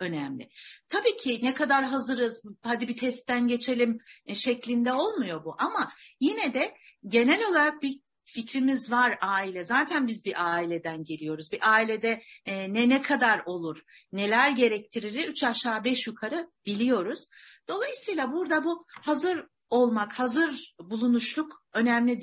önemli. 0.00 0.48
Tabii 0.88 1.16
ki 1.16 1.40
ne 1.42 1.54
kadar 1.54 1.84
hazırız, 1.84 2.42
hadi 2.62 2.88
bir 2.88 2.96
testten 2.96 3.48
geçelim 3.48 3.98
e, 4.26 4.34
şeklinde 4.34 4.92
olmuyor 4.92 5.44
bu 5.44 5.56
ama 5.58 5.92
yine 6.20 6.54
de 6.54 6.74
genel 7.08 7.48
olarak 7.50 7.82
bir 7.82 8.00
fikrimiz 8.24 8.92
var 8.92 9.18
aile. 9.20 9.64
Zaten 9.64 10.06
biz 10.06 10.24
bir 10.24 10.54
aileden 10.54 11.04
geliyoruz. 11.04 11.52
Bir 11.52 11.72
ailede 11.72 12.22
e, 12.46 12.72
ne 12.72 12.88
ne 12.88 13.02
kadar 13.02 13.42
olur, 13.46 13.82
neler 14.12 14.50
gerektirir 14.50 15.28
üç 15.28 15.44
aşağı 15.44 15.84
beş 15.84 16.06
yukarı 16.06 16.50
biliyoruz. 16.66 17.26
Dolayısıyla 17.68 18.32
burada 18.32 18.64
bu 18.64 18.86
hazır 18.88 19.46
olmak, 19.70 20.18
hazır 20.18 20.74
bulunuşluk 20.80 21.64
önemli 21.72 22.20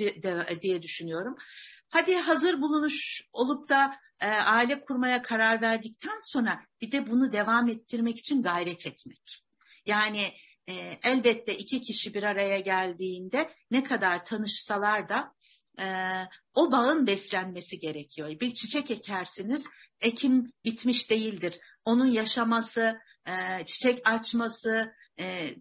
diye 0.62 0.82
düşünüyorum. 0.82 1.36
Hadi 1.90 2.16
hazır 2.16 2.62
bulunuş 2.62 3.22
olup 3.34 3.70
da 3.70 3.96
e, 4.20 4.28
aile 4.28 4.82
kurmaya 4.82 5.22
karar 5.22 5.62
verdikten 5.62 6.20
sonra 6.24 6.66
bir 6.82 6.92
de 6.92 7.10
bunu 7.10 7.32
devam 7.32 7.70
ettirmek 7.70 8.20
için 8.20 8.42
gayret 8.42 8.88
etmek. 8.88 9.44
Yani 9.86 10.34
e, 10.68 11.00
elbette 11.04 11.58
iki 11.58 11.82
kişi 11.82 12.14
bir 12.14 12.24
araya 12.24 12.60
geldiğinde 12.60 13.54
ne 13.72 13.84
kadar 13.84 14.26
tanışsalar 14.26 15.10
da 15.10 15.34
e, 15.80 15.86
o 16.54 16.72
bağın 16.72 17.08
beslenmesi 17.08 17.80
gerekiyor. 17.80 18.40
Bir 18.40 18.54
çiçek 18.54 18.92
ekersiniz, 18.92 19.68
ekim 20.02 20.52
bitmiş 20.66 21.10
değildir. 21.10 21.60
Onun 21.86 22.08
yaşaması, 22.08 23.00
e, 23.26 23.66
çiçek 23.66 24.10
açması, 24.10 24.94
e, 25.20 25.56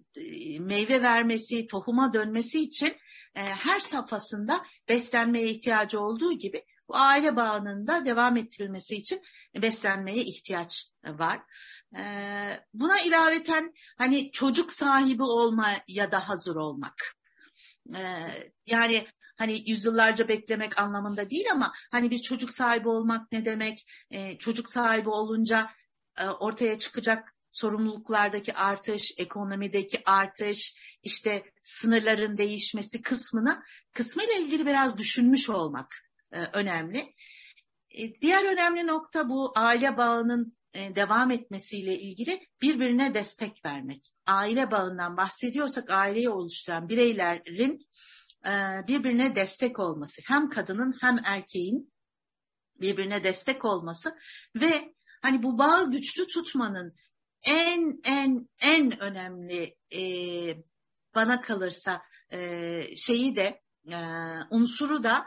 meyve 0.61 1.03
vermesi, 1.03 1.66
tohuma 1.66 2.12
dönmesi 2.12 2.61
için 2.61 2.97
e, 3.35 3.41
her 3.43 3.81
safhasında 3.81 4.64
beslenmeye 4.89 5.51
ihtiyacı 5.51 6.01
olduğu 6.01 6.32
gibi 6.32 6.64
bu 6.89 6.97
aile 6.97 7.36
bağının 7.36 7.86
da 7.86 8.05
devam 8.05 8.36
ettirilmesi 8.36 8.97
için 8.97 9.22
beslenmeye 9.55 10.24
ihtiyaç 10.24 10.91
var. 11.05 11.41
E, 11.97 12.03
buna 12.74 13.01
ilaveten 13.01 13.72
hani 13.99 14.30
çocuk 14.30 14.72
sahibi 14.72 15.22
olmaya 15.22 16.12
da 16.12 16.28
hazır 16.28 16.57
olmak. 16.57 17.16
E, 17.97 18.03
yani 18.66 19.07
hani 19.36 19.70
yüzyıllarca 19.70 20.28
beklemek 20.28 20.78
anlamında 20.78 21.30
değil 21.30 21.53
ama 21.53 21.72
hani 21.91 22.11
bir 22.11 22.18
çocuk 22.18 22.51
sahibi 22.51 22.89
olmak 22.89 23.32
ne 23.32 23.45
demek? 23.45 23.86
E, 24.11 24.39
çocuk 24.39 24.70
sahibi 24.70 25.09
olunca 25.09 25.70
e, 26.18 26.28
ortaya 26.28 26.78
çıkacak 26.78 27.34
sorumluluklardaki 27.51 28.55
artış, 28.55 29.12
ekonomideki 29.18 30.03
artış, 30.05 30.74
işte 31.03 31.42
sınırların 31.62 32.38
değişmesi 32.38 33.03
kısmını 33.03 33.62
kısmıyla 33.92 34.34
ilgili 34.34 34.66
biraz 34.66 34.99
düşünmüş 34.99 35.51
olmak 35.51 35.94
e, 36.32 36.38
önemli. 36.38 37.14
E, 37.90 38.20
diğer 38.20 38.53
önemli 38.53 38.86
nokta 38.86 39.28
bu 39.28 39.53
aile 39.57 39.96
bağının 39.96 40.59
e, 40.74 40.96
devam 40.96 41.30
etmesiyle 41.30 41.99
ilgili 41.99 42.46
birbirine 42.62 43.14
destek 43.14 43.64
vermek. 43.64 44.12
Aile 44.26 44.70
bağından 44.70 45.16
bahsediyorsak 45.16 45.90
aileyi 45.90 46.30
oluşturan 46.30 46.88
bireylerin 46.88 47.88
e, 48.46 48.53
birbirine 48.88 49.36
destek 49.36 49.78
olması. 49.78 50.22
Hem 50.24 50.51
kadının 50.51 50.94
hem 51.01 51.18
erkeğin 51.24 51.92
birbirine 52.80 53.24
destek 53.24 53.64
olması 53.64 54.16
ve 54.55 54.94
hani 55.22 55.42
bu 55.42 55.59
bağı 55.59 55.90
güçlü 55.90 56.26
tutmanın 56.26 56.94
en 57.43 58.01
en 58.05 58.49
en 58.61 59.01
önemli 59.01 59.76
e, 59.93 60.03
bana 61.14 61.41
kalırsa 61.41 62.03
e, 62.32 62.97
şeyi 62.97 63.36
de 63.36 63.61
e, 63.93 63.99
unsuru 64.51 65.03
da 65.03 65.26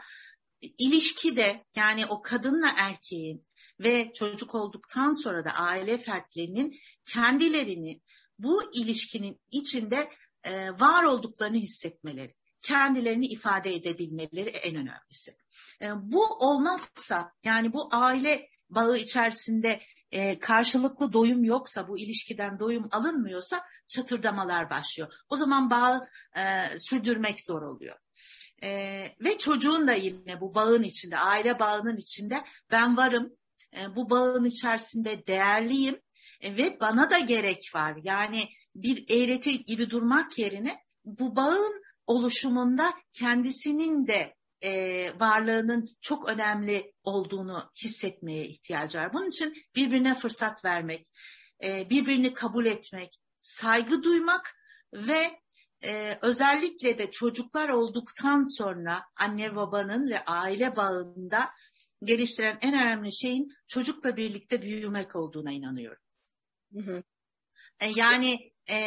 ilişki 0.60 1.36
de 1.36 1.64
yani 1.76 2.06
o 2.06 2.22
kadınla 2.22 2.74
erkeğin 2.76 3.46
ve 3.80 4.12
çocuk 4.12 4.54
olduktan 4.54 5.12
sonra 5.12 5.44
da 5.44 5.50
aile 5.50 5.98
fertlerinin 5.98 6.80
kendilerini 7.12 8.00
bu 8.38 8.62
ilişkinin 8.74 9.40
içinde 9.50 10.10
e, 10.44 10.70
var 10.70 11.04
olduklarını 11.04 11.56
hissetmeleri, 11.56 12.34
kendilerini 12.62 13.26
ifade 13.26 13.74
edebilmeleri 13.74 14.48
en 14.48 14.76
önemlisi. 14.76 15.36
E, 15.82 15.86
bu 15.94 16.24
olmazsa 16.24 17.32
yani 17.44 17.72
bu 17.72 17.88
aile 17.92 18.48
bağı 18.70 18.96
içerisinde 18.96 19.80
e, 20.12 20.38
karşılıklı 20.38 21.12
doyum 21.12 21.44
yoksa, 21.44 21.88
bu 21.88 21.98
ilişkiden 21.98 22.58
doyum 22.58 22.88
alınmıyorsa 22.90 23.62
çatırdamalar 23.88 24.70
başlıyor. 24.70 25.12
O 25.28 25.36
zaman 25.36 25.70
bağı 25.70 26.08
e, 26.36 26.78
sürdürmek 26.78 27.40
zor 27.40 27.62
oluyor. 27.62 27.96
E, 28.62 28.68
ve 29.20 29.38
çocuğun 29.38 29.88
da 29.88 29.92
yine 29.92 30.40
bu 30.40 30.54
bağın 30.54 30.82
içinde, 30.82 31.18
aile 31.18 31.58
bağının 31.58 31.96
içinde 31.96 32.44
ben 32.70 32.96
varım, 32.96 33.32
e, 33.76 33.96
bu 33.96 34.10
bağın 34.10 34.44
içerisinde 34.44 35.26
değerliyim 35.26 36.00
e, 36.40 36.56
ve 36.56 36.80
bana 36.80 37.10
da 37.10 37.18
gerek 37.18 37.70
var. 37.74 37.96
Yani 38.02 38.48
bir 38.74 39.04
eğreti 39.08 39.64
gibi 39.64 39.90
durmak 39.90 40.38
yerine 40.38 40.80
bu 41.04 41.36
bağın 41.36 41.82
oluşumunda 42.06 42.94
kendisinin 43.12 44.06
de 44.06 44.34
e, 44.64 44.70
varlığının 45.20 45.96
çok 46.00 46.28
önemli 46.28 46.92
olduğunu 47.04 47.70
hissetmeye 47.84 48.46
ihtiyacı 48.46 48.98
var. 48.98 49.12
Bunun 49.12 49.28
için 49.28 49.54
birbirine 49.76 50.14
fırsat 50.14 50.64
vermek, 50.64 51.08
e, 51.64 51.90
birbirini 51.90 52.34
kabul 52.34 52.66
etmek, 52.66 53.20
saygı 53.40 54.02
duymak 54.02 54.56
ve 54.92 55.40
e, 55.84 56.18
özellikle 56.22 56.98
de 56.98 57.10
çocuklar 57.10 57.68
olduktan 57.68 58.56
sonra 58.56 59.02
anne 59.16 59.56
babanın 59.56 60.10
ve 60.10 60.24
aile 60.24 60.76
bağında 60.76 61.50
geliştiren 62.04 62.58
en 62.60 62.74
önemli 62.74 63.16
şeyin 63.16 63.52
çocukla 63.68 64.16
birlikte 64.16 64.62
büyümek 64.62 65.16
olduğuna 65.16 65.52
inanıyorum. 65.52 66.02
Hı 66.72 66.80
hı. 66.80 67.02
E, 67.80 67.88
yani 67.96 68.52
e, 68.70 68.78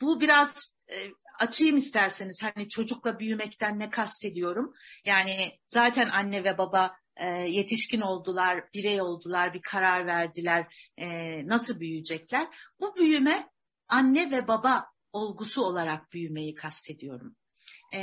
bu 0.00 0.20
biraz 0.20 0.76
e, 0.90 0.96
açayım 1.38 1.76
isterseniz 1.76 2.42
hani 2.42 2.68
çocukla 2.68 3.18
büyümekten 3.18 3.78
ne 3.78 3.90
kastediyorum. 3.90 4.74
Yani 5.04 5.52
zaten 5.68 6.08
anne 6.08 6.44
ve 6.44 6.58
baba 6.58 6.96
e, 7.16 7.26
yetişkin 7.26 8.00
oldular, 8.00 8.64
birey 8.74 9.00
oldular, 9.00 9.54
bir 9.54 9.62
karar 9.62 10.06
verdiler 10.06 10.90
e, 10.96 11.06
nasıl 11.46 11.80
büyüyecekler. 11.80 12.48
Bu 12.80 12.96
büyüme 12.96 13.48
anne 13.88 14.30
ve 14.30 14.48
baba 14.48 14.86
olgusu 15.12 15.62
olarak 15.62 16.12
büyümeyi 16.12 16.54
kastediyorum. 16.54 17.36
E, 17.94 18.00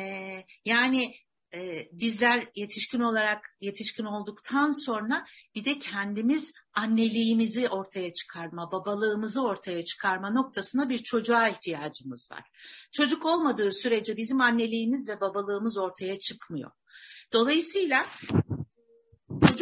yani 0.66 1.14
e, 1.54 1.88
bizler 1.92 2.48
yetişkin 2.56 3.00
olarak 3.00 3.56
yetişkin 3.62 4.06
olduktan 4.06 4.70
sonra 4.70 5.26
bir 5.56 5.66
de 5.66 5.80
kendimiz 5.80 6.54
anneliğimizi 6.74 7.70
ortaya 7.70 8.14
çıkarma, 8.14 8.72
babalığımızı 8.72 9.44
ortaya 9.44 9.84
çıkarma 9.84 10.30
noktasına 10.30 10.90
bir 10.90 10.98
çocuğa 10.98 11.48
ihtiyacımız 11.48 12.32
var. 12.32 12.44
Çocuk 12.92 13.26
olmadığı 13.26 13.72
sürece 13.72 14.18
bizim 14.18 14.42
anneliğimiz 14.42 15.10
ve 15.10 15.22
babalığımız 15.22 15.78
ortaya 15.78 16.20
çıkmıyor. 16.20 16.72
Dolayısıyla 17.34 18.06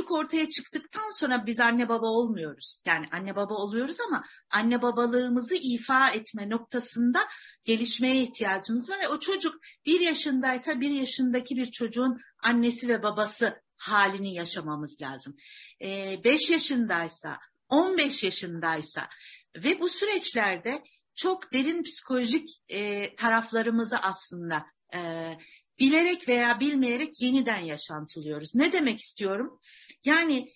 çocuk 0.09 0.25
ortaya 0.25 0.49
çıktıktan 0.49 1.11
sonra 1.11 1.45
biz 1.45 1.59
anne 1.59 1.89
baba 1.89 2.07
olmuyoruz. 2.07 2.81
Yani 2.85 3.05
anne 3.11 3.35
baba 3.35 3.53
oluyoruz 3.53 3.97
ama 4.07 4.23
anne 4.51 4.81
babalığımızı 4.81 5.55
ifa 5.55 6.09
etme 6.09 6.49
noktasında 6.49 7.19
gelişmeye 7.63 8.23
ihtiyacımız 8.23 8.89
var. 8.89 8.99
Ve 8.99 9.07
o 9.07 9.19
çocuk 9.19 9.55
bir 9.85 9.99
yaşındaysa 9.99 10.81
bir 10.81 10.91
yaşındaki 10.91 11.55
bir 11.55 11.71
çocuğun 11.71 12.19
annesi 12.43 12.87
ve 12.87 13.03
babası 13.03 13.61
halini 13.77 14.33
yaşamamız 14.33 15.01
lazım. 15.01 15.35
E, 15.81 16.19
beş 16.23 16.49
yaşındaysa, 16.49 17.37
15 17.69 18.23
yaşındaysa 18.23 19.09
ve 19.55 19.79
bu 19.79 19.89
süreçlerde 19.89 20.83
çok 21.15 21.53
derin 21.53 21.83
psikolojik 21.83 22.49
e, 22.69 23.15
taraflarımızı 23.15 23.97
aslında 23.97 24.65
e, 24.95 24.99
bilerek 25.79 26.27
veya 26.29 26.59
bilmeyerek 26.59 27.21
yeniden 27.21 27.59
yaşantılıyoruz. 27.59 28.55
Ne 28.55 28.71
demek 28.71 28.99
istiyorum? 28.99 29.59
Yani 30.05 30.53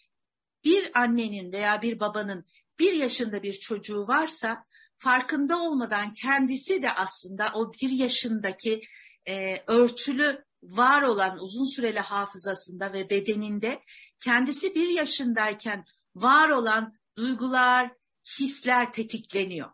bir 0.63 0.99
annenin 0.99 1.51
veya 1.51 1.81
bir 1.81 1.99
babanın 1.99 2.45
bir 2.79 2.93
yaşında 2.93 3.43
bir 3.43 3.53
çocuğu 3.53 4.07
varsa 4.07 4.65
farkında 4.97 5.61
olmadan 5.61 6.11
kendisi 6.11 6.83
de 6.83 6.91
aslında 6.91 7.51
o 7.53 7.73
bir 7.73 7.89
yaşındaki 7.89 8.81
e, 9.27 9.63
örtülü 9.67 10.45
var 10.63 11.01
olan 11.01 11.39
uzun 11.39 11.65
süreli 11.75 11.99
hafızasında 11.99 12.93
ve 12.93 13.09
bedeninde 13.09 13.83
kendisi 14.19 14.75
bir 14.75 14.89
yaşındayken 14.89 15.85
var 16.15 16.49
olan 16.49 16.97
duygular, 17.17 17.91
hisler 18.39 18.93
tetikleniyor. 18.93 19.71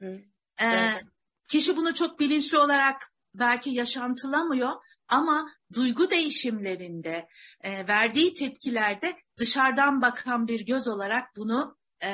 Hı, 0.00 0.20
ee, 0.62 1.00
Kişi 1.48 1.76
bunu 1.76 1.94
çok 1.94 2.20
bilinçli 2.20 2.58
olarak 2.58 3.12
belki 3.34 3.70
yaşantılamıyor 3.70 4.72
ama 5.08 5.50
duygu 5.72 6.10
değişimlerinde, 6.10 7.28
e, 7.60 7.88
verdiği 7.88 8.34
tepkilerde 8.34 9.16
dışarıdan 9.38 10.02
bakan 10.02 10.48
bir 10.48 10.66
göz 10.66 10.88
olarak 10.88 11.36
bunu 11.36 11.78
e, 12.04 12.10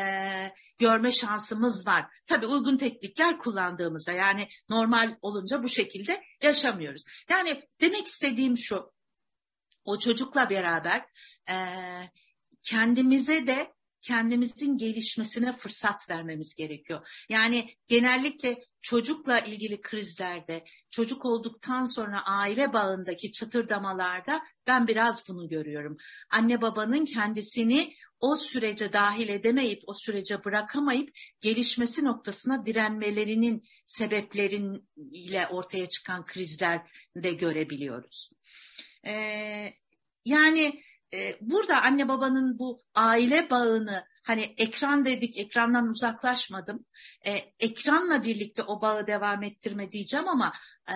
görme 0.78 1.12
şansımız 1.12 1.86
var. 1.86 2.07
Tabii 2.26 2.47
uygun 2.47 2.76
teknikler 2.76 3.38
kullandığımızda 3.38 4.12
yani 4.12 4.49
normal 4.68 5.16
olunca 5.22 5.62
bu 5.62 5.68
şekilde 5.68 6.22
yaşamıyoruz. 6.43 7.05
Yani 7.30 7.62
demek 7.80 8.07
istediğim 8.07 8.59
şu, 8.59 8.93
o 9.84 9.99
çocukla 9.99 10.51
beraber 10.51 11.05
e, 11.51 11.57
kendimize 12.62 13.47
de 13.47 13.72
kendimizin 14.03 14.76
gelişmesine 14.76 15.57
fırsat 15.57 16.11
vermemiz 16.11 16.55
gerekiyor. 16.55 17.09
Yani 17.28 17.68
genellikle 17.88 18.64
çocukla 18.82 19.38
ilgili 19.38 19.80
krizlerde, 19.80 20.64
çocuk 20.90 21.24
olduktan 21.24 21.84
sonra 21.84 22.22
aile 22.26 22.72
bağındaki 22.72 23.32
çatırdamalarda 23.32 24.42
ben 24.66 24.88
biraz 24.88 25.28
bunu 25.28 25.48
görüyorum. 25.48 25.96
Anne 26.30 26.62
babanın 26.62 27.05
kendisini 27.05 27.94
o 28.20 28.36
sürece 28.36 28.92
dahil 28.92 29.28
edemeyip, 29.28 29.82
o 29.86 29.94
sürece 29.94 30.44
bırakamayıp 30.44 31.11
gelişmesi 31.40 32.05
noktasına 32.05 32.66
direnmelerinin 32.66 33.62
sebepleriyle 33.84 35.46
ortaya 35.50 35.88
çıkan 35.88 36.26
krizler 36.26 36.82
de 37.16 37.32
görebiliyoruz. 37.32 38.30
Ee, 39.07 39.72
yani 40.24 40.82
e, 41.15 41.37
burada 41.41 41.83
anne 41.83 42.09
babanın 42.09 42.59
bu 42.59 42.81
aile 42.95 43.51
bağını 43.51 44.05
hani 44.23 44.55
ekran 44.57 45.05
dedik 45.05 45.39
ekrandan 45.39 45.89
uzaklaşmadım. 45.89 46.87
E, 47.27 47.33
ekranla 47.61 48.23
birlikte 48.25 48.63
o 48.63 48.81
bağı 48.81 49.07
devam 49.07 49.43
ettirme 49.43 49.93
diyeceğim 49.93 50.29
ama 50.29 50.53
e, 50.91 50.95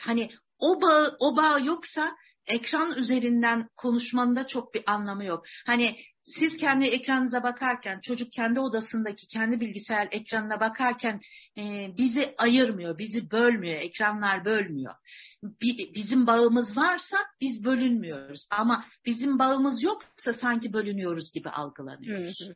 hani 0.00 0.30
o 0.58 0.82
bağ 0.82 1.16
o 1.18 1.36
bağ 1.36 1.58
yoksa 1.58 2.16
ekran 2.46 2.96
üzerinden 2.96 3.68
konuşmanın 3.76 4.36
da 4.36 4.46
çok 4.46 4.74
bir 4.74 4.82
anlamı 4.86 5.24
yok. 5.24 5.44
Hani 5.66 5.96
siz 6.22 6.56
kendi 6.56 6.84
ekranınıza 6.84 7.42
bakarken, 7.42 8.00
çocuk 8.00 8.32
kendi 8.32 8.60
odasındaki 8.60 9.26
kendi 9.26 9.60
bilgisayar 9.60 10.08
ekranına 10.10 10.60
bakarken 10.60 11.20
e, 11.58 11.88
bizi 11.96 12.34
ayırmıyor, 12.38 12.98
bizi 12.98 13.30
bölmüyor, 13.30 13.80
ekranlar 13.80 14.44
bölmüyor. 14.44 14.94
Bi, 15.42 15.94
bizim 15.94 16.26
bağımız 16.26 16.76
varsa 16.76 17.16
biz 17.40 17.64
bölünmüyoruz 17.64 18.46
ama 18.50 18.84
bizim 19.06 19.38
bağımız 19.38 19.82
yoksa 19.82 20.32
sanki 20.32 20.72
bölünüyoruz 20.72 21.32
gibi 21.32 21.50
algılanıyoruz. 21.50 22.50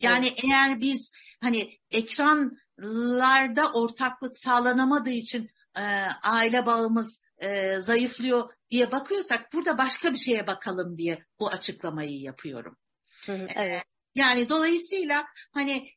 Yani 0.00 0.26
evet. 0.26 0.44
eğer 0.44 0.80
biz 0.80 1.12
hani 1.40 1.78
ekranlarda 1.90 3.72
ortaklık 3.72 4.38
sağlanamadığı 4.38 5.10
için 5.10 5.50
e, 5.76 5.82
aile 6.22 6.66
bağımız 6.66 7.20
e, 7.40 7.80
zayıflıyor 7.80 8.50
diye 8.70 8.92
bakıyorsak 8.92 9.52
burada 9.52 9.78
başka 9.78 10.12
bir 10.12 10.18
şeye 10.18 10.46
bakalım 10.46 10.96
diye 10.96 11.24
bu 11.40 11.48
açıklamayı 11.48 12.20
yapıyorum. 12.20 12.76
Hı 13.26 13.32
hı, 13.32 13.48
evet. 13.56 13.82
Yani 14.14 14.48
dolayısıyla 14.48 15.26
hani 15.52 15.90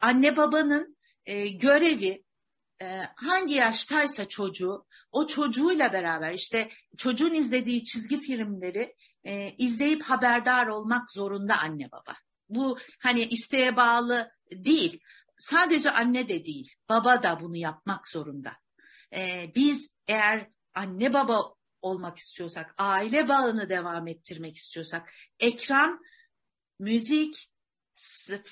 anne 0.00 0.36
babanın 0.36 0.96
e, 1.24 1.48
görevi 1.48 2.24
e, 2.82 3.00
hangi 3.16 3.54
yaştaysa 3.54 4.24
çocuğu 4.24 4.86
o 5.12 5.26
çocuğuyla 5.26 5.92
beraber 5.92 6.32
işte 6.32 6.68
çocuğun 6.96 7.34
izlediği 7.34 7.84
çizgi 7.84 8.20
filmleri 8.20 8.96
e, 9.24 9.54
izleyip 9.58 10.02
haberdar 10.02 10.66
olmak 10.66 11.12
zorunda 11.12 11.58
anne 11.58 11.90
baba. 11.92 12.16
Bu 12.48 12.78
hani 12.98 13.24
isteğe 13.24 13.76
bağlı 13.76 14.30
değil. 14.52 15.00
Sadece 15.38 15.90
anne 15.90 16.28
de 16.28 16.44
değil, 16.44 16.74
baba 16.88 17.22
da 17.22 17.40
bunu 17.40 17.56
yapmak 17.56 18.08
zorunda. 18.08 18.52
E, 19.14 19.52
biz 19.54 19.90
eğer 20.08 20.50
anne 20.74 21.12
baba 21.12 21.54
olmak 21.82 22.18
istiyorsak, 22.18 22.74
aile 22.78 23.28
bağını 23.28 23.68
devam 23.68 24.08
ettirmek 24.08 24.56
istiyorsak, 24.56 25.12
ekran, 25.38 26.00
müzik, 26.78 27.50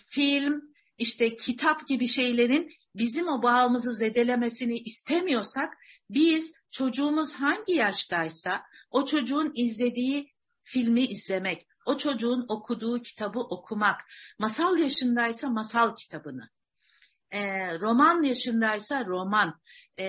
film, 0.07 0.75
işte 0.99 1.37
kitap 1.37 1.89
gibi 1.89 2.09
şeylerin 2.09 2.73
bizim 2.95 3.29
o 3.29 3.43
bağımızı 3.43 3.93
zedelemesini 3.93 4.79
istemiyorsak, 4.79 5.79
biz 6.11 6.53
çocuğumuz 6.71 7.33
hangi 7.33 7.73
yaştaysa 7.73 8.63
o 8.91 9.05
çocuğun 9.05 9.53
izlediği 9.55 10.33
filmi 10.63 11.05
izlemek, 11.05 11.67
o 11.87 11.97
çocuğun 11.97 12.47
okuduğu 12.49 13.03
kitabı 13.03 13.41
okumak, 13.41 14.01
masal 14.39 14.79
yaşındaysa 14.79 15.51
masal 15.51 15.97
kitabını, 15.97 16.49
e, 17.31 17.73
roman 17.79 18.23
yaşındaysa 18.23 19.05
roman, 19.05 19.61
e, 19.99 20.07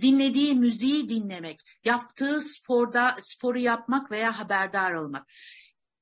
dinlediği 0.00 0.54
müziği 0.54 1.08
dinlemek, 1.08 1.60
yaptığı 1.84 2.40
sporda 2.40 3.16
sporu 3.20 3.58
yapmak 3.58 4.10
veya 4.10 4.38
haberdar 4.38 4.92
olmak. 4.92 5.26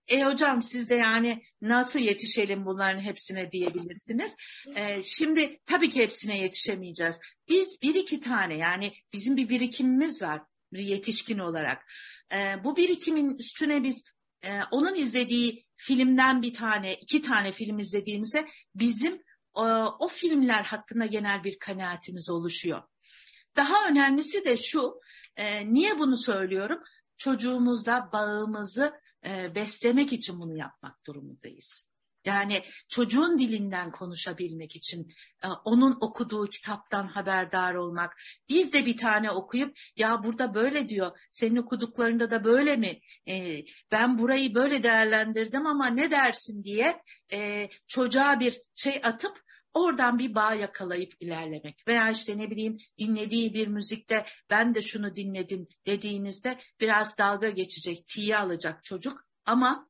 E 0.09 0.25
hocam 0.25 0.63
siz 0.63 0.91
de 0.91 0.95
yani 0.95 1.43
nasıl 1.61 1.99
yetişelim 1.99 2.67
bunların 2.67 3.01
hepsine 3.01 3.51
diyebilirsiniz. 3.51 4.37
E, 4.77 5.03
şimdi 5.03 5.61
tabii 5.67 5.91
ki 5.91 6.01
hepsine 6.01 6.39
yetişemeyeceğiz. 6.39 7.21
Biz 7.49 7.79
bir 7.83 7.95
iki 7.95 8.21
tane 8.21 8.57
yani 8.57 8.93
bizim 9.13 9.37
bir 9.37 9.49
birikimimiz 9.49 10.23
var 10.23 10.43
bir 10.73 10.83
yetişkin 10.83 11.39
olarak. 11.39 11.93
E, 12.35 12.65
bu 12.65 12.77
birikimin 12.77 13.39
üstüne 13.39 13.83
biz 13.83 14.03
e, 14.43 14.61
onun 14.71 14.95
izlediği 14.95 15.67
filmden 15.77 16.43
bir 16.43 16.55
tane, 16.55 16.95
iki 16.95 17.23
tane 17.23 17.53
film 17.53 17.79
izlediğimizde 17.79 18.49
bizim 18.75 19.23
o, 19.55 19.65
o 19.99 20.09
filmler 20.09 20.63
hakkında 20.63 21.07
genel 21.07 21.45
bir 21.45 21.59
kanaatimiz 21.59 22.31
oluşuyor. 22.31 22.83
Daha 23.57 23.89
önemlisi 23.89 24.45
de 24.45 24.57
şu, 24.57 25.01
e, 25.37 25.73
niye 25.73 25.99
bunu 25.99 26.17
söylüyorum? 26.17 26.83
Çocuğumuzda 27.17 28.11
bağımızı 28.13 28.93
e, 29.27 29.55
beslemek 29.55 30.13
için 30.13 30.41
bunu 30.41 30.57
yapmak 30.57 31.07
durumundayız. 31.07 31.93
Yani 32.25 32.63
çocuğun 32.89 33.39
dilinden 33.39 33.91
konuşabilmek 33.91 34.77
için, 34.77 35.13
e, 35.45 35.47
onun 35.65 35.99
okuduğu 36.01 36.47
kitaptan 36.47 37.07
haberdar 37.07 37.75
olmak. 37.75 38.17
Biz 38.49 38.73
de 38.73 38.87
bir 38.87 38.97
tane 38.97 39.31
okuyup 39.31 39.77
ya 39.97 40.25
burada 40.25 40.55
böyle 40.55 40.89
diyor, 40.89 41.19
senin 41.31 41.57
okuduklarında 41.57 42.31
da 42.31 42.45
böyle 42.45 42.77
mi? 42.77 43.01
E, 43.29 43.65
ben 43.91 44.19
burayı 44.19 44.55
böyle 44.55 44.83
değerlendirdim 44.83 45.67
ama 45.67 45.87
ne 45.87 46.11
dersin 46.11 46.65
diye 46.65 47.03
e, 47.33 47.69
çocuğa 47.87 48.41
bir 48.41 48.61
şey 48.75 49.01
atıp 49.05 49.43
oradan 49.75 50.19
bir 50.19 50.35
bağ 50.35 50.55
yakalayıp 50.55 51.13
ilerlemek 51.21 51.83
veya 51.89 52.11
işte 52.11 52.39
ne 52.39 52.51
bileyim 52.51 52.77
dinlediği 52.99 53.55
bir 53.55 53.67
müzikte 53.67 54.27
ben 54.51 54.75
de 54.75 54.81
şunu 54.81 55.15
dinledim 55.15 55.69
dediğinizde 55.87 56.59
biraz 56.81 57.19
dalga 57.19 57.51
geçecek, 57.51 58.07
tiye 58.07 58.39
alacak 58.39 58.85
çocuk 58.85 59.25
ama 59.45 59.89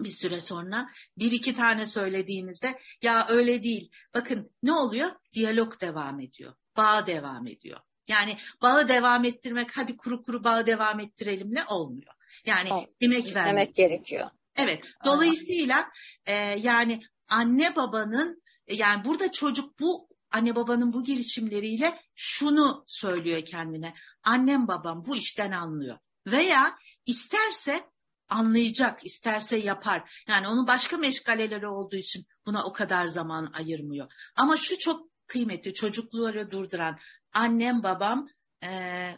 bir 0.00 0.10
süre 0.10 0.40
sonra 0.40 0.88
bir 1.18 1.32
iki 1.32 1.54
tane 1.54 1.86
söylediğinizde 1.86 2.78
ya 3.02 3.26
öyle 3.28 3.62
değil. 3.62 3.90
Bakın 4.14 4.50
ne 4.62 4.72
oluyor? 4.72 5.10
Diyalog 5.32 5.80
devam 5.80 6.20
ediyor. 6.20 6.54
Bağ 6.76 7.06
devam 7.06 7.46
ediyor. 7.46 7.80
Yani 8.08 8.38
bağı 8.62 8.88
devam 8.88 9.24
ettirmek 9.24 9.76
hadi 9.76 9.96
kuru 9.96 10.22
kuru 10.22 10.44
bağı 10.44 10.66
devam 10.66 11.00
ettirelimle 11.00 11.64
olmuyor. 11.64 12.12
Yani 12.46 12.74
o, 12.74 12.86
emek 13.00 13.34
vermek. 13.34 13.52
Demek 13.52 13.74
gerekiyor. 13.74 14.30
Evet. 14.56 14.84
Dolayısıyla 15.04 15.90
e, 16.26 16.34
yani 16.62 17.02
anne 17.28 17.76
babanın 17.76 18.42
yani 18.68 19.04
burada 19.04 19.32
çocuk 19.32 19.80
bu 19.80 20.08
anne 20.30 20.56
babanın 20.56 20.92
bu 20.92 21.04
girişimleriyle 21.04 22.00
şunu 22.14 22.84
söylüyor 22.86 23.44
kendine. 23.44 23.94
Annem 24.22 24.68
babam 24.68 25.04
bu 25.06 25.16
işten 25.16 25.52
anlıyor. 25.52 25.98
Veya 26.26 26.78
isterse 27.06 27.90
anlayacak, 28.28 29.06
isterse 29.06 29.56
yapar. 29.56 30.22
Yani 30.28 30.48
onun 30.48 30.66
başka 30.66 30.96
meşgaleleri 30.96 31.66
olduğu 31.66 31.96
için 31.96 32.26
buna 32.46 32.64
o 32.64 32.72
kadar 32.72 33.06
zaman 33.06 33.52
ayırmıyor. 33.52 34.12
Ama 34.36 34.56
şu 34.56 34.78
çok 34.78 35.10
kıymetli 35.26 35.74
çocukları 35.74 36.50
durduran 36.50 36.98
annem 37.32 37.82
babam 37.82 38.28
e, 38.64 38.70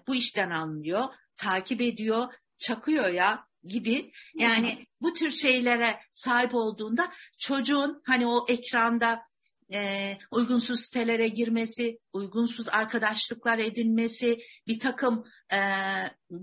bu 0.07 0.15
işten 0.15 0.51
anlıyor, 0.51 1.05
takip 1.37 1.81
ediyor, 1.81 2.35
çakıyor 2.59 3.09
ya 3.09 3.49
gibi 3.65 4.13
yani 4.35 4.87
bu 5.01 5.13
tür 5.13 5.31
şeylere 5.31 6.01
sahip 6.13 6.55
olduğunda 6.55 7.13
çocuğun 7.39 8.03
hani 8.07 8.27
o 8.27 8.47
ekranda 8.49 9.28
e, 9.73 10.13
uygunsuz 10.31 10.81
sitelere 10.81 11.29
girmesi, 11.29 11.99
uygunsuz 12.13 12.69
arkadaşlıklar 12.69 13.59
edinmesi, 13.59 14.39
bir 14.67 14.79
takım 14.79 15.25
e, 15.53 15.59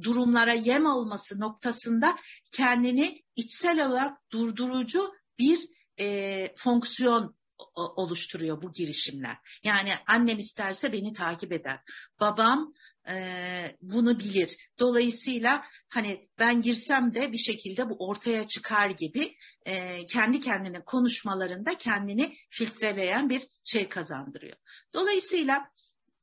durumlara 0.02 0.54
yem 0.54 0.86
olması 0.86 1.40
noktasında 1.40 2.16
kendini 2.52 3.24
içsel 3.36 3.86
olarak 3.86 4.32
durdurucu 4.32 5.14
bir 5.40 5.60
e, 6.00 6.56
fonksiyon 6.56 7.36
oluşturuyor 7.76 8.62
bu 8.62 8.74
girişimler. 8.74 9.38
Yani 9.64 9.94
annem 10.08 10.40
isterse 10.40 10.94
beni 10.94 11.14
takip 11.14 11.52
eder. 11.52 11.80
Babam 12.20 12.74
e, 13.10 13.78
bunu 13.82 14.20
bilir. 14.20 14.58
Dolayısıyla 14.80 15.66
hani 15.90 16.30
ben 16.40 16.62
girsem 16.62 17.14
de 17.14 17.32
bir 17.32 17.38
şekilde 17.38 17.90
bu 17.90 17.96
ortaya 18.00 18.48
çıkar 18.48 18.90
gibi 18.90 19.36
e, 19.66 20.06
kendi 20.06 20.40
kendine 20.40 20.84
konuşmalarında 20.84 21.78
kendini 21.78 22.38
filtreleyen 22.50 23.30
bir 23.30 23.48
şey 23.64 23.90
kazandırıyor. 23.90 24.58
Dolayısıyla 24.94 25.72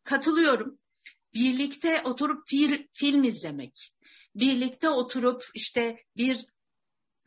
katılıyorum. 0.04 0.78
Birlikte 1.34 2.02
oturup 2.04 2.48
fil, 2.48 2.86
film 2.92 3.24
izlemek, 3.24 3.92
birlikte 4.34 4.90
oturup 4.90 5.42
işte 5.54 6.04
bir 6.16 6.46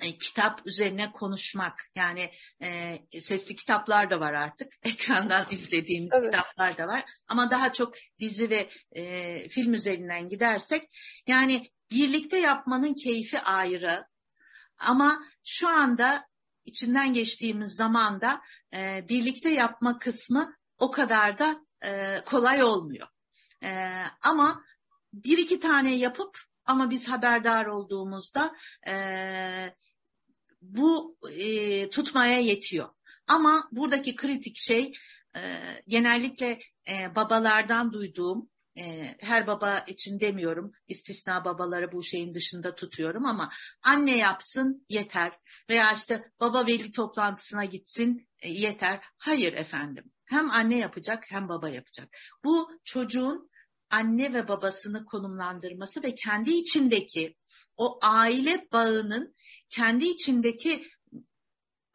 e, 0.02 0.18
kitap 0.18 0.62
üzerine 0.66 1.12
konuşmak. 1.12 1.82
Yani 1.96 2.32
e, 2.62 3.00
sesli 3.20 3.56
kitaplar 3.56 4.10
da 4.10 4.20
var 4.20 4.34
artık. 4.34 4.72
Ekrandan 4.84 5.48
izlediğimiz 5.52 6.14
evet. 6.14 6.32
kitaplar 6.32 6.78
da 6.78 6.88
var. 6.88 7.06
Ama 7.28 7.52
daha 7.52 7.74
çok 7.74 7.94
dizi 8.20 8.50
ve 8.50 8.70
e, 8.92 9.50
film 9.50 9.74
üzerinden 9.74 10.30
gidersek 10.30 10.90
yani 11.28 11.70
birlikte 11.92 12.38
yapmanın 12.38 12.94
keyfi 12.94 13.40
ayrı. 13.40 14.06
Ama 14.78 15.24
şu 15.44 15.68
anda 15.70 16.28
içinden 16.66 17.14
geçtiğimiz 17.14 17.76
zamanda 17.76 18.42
e, 18.74 19.06
birlikte 19.10 19.50
yapma 19.50 20.00
kısmı 20.00 20.56
o 20.78 20.92
kadar 20.92 21.40
da 21.40 21.66
e, 21.82 22.22
kolay 22.26 22.64
olmuyor. 22.64 23.08
E, 23.64 23.70
ama 24.24 24.64
bir 25.14 25.38
iki 25.38 25.60
tane 25.60 25.96
yapıp 25.96 26.40
ama 26.66 26.90
biz 26.90 27.08
haberdar 27.08 27.66
olduğumuzda 27.66 28.56
e, 28.88 28.96
bu 30.70 31.18
e, 31.32 31.90
tutmaya 31.90 32.40
yetiyor. 32.40 32.90
Ama 33.28 33.70
buradaki 33.72 34.16
kritik 34.16 34.58
şey 34.58 34.94
e, 35.38 35.42
genellikle 35.88 36.60
e, 36.90 37.16
babalardan 37.16 37.94
duyduğum 37.94 38.50
e, 38.78 39.16
her 39.20 39.48
baba 39.48 39.80
için 39.80 40.20
demiyorum, 40.20 40.72
istisna 40.88 41.46
babaları 41.46 41.92
bu 41.92 42.04
şeyin 42.04 42.34
dışında 42.34 42.76
tutuyorum 42.76 43.26
ama 43.26 43.52
anne 43.84 44.18
yapsın 44.18 44.86
yeter 44.90 45.32
veya 45.70 45.94
işte 45.94 46.32
baba 46.40 46.68
veli 46.68 46.92
toplantısına 46.92 47.66
gitsin 47.66 48.28
e, 48.40 48.52
yeter. 48.52 49.06
Hayır 49.18 49.54
efendim, 49.54 50.12
hem 50.26 50.52
anne 50.52 50.78
yapacak 50.78 51.24
hem 51.30 51.50
baba 51.50 51.70
yapacak. 51.70 52.10
Bu 52.44 52.80
çocuğun 52.84 53.50
anne 53.90 54.34
ve 54.34 54.48
babasını 54.48 55.06
konumlandırması 55.06 56.04
ve 56.04 56.16
kendi 56.16 56.52
içindeki 56.52 57.36
o 57.78 58.00
aile 58.02 58.68
bağının 58.72 59.36
kendi 59.70 60.06
içindeki 60.06 60.88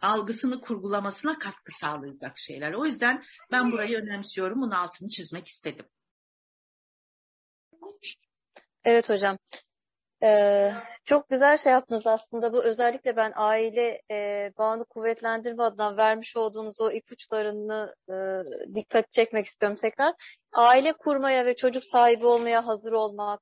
algısını 0.01 0.61
kurgulamasına 0.61 1.39
katkı 1.39 1.72
sağlayacak 1.72 2.39
şeyler. 2.39 2.72
O 2.72 2.87
yüzden 2.87 3.24
ben 3.53 3.72
burayı 3.72 3.99
önemsiyorum. 3.99 4.62
Bunun 4.62 4.70
altını 4.70 5.09
çizmek 5.09 5.49
istedim. 5.49 5.87
Evet 8.85 9.09
hocam. 9.09 9.39
Ee, 10.22 10.72
çok 11.05 11.28
güzel 11.28 11.59
şey 11.59 11.72
yaptınız 11.72 12.07
aslında. 12.07 12.53
Bu 12.53 12.64
özellikle 12.64 13.16
ben 13.16 13.33
aile 13.35 14.03
e, 14.11 14.53
bağını 14.59 14.85
kuvvetlendirme 14.85 15.62
adına 15.62 15.97
vermiş 15.97 16.37
olduğunuz 16.37 16.81
o 16.81 16.93
ipuçlarını 16.93 17.95
e, 18.09 18.14
dikkat 18.74 19.12
çekmek 19.12 19.47
istiyorum 19.47 19.78
tekrar. 19.81 20.14
Aile 20.53 20.93
kurmaya 20.93 21.47
ve 21.47 21.57
çocuk 21.57 21.85
sahibi 21.85 22.26
olmaya 22.26 22.66
hazır 22.66 22.93
olmak, 22.93 23.41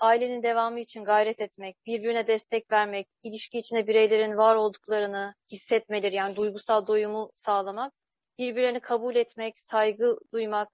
ailenin 0.00 0.42
devamı 0.42 0.80
için 0.80 1.04
gayret 1.04 1.40
etmek, 1.40 1.86
birbirine 1.86 2.26
destek 2.26 2.72
vermek, 2.72 3.08
ilişki 3.22 3.58
içinde 3.58 3.86
bireylerin 3.86 4.36
var 4.36 4.56
olduklarını 4.56 5.34
hissetmeleri 5.52 6.14
yani 6.16 6.36
duygusal 6.36 6.86
doyumu 6.86 7.30
sağlamak, 7.34 7.92
birbirlerini 8.38 8.80
kabul 8.80 9.16
etmek, 9.16 9.58
saygı 9.60 10.16
duymak 10.32 10.68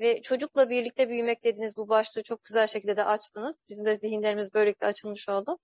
ve 0.00 0.22
çocukla 0.22 0.70
birlikte 0.70 1.08
büyümek 1.08 1.44
dediğiniz 1.44 1.76
bu 1.76 1.88
başlığı 1.88 2.22
çok 2.22 2.44
güzel 2.44 2.66
şekilde 2.66 2.96
de 2.96 3.04
açtınız. 3.04 3.56
Bizim 3.68 3.84
de 3.86 3.96
zihinlerimiz 3.96 4.54
böylelikle 4.54 4.86
açılmış 4.86 5.28
oldu. 5.28 5.58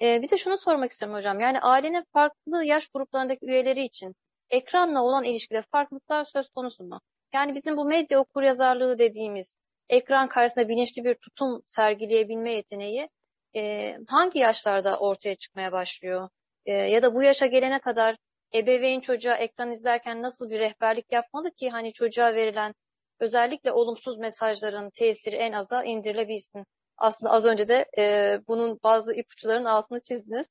Ee, 0.00 0.22
bir 0.22 0.30
de 0.30 0.36
şunu 0.36 0.56
sormak 0.56 0.90
istiyorum 0.90 1.16
hocam. 1.16 1.40
Yani 1.40 1.60
ailenin 1.60 2.04
farklı 2.12 2.64
yaş 2.64 2.88
gruplarındaki 2.88 3.46
üyeleri 3.46 3.84
için 3.84 4.14
ekranla 4.50 5.02
olan 5.02 5.24
ilişkide 5.24 5.62
farklılıklar 5.62 6.24
söz 6.24 6.48
konusu 6.48 6.84
mu? 6.84 7.00
Yani 7.34 7.54
bizim 7.54 7.76
bu 7.76 7.84
medya 7.84 8.20
okuryazarlığı 8.20 8.98
dediğimiz 8.98 9.58
ekran 9.90 10.28
karşısında 10.28 10.68
bilinçli 10.68 11.04
bir 11.04 11.14
tutum 11.14 11.62
sergileyebilme 11.66 12.52
yeteneği 12.52 13.08
e, 13.56 13.94
hangi 14.08 14.38
yaşlarda 14.38 14.98
ortaya 14.98 15.34
çıkmaya 15.34 15.72
başlıyor? 15.72 16.28
E, 16.66 16.72
ya 16.72 17.02
da 17.02 17.14
bu 17.14 17.22
yaşa 17.22 17.46
gelene 17.46 17.78
kadar 17.78 18.16
ebeveyn 18.54 19.00
çocuğa 19.00 19.36
ekran 19.36 19.70
izlerken 19.70 20.22
nasıl 20.22 20.50
bir 20.50 20.58
rehberlik 20.58 21.12
yapmalı 21.12 21.50
ki 21.50 21.70
hani 21.70 21.92
çocuğa 21.92 22.34
verilen 22.34 22.74
özellikle 23.20 23.72
olumsuz 23.72 24.18
mesajların 24.18 24.90
tesiri 24.90 25.36
en 25.36 25.52
aza 25.52 25.84
indirilebilsin. 25.84 26.64
Aslında 26.96 27.32
az 27.32 27.46
önce 27.46 27.68
de 27.68 27.86
e, 27.98 28.36
bunun 28.48 28.80
bazı 28.82 29.14
ipuçlarının 29.14 29.64
altını 29.64 30.00
çizdiniz. 30.00 30.46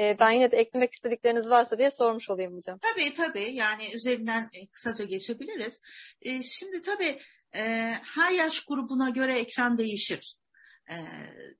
E, 0.00 0.18
ben 0.18 0.30
yine 0.30 0.52
de 0.52 0.56
eklemek 0.56 0.92
istedikleriniz 0.92 1.50
varsa 1.50 1.78
diye 1.78 1.90
sormuş 1.90 2.30
olayım 2.30 2.56
hocam. 2.56 2.78
Tabii 2.78 3.12
tabii 3.12 3.54
yani 3.54 3.94
üzerinden 3.94 4.50
e, 4.52 4.66
kısaca 4.66 5.04
geçebiliriz. 5.04 5.80
E, 6.22 6.42
şimdi 6.42 6.82
tabii 6.82 7.18
e, 7.56 7.62
her 8.14 8.32
yaş 8.32 8.60
grubuna 8.60 9.10
göre 9.10 9.38
ekran 9.38 9.78
değişir. 9.78 10.36
E, 10.90 10.96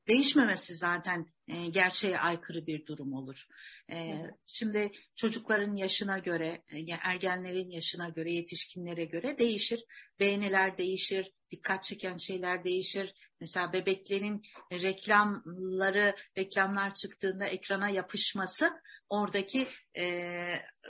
değişmemesi 0.08 0.74
zaten 0.74 1.26
e, 1.48 1.66
gerçeğe 1.66 2.18
aykırı 2.18 2.66
bir 2.66 2.86
durum 2.86 3.12
olur. 3.12 3.46
E, 3.92 4.14
şimdi 4.46 4.92
çocukların 5.16 5.76
yaşına 5.76 6.18
göre, 6.18 6.62
e, 6.72 6.78
ergenlerin 7.02 7.70
yaşına 7.70 8.08
göre, 8.08 8.32
yetişkinlere 8.32 9.04
göre 9.04 9.38
değişir. 9.38 9.84
Beğeniler 10.20 10.78
değişir, 10.78 11.30
dikkat 11.50 11.82
çeken 11.82 12.16
şeyler 12.16 12.64
değişir. 12.64 13.14
Mesela 13.40 13.72
bebeklerin 13.72 14.42
reklamları, 14.72 16.16
reklamlar 16.38 16.94
çıktığında 16.94 17.46
ekrana 17.46 17.88
yapışması 17.88 18.72
oradaki 19.08 19.68
e, 19.98 20.44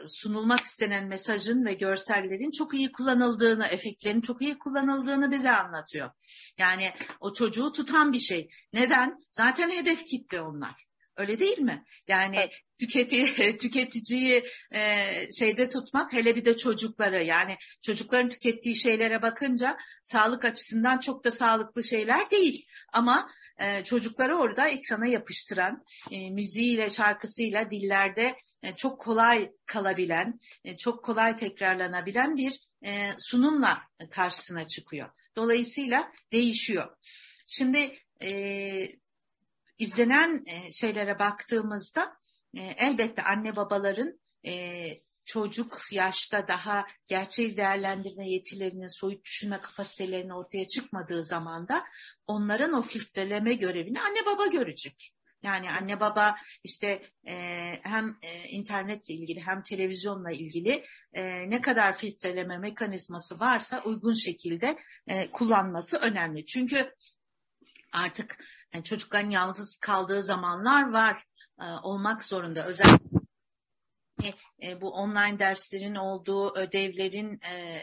sunulmak 0.07 0.61
istenen 0.61 1.09
mesajın 1.09 1.65
ve 1.65 1.75
görsellerin 1.75 2.51
çok 2.51 2.75
iyi 2.75 2.93
kullanıldığını, 2.93 3.67
efektlerin 3.67 4.21
çok 4.21 4.43
iyi 4.43 4.59
kullanıldığını 4.59 5.31
bize 5.31 5.51
anlatıyor. 5.51 6.11
Yani 6.59 6.93
o 7.21 7.33
çocuğu 7.33 7.73
tutan 7.73 8.13
bir 8.13 8.19
şey. 8.19 8.49
Neden? 8.73 9.19
Zaten 9.31 9.71
hedef 9.71 10.05
kitle 10.05 10.41
onlar. 10.41 10.84
Öyle 11.17 11.41
değil 11.41 11.59
mi? 11.59 11.85
Yani 12.09 12.37
evet. 12.37 12.53
tüketi, 12.81 13.57
tüketiciyi 13.59 14.45
e, 14.71 15.11
şeyde 15.39 15.69
tutmak 15.69 16.13
hele 16.13 16.37
bir 16.37 16.45
de 16.45 16.57
çocukları 16.57 17.25
yani 17.25 17.57
çocukların 17.83 18.29
tükettiği 18.29 18.77
şeylere 18.77 19.23
bakınca 19.23 19.77
sağlık 20.03 20.45
açısından 20.45 20.99
çok 20.99 21.25
da 21.25 21.31
sağlıklı 21.31 21.85
şeyler 21.85 22.31
değil. 22.31 22.67
Ama 22.93 23.31
e, 23.59 23.85
çocukları 23.85 24.37
orada 24.37 24.69
ekrana 24.69 25.07
yapıştıran, 25.07 25.85
e, 26.11 26.31
müziğiyle, 26.31 26.91
şarkısıyla 26.91 27.71
dillerde 27.71 28.37
e, 28.63 28.77
çok 28.77 29.01
kolay 29.01 29.51
kalabilen, 29.67 30.41
e, 30.65 30.77
çok 30.77 31.05
kolay 31.05 31.37
tekrarlanabilen 31.37 32.37
bir 32.37 32.61
e, 32.85 33.11
sunumla 33.19 33.83
karşısına 34.11 34.69
çıkıyor. 34.69 35.11
Dolayısıyla 35.37 36.13
değişiyor. 36.33 36.97
Şimdi 37.47 37.99
e, 38.23 38.31
izlenen 39.79 40.45
e, 40.47 40.73
şeylere 40.73 41.19
baktığımızda 41.19 42.17
e, 42.57 42.61
elbette 42.63 43.23
anne 43.23 43.57
babaların 43.57 44.21
e, 44.47 44.85
çocuk 45.25 45.83
yaşta 45.93 46.49
daha 46.49 46.87
gerçeği 47.07 47.57
değerlendirme 47.57 48.31
yetilerinin, 48.31 48.87
soyut 48.87 49.25
düşünme 49.25 49.61
kapasitelerinin 49.61 50.31
ortaya 50.31 50.69
çıkmadığı 50.69 51.25
zaman 51.25 51.69
da 51.69 51.85
onların 52.27 52.73
o 52.73 52.83
filtreleme 52.83 53.55
görevini 53.55 54.01
anne 54.01 54.27
baba 54.27 54.47
görecek. 54.47 55.15
Yani 55.43 55.71
anne 55.71 56.01
baba 56.01 56.37
işte 56.65 57.03
e, 57.27 57.35
hem 57.83 58.19
e, 58.23 58.49
internetle 58.49 59.15
ilgili 59.15 59.41
hem 59.41 59.63
televizyonla 59.63 60.33
ilgili 60.33 60.85
e, 61.13 61.51
ne 61.51 61.61
kadar 61.61 61.99
filtreleme 61.99 62.59
mekanizması 62.59 63.41
varsa 63.41 63.83
uygun 63.85 64.15
şekilde 64.15 64.79
e, 65.07 65.31
kullanması 65.31 65.99
önemli. 65.99 66.47
Çünkü 66.47 66.95
artık 67.93 68.39
yani 68.75 68.85
çocukların 68.85 69.31
yalnız 69.31 69.77
kaldığı 69.77 70.23
zamanlar 70.23 70.93
var 70.93 71.25
e, 71.61 71.65
olmak 71.83 72.25
zorunda. 72.25 72.67
Özellikle 72.67 73.09
e, 74.63 74.81
bu 74.81 74.91
online 74.91 75.39
derslerin 75.39 75.95
olduğu 75.95 76.55
ödevlerin 76.55 77.41
e, 77.41 77.81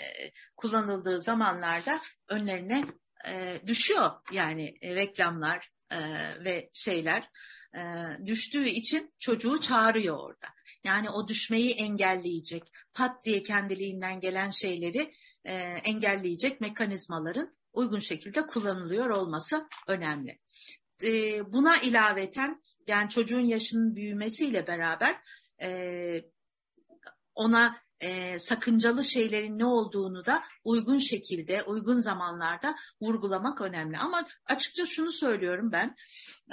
kullanıldığı 0.57 1.21
zamanlarda 1.21 1.99
önlerine 2.27 2.85
e, 3.27 3.61
düşüyor 3.67 4.11
yani 4.31 4.77
e, 4.81 4.95
reklamlar 4.95 5.69
e, 5.91 5.99
ve 6.45 6.69
şeyler 6.73 7.29
e, 7.75 7.81
düştüğü 8.25 8.65
için 8.65 9.13
çocuğu 9.19 9.59
çağırıyor 9.59 10.17
orada. 10.17 10.47
Yani 10.83 11.09
o 11.09 11.27
düşmeyi 11.27 11.71
engelleyecek, 11.73 12.63
pat 12.93 13.25
diye 13.25 13.43
kendiliğinden 13.43 14.19
gelen 14.19 14.51
şeyleri 14.51 15.11
e, 15.45 15.53
engelleyecek 15.83 16.61
mekanizmaların 16.61 17.55
uygun 17.73 17.99
şekilde 17.99 18.47
kullanılıyor 18.47 19.09
olması 19.09 19.67
önemli. 19.87 20.39
E, 21.03 21.41
buna 21.53 21.77
ilaveten 21.77 22.61
yani 22.87 23.09
çocuğun 23.09 23.45
yaşının 23.45 23.95
büyümesiyle 23.95 24.67
beraber 24.67 25.21
e, 25.61 25.69
ona 27.35 27.81
e, 28.01 28.39
sakıncalı 28.39 29.03
şeylerin 29.03 29.59
ne 29.59 29.65
olduğunu 29.65 30.25
da 30.25 30.43
uygun 30.63 30.97
şekilde, 30.97 31.63
uygun 31.63 32.01
zamanlarda 32.01 32.75
vurgulamak 33.01 33.61
önemli. 33.61 33.97
Ama 33.97 34.27
açıkça 34.45 34.85
şunu 34.85 35.11
söylüyorum 35.11 35.71
ben, 35.71 35.95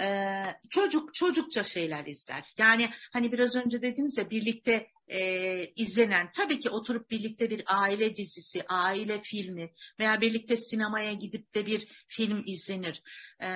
e, 0.00 0.44
çocuk 0.70 1.14
çocukça 1.14 1.64
şeyler 1.64 2.06
izler. 2.06 2.54
Yani 2.58 2.90
hani 3.12 3.32
biraz 3.32 3.56
önce 3.56 3.82
dediniz 3.82 4.18
ya 4.18 4.30
birlikte 4.30 4.86
e, 5.08 5.72
izlenen, 5.76 6.30
tabii 6.30 6.60
ki 6.60 6.70
oturup 6.70 7.10
birlikte 7.10 7.50
bir 7.50 7.64
aile 7.66 8.16
dizisi, 8.16 8.64
aile 8.68 9.20
filmi 9.22 9.72
veya 9.98 10.20
birlikte 10.20 10.56
sinemaya 10.56 11.12
gidip 11.12 11.54
de 11.54 11.66
bir 11.66 11.86
film 12.08 12.42
izlenir. 12.46 13.02
E, 13.42 13.48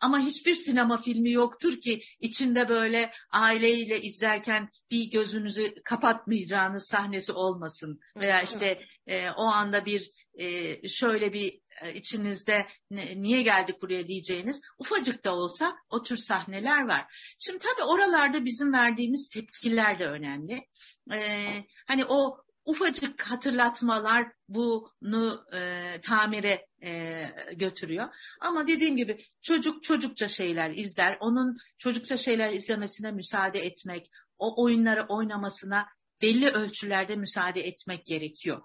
ama 0.00 0.20
hiçbir 0.20 0.54
sinema 0.54 0.96
filmi 0.96 1.32
yoktur 1.32 1.80
ki 1.80 2.00
içinde 2.20 2.68
böyle 2.68 3.12
aileyle 3.30 4.02
izlerken 4.02 4.68
bir 4.90 5.10
gözünüzü 5.10 5.74
kapatmayacağınız 5.84 6.88
sahnesi 6.90 7.32
olmasın. 7.32 8.00
Veya 8.16 8.42
işte 8.42 8.78
e, 9.06 9.30
o 9.30 9.42
anda 9.42 9.86
bir 9.86 10.10
e, 10.34 10.88
şöyle 10.88 11.32
bir 11.32 11.60
e, 11.82 11.94
içinizde 11.94 12.66
niye 12.90 13.42
geldik 13.42 13.82
buraya 13.82 14.08
diyeceğiniz 14.08 14.60
ufacık 14.78 15.24
da 15.24 15.34
olsa 15.34 15.76
o 15.90 16.02
tür 16.02 16.16
sahneler 16.16 16.88
var. 16.88 17.34
Şimdi 17.38 17.58
tabii 17.58 17.84
oralarda 17.84 18.44
bizim 18.44 18.72
verdiğimiz 18.72 19.28
tepkiler 19.28 19.98
de 19.98 20.06
önemli. 20.06 20.66
Ee, 21.12 21.64
hani 21.86 22.04
o 22.04 22.44
ufacık 22.64 23.22
hatırlatmalar 23.22 24.32
bunu 24.48 25.44
e, 25.54 26.00
tamire 26.00 26.66
e, 26.84 27.22
götürüyor. 27.52 28.08
Ama 28.40 28.66
dediğim 28.66 28.96
gibi 28.96 29.24
çocuk 29.42 29.82
çocukça 29.82 30.28
şeyler 30.28 30.70
izler. 30.70 31.16
Onun 31.20 31.56
çocukça 31.78 32.16
şeyler 32.16 32.52
izlemesine 32.52 33.10
müsaade 33.10 33.60
etmek, 33.60 34.10
o 34.38 34.62
oyunları 34.62 35.06
oynamasına 35.08 35.86
belli 36.22 36.48
ölçülerde 36.48 37.16
müsaade 37.16 37.60
etmek 37.60 38.06
gerekiyor. 38.06 38.62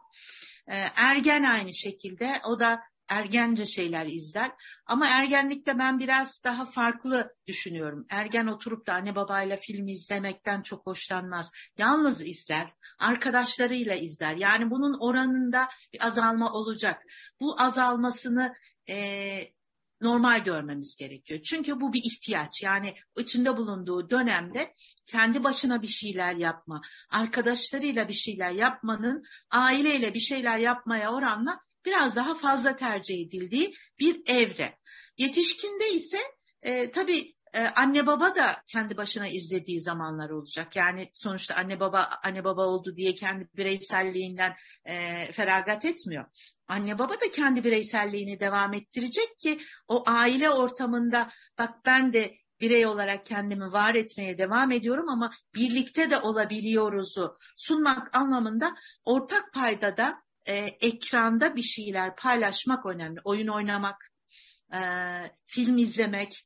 E, 0.68 0.76
ergen 0.96 1.44
aynı 1.44 1.74
şekilde 1.74 2.42
o 2.46 2.60
da 2.60 2.80
ergence 3.10 3.66
şeyler 3.66 4.06
izler. 4.06 4.52
Ama 4.86 5.08
ergenlikte 5.08 5.80
ben 5.80 6.00
biraz 6.00 6.44
daha 6.44 6.66
farklı 6.72 7.36
düşünüyorum. 7.48 8.06
Ergen 8.10 8.48
oturup 8.48 8.88
da 8.88 8.94
anne 8.94 9.16
babayla 9.16 9.58
film 9.58 9.88
izlemekten 9.88 10.62
çok 10.62 10.86
hoşlanmaz. 10.86 11.52
Yalnız 11.78 12.28
izler, 12.28 12.74
arkadaşlarıyla 13.00 13.96
izler. 13.96 14.36
Yani 14.36 14.72
bunun 14.72 14.98
oranında 15.00 15.68
bir 15.94 16.06
azalma 16.08 16.54
olacak. 16.54 17.04
Bu 17.42 17.62
azalmasını 17.62 18.56
e, 18.90 18.98
normal 20.02 20.44
görmemiz 20.44 20.96
gerekiyor. 20.96 21.42
Çünkü 21.42 21.82
bu 21.82 21.94
bir 21.94 22.02
ihtiyaç. 22.04 22.64
Yani 22.64 22.96
içinde 23.18 23.58
bulunduğu 23.58 24.10
dönemde 24.10 24.74
kendi 25.06 25.44
başına 25.44 25.82
bir 25.82 25.88
şeyler 25.88 26.34
yapma, 26.34 26.82
arkadaşlarıyla 27.10 28.08
bir 28.08 28.14
şeyler 28.14 28.52
yapmanın 28.52 29.24
aileyle 29.52 30.14
bir 30.14 30.20
şeyler 30.20 30.60
yapmaya 30.60 31.14
oranla 31.14 31.60
biraz 31.86 32.16
daha 32.16 32.38
fazla 32.38 32.76
tercih 32.76 33.26
edildiği 33.28 33.74
bir 34.00 34.22
evre. 34.26 34.78
Yetişkinde 35.18 35.94
ise 35.94 36.20
e, 36.62 36.92
tabii 36.92 37.37
e, 37.54 37.68
anne 37.68 38.06
baba 38.06 38.36
da 38.36 38.64
kendi 38.68 38.98
başına 38.98 39.28
izlediği 39.28 39.82
zamanlar 39.82 40.30
olacak. 40.30 40.76
Yani 40.76 41.10
sonuçta 41.14 41.56
anne 41.56 41.80
baba 41.80 42.10
anne 42.24 42.44
baba 42.44 42.66
oldu 42.66 42.96
diye 42.96 43.16
kendi 43.16 43.48
bireyselliğinden 43.58 44.56
e, 44.86 45.32
feragat 45.32 45.86
etmiyor. 45.86 46.26
Anne 46.68 47.00
baba 47.00 47.14
da 47.14 47.32
kendi 47.34 47.64
bireyselliğini 47.64 48.40
devam 48.40 48.74
ettirecek 48.74 49.40
ki 49.40 49.60
o 49.88 50.04
aile 50.08 50.50
ortamında 50.50 51.30
bak 51.58 51.86
ben 51.86 52.14
de 52.14 52.38
birey 52.62 52.86
olarak 52.86 53.26
kendimi 53.26 53.72
var 53.72 53.96
etmeye 53.96 54.38
devam 54.38 54.72
ediyorum 54.72 55.10
ama 55.10 55.32
birlikte 55.56 56.10
de 56.12 56.18
olabiliyoruzu 56.18 57.38
sunmak 57.56 58.18
anlamında 58.18 58.76
ortak 59.06 59.54
payda 59.54 59.98
da 59.98 60.24
e, 60.46 60.56
ekranda 60.82 61.56
bir 61.56 61.62
şeyler 61.62 62.16
paylaşmak 62.16 62.86
önemli. 62.86 63.20
Oyun 63.24 63.48
oynamak, 63.48 64.12
e, 64.74 64.80
film 65.46 65.78
izlemek, 65.78 66.46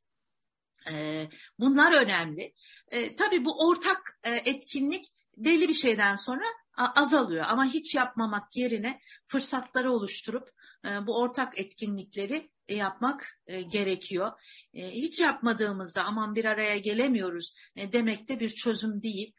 bunlar 1.59 1.93
önemli. 1.93 2.53
E, 2.87 3.15
tabii 3.15 3.45
bu 3.45 3.67
ortak 3.67 4.19
e, 4.23 4.31
etkinlik 4.31 5.05
belli 5.37 5.67
bir 5.67 5.73
şeyden 5.73 6.15
sonra 6.15 6.45
azalıyor 6.77 7.45
ama 7.47 7.65
hiç 7.65 7.95
yapmamak 7.95 8.55
yerine 8.55 8.99
fırsatları 9.27 9.91
oluşturup 9.91 10.49
e, 10.85 11.07
bu 11.07 11.19
ortak 11.19 11.59
etkinlikleri 11.59 12.51
yapmak 12.69 13.39
e, 13.47 13.61
gerekiyor. 13.61 14.31
Hiç 14.73 15.19
yapmadığımızda 15.19 16.03
aman 16.03 16.35
bir 16.35 16.45
araya 16.45 16.77
gelemiyoruz 16.77 17.55
demek 17.77 18.29
de 18.29 18.39
bir 18.39 18.49
çözüm 18.49 19.03
değil. 19.03 19.33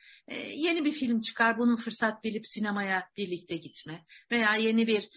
Yeni 0.55 0.85
bir 0.85 0.93
film 0.93 1.21
çıkar 1.21 1.59
bunun 1.59 1.77
fırsat 1.77 2.25
bilip 2.25 2.47
sinemaya 2.47 3.09
birlikte 3.17 3.57
gitme 3.57 4.05
veya 4.31 4.55
yeni 4.55 4.87
bir 4.87 5.09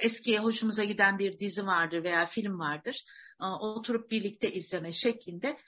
eskiye 0.00 0.38
hoşumuza 0.38 0.84
giden 0.84 1.18
bir 1.18 1.38
dizi 1.38 1.66
vardır 1.66 2.04
veya 2.04 2.26
film 2.26 2.58
vardır 2.58 3.04
oturup 3.60 4.10
birlikte 4.10 4.52
izleme 4.52 4.92
şeklinde 4.92 5.58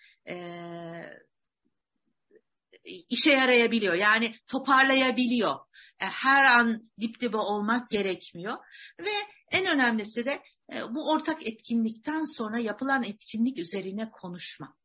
işe 2.85 3.33
yarayabiliyor. 3.33 3.95
Yani 3.95 4.35
toparlayabiliyor. 4.47 5.55
E, 6.01 6.05
her 6.05 6.45
an 6.45 6.91
dip 7.01 7.21
dibe 7.21 7.37
olmak 7.37 7.91
gerekmiyor. 7.91 8.57
Ve 9.01 9.11
en 9.51 9.67
önemlisi 9.67 10.25
de 10.25 10.43
e, 10.73 10.95
bu 10.95 11.11
ortak 11.11 11.47
etkinlikten 11.47 12.25
sonra 12.25 12.59
yapılan 12.59 13.03
etkinlik 13.03 13.59
üzerine 13.59 14.11
konuşma. 14.11 14.77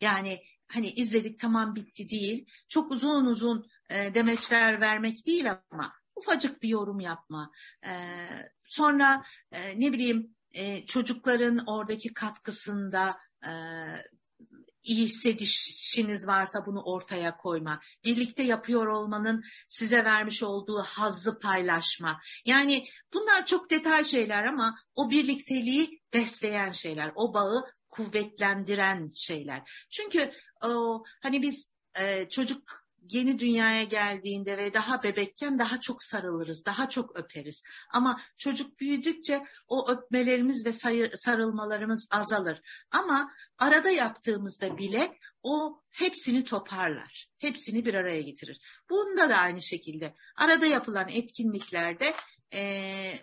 Yani 0.00 0.42
hani 0.68 0.90
izledik 0.90 1.38
tamam 1.38 1.74
bitti 1.74 2.08
değil. 2.08 2.46
Çok 2.68 2.90
uzun 2.90 3.26
uzun 3.26 3.66
e, 3.90 4.14
demeçler 4.14 4.80
vermek 4.80 5.26
değil 5.26 5.46
ama 5.70 5.92
ufacık 6.16 6.62
bir 6.62 6.68
yorum 6.68 7.00
yapma. 7.00 7.52
Sonra 8.64 9.24
ne 9.52 9.92
bileyim 9.92 10.33
çocukların 10.86 11.64
oradaki 11.66 12.14
katkısında 12.14 13.18
iyi 14.84 15.04
hissedişiniz 15.04 16.28
varsa 16.28 16.66
bunu 16.66 16.82
ortaya 16.82 17.36
koyma. 17.36 17.80
Birlikte 18.04 18.42
yapıyor 18.42 18.86
olmanın 18.86 19.44
size 19.68 20.04
vermiş 20.04 20.42
olduğu 20.42 20.82
hazzı 20.82 21.38
paylaşma. 21.38 22.20
Yani 22.44 22.86
bunlar 23.14 23.46
çok 23.46 23.70
detay 23.70 24.04
şeyler 24.04 24.44
ama 24.44 24.78
o 24.94 25.10
birlikteliği 25.10 26.02
besleyen 26.14 26.72
şeyler. 26.72 27.12
O 27.14 27.34
bağı 27.34 27.64
kuvvetlendiren 27.90 29.10
şeyler. 29.14 29.86
Çünkü 29.90 30.32
o, 30.62 31.04
hani 31.22 31.42
biz 31.42 31.68
e, 31.94 32.28
çocuk 32.28 32.83
yeni 33.10 33.38
dünyaya 33.38 33.84
geldiğinde 33.84 34.58
ve 34.58 34.74
daha 34.74 35.02
bebekken 35.02 35.58
daha 35.58 35.80
çok 35.80 36.02
sarılırız, 36.02 36.64
daha 36.64 36.88
çok 36.88 37.16
öperiz. 37.16 37.62
Ama 37.90 38.20
çocuk 38.38 38.80
büyüdükçe 38.80 39.44
o 39.68 39.90
öpmelerimiz 39.90 40.66
ve 40.66 40.72
sarılmalarımız 41.16 42.08
azalır. 42.10 42.60
Ama 42.90 43.32
arada 43.58 43.90
yaptığımızda 43.90 44.78
bile 44.78 45.18
o 45.42 45.80
hepsini 45.90 46.44
toparlar, 46.44 47.28
hepsini 47.38 47.84
bir 47.84 47.94
araya 47.94 48.20
getirir. 48.20 48.60
Bunda 48.90 49.30
da 49.30 49.36
aynı 49.36 49.62
şekilde 49.62 50.14
arada 50.36 50.66
yapılan 50.66 51.08
etkinliklerde 51.08 52.14
e, 52.54 52.62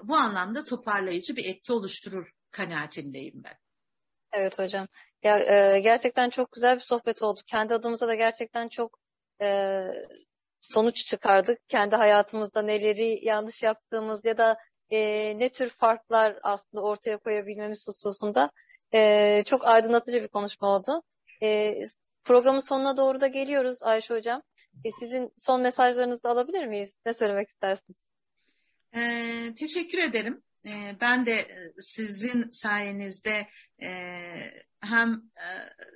bu 0.03 0.15
anlamda 0.15 0.63
toparlayıcı 0.63 1.35
bir 1.35 1.45
etki 1.45 1.73
oluşturur 1.73 2.31
kanaatindeyim 2.51 3.43
ben. 3.43 3.57
Evet 4.31 4.59
hocam. 4.59 4.87
Ya 5.23 5.39
e, 5.39 5.79
gerçekten 5.79 6.29
çok 6.29 6.51
güzel 6.51 6.75
bir 6.75 6.81
sohbet 6.81 7.23
oldu. 7.23 7.39
Kendi 7.47 7.73
adımıza 7.73 8.07
da 8.07 8.15
gerçekten 8.15 8.69
çok 8.69 9.00
e, 9.41 9.81
sonuç 10.61 11.05
çıkardık. 11.05 11.69
Kendi 11.69 11.95
hayatımızda 11.95 12.61
neleri 12.61 13.25
yanlış 13.25 13.63
yaptığımız 13.63 14.25
ya 14.25 14.37
da 14.37 14.57
e, 14.89 14.99
ne 15.39 15.49
tür 15.49 15.69
farklar 15.69 16.39
aslında 16.43 16.83
ortaya 16.83 17.17
koyabilmemiz 17.17 17.87
hususunda 17.87 18.51
e, 18.93 19.43
çok 19.45 19.67
aydınlatıcı 19.67 20.23
bir 20.23 20.27
konuşma 20.27 20.67
oldu. 20.67 21.03
E, 21.43 21.79
programın 22.23 22.59
sonuna 22.59 22.97
doğru 22.97 23.21
da 23.21 23.27
geliyoruz 23.27 23.83
Ayşe 23.83 24.13
Hocam. 24.13 24.41
E, 24.85 24.91
sizin 24.91 25.33
son 25.37 25.61
mesajlarınızı 25.61 26.29
alabilir 26.29 26.65
miyiz? 26.65 26.93
Ne 27.05 27.13
söylemek 27.13 27.49
istersiniz? 27.49 28.05
Ee, 28.95 29.53
teşekkür 29.59 29.97
ederim. 29.97 30.43
Ee, 30.65 30.97
ben 31.01 31.25
de 31.25 31.47
sizin 31.79 32.51
sayenizde 32.51 33.47
e, 33.81 33.91
hem 34.81 35.23
e, 35.35 35.47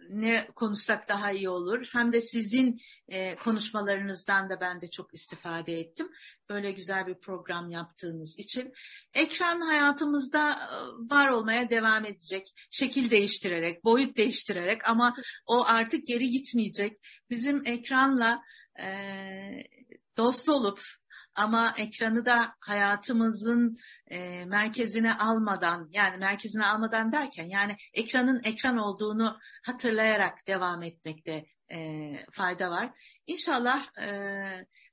ne 0.09 0.47
konuşsak 0.55 1.09
daha 1.09 1.31
iyi 1.31 1.49
olur 1.49 1.87
hem 1.91 2.13
de 2.13 2.21
sizin 2.21 2.81
e, 3.07 3.35
konuşmalarınızdan 3.35 4.49
da 4.49 4.61
ben 4.61 4.81
de 4.81 4.87
çok 4.87 5.13
istifade 5.13 5.79
ettim. 5.79 6.09
Böyle 6.49 6.71
güzel 6.71 7.07
bir 7.07 7.15
program 7.15 7.71
yaptığınız 7.71 8.39
için. 8.39 8.73
Ekran 9.13 9.61
hayatımızda 9.61 10.51
e, 10.51 10.75
var 11.15 11.29
olmaya 11.29 11.69
devam 11.69 12.05
edecek. 12.05 12.53
Şekil 12.69 13.09
değiştirerek, 13.09 13.83
boyut 13.83 14.17
değiştirerek 14.17 14.89
ama 14.89 15.15
o 15.45 15.65
artık 15.65 16.07
geri 16.07 16.29
gitmeyecek. 16.29 16.99
Bizim 17.29 17.65
ekranla 17.65 18.41
e, 18.79 18.87
dost 20.17 20.49
olup 20.49 20.81
ama 21.35 21.73
ekranı 21.77 22.25
da 22.25 22.55
hayatımızın 22.59 23.77
e, 24.07 24.45
merkezine 24.45 25.13
almadan 25.13 25.89
yani 25.91 26.17
merkezine 26.17 26.65
almadan 26.65 27.11
derken 27.11 27.45
yani 27.45 27.75
ekranın 27.93 28.41
ekran 28.43 28.77
olduğunu 28.77 29.39
hatırlayarak 29.63 30.47
devam 30.47 30.83
etmekte 30.83 31.45
e, 31.71 32.11
fayda 32.31 32.71
var. 32.71 32.91
İnşallah 33.27 33.97
e, 33.99 34.09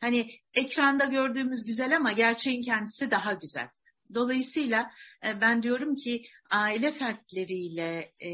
hani 0.00 0.30
ekranda 0.54 1.04
gördüğümüz 1.04 1.64
güzel 1.66 1.96
ama 1.96 2.12
gerçeğin 2.12 2.62
kendisi 2.62 3.10
daha 3.10 3.32
güzel. 3.32 3.68
Dolayısıyla 4.14 4.90
e, 5.26 5.40
ben 5.40 5.62
diyorum 5.62 5.94
ki 5.94 6.24
aile 6.50 6.92
fertleriyle 6.92 8.12
e, 8.20 8.30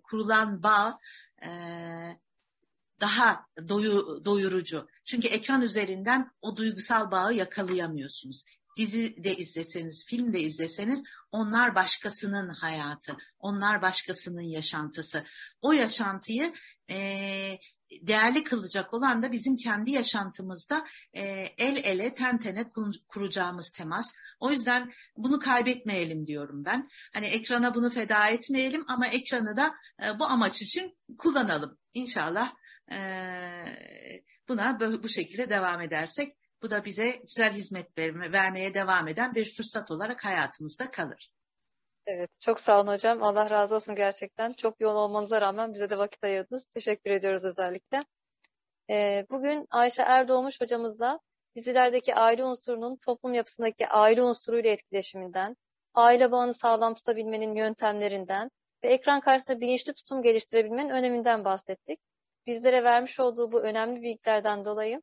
kurulan 0.00 0.62
bağ 0.62 0.98
e, 1.42 1.48
daha 3.00 3.46
doyu, 3.68 4.24
doyurucu. 4.24 4.88
Çünkü 5.04 5.28
ekran 5.28 5.62
üzerinden 5.62 6.30
o 6.42 6.56
duygusal 6.56 7.10
bağı 7.10 7.34
yakalayamıyorsunuz. 7.34 8.44
Dizi 8.76 9.24
de 9.24 9.36
izleseniz, 9.36 10.06
film 10.06 10.32
de 10.32 10.40
izleseniz 10.40 11.02
onlar 11.32 11.74
başkasının 11.74 12.48
hayatı, 12.48 13.16
onlar 13.38 13.82
başkasının 13.82 14.42
yaşantısı. 14.42 15.24
O 15.62 15.72
yaşantıyı 15.72 16.52
e, 16.90 17.58
değerli 18.00 18.44
kılacak 18.44 18.94
olan 18.94 19.22
da 19.22 19.32
bizim 19.32 19.56
kendi 19.56 19.90
yaşantımızda 19.90 20.86
e, 21.12 21.22
el 21.58 21.76
ele, 21.76 22.14
ten 22.14 22.38
tene 22.38 22.70
kuracağımız 23.08 23.70
temas. 23.70 24.12
O 24.40 24.50
yüzden 24.50 24.92
bunu 25.16 25.38
kaybetmeyelim 25.38 26.26
diyorum 26.26 26.64
ben. 26.64 26.88
Hani 27.12 27.26
ekrana 27.26 27.74
bunu 27.74 27.90
feda 27.90 28.28
etmeyelim 28.28 28.84
ama 28.88 29.06
ekranı 29.06 29.56
da 29.56 29.74
e, 30.02 30.18
bu 30.18 30.24
amaç 30.24 30.62
için 30.62 30.98
kullanalım. 31.18 31.78
İnşallah 31.94 32.52
buna 34.48 34.80
bu 35.02 35.08
şekilde 35.08 35.50
devam 35.50 35.80
edersek 35.80 36.36
bu 36.62 36.70
da 36.70 36.84
bize 36.84 37.10
güzel 37.10 37.52
hizmet 37.52 37.98
verme, 37.98 38.32
vermeye 38.32 38.74
devam 38.74 39.08
eden 39.08 39.34
bir 39.34 39.54
fırsat 39.54 39.90
olarak 39.90 40.24
hayatımızda 40.24 40.90
kalır. 40.90 41.30
Evet, 42.06 42.30
çok 42.40 42.60
sağ 42.60 42.80
olun 42.80 42.92
hocam. 42.92 43.22
Allah 43.22 43.50
razı 43.50 43.74
olsun 43.74 43.94
gerçekten. 43.94 44.52
Çok 44.52 44.80
yoğun 44.80 44.96
olmanıza 44.96 45.40
rağmen 45.40 45.74
bize 45.74 45.90
de 45.90 45.98
vakit 45.98 46.24
ayırdınız. 46.24 46.64
Teşekkür 46.74 47.10
ediyoruz 47.10 47.44
özellikle. 47.44 48.00
Bugün 49.30 49.66
Ayşe 49.70 50.02
Erdoğmuş 50.02 50.60
hocamızla 50.60 51.20
dizilerdeki 51.56 52.14
aile 52.14 52.44
unsurunun 52.44 52.96
toplum 52.96 53.34
yapısındaki 53.34 53.88
aile 53.88 54.22
unsuruyla 54.22 54.70
etkileşiminden, 54.70 55.56
aile 55.94 56.32
bağını 56.32 56.54
sağlam 56.54 56.94
tutabilmenin 56.94 57.54
yöntemlerinden 57.54 58.50
ve 58.84 58.88
ekran 58.88 59.20
karşısında 59.20 59.60
bilinçli 59.60 59.92
tutum 59.92 60.22
geliştirebilmenin 60.22 60.90
öneminden 60.90 61.44
bahsettik. 61.44 62.00
Bizlere 62.46 62.84
vermiş 62.84 63.20
olduğu 63.20 63.52
bu 63.52 63.60
önemli 63.60 64.02
bilgilerden 64.02 64.64
dolayı 64.64 65.02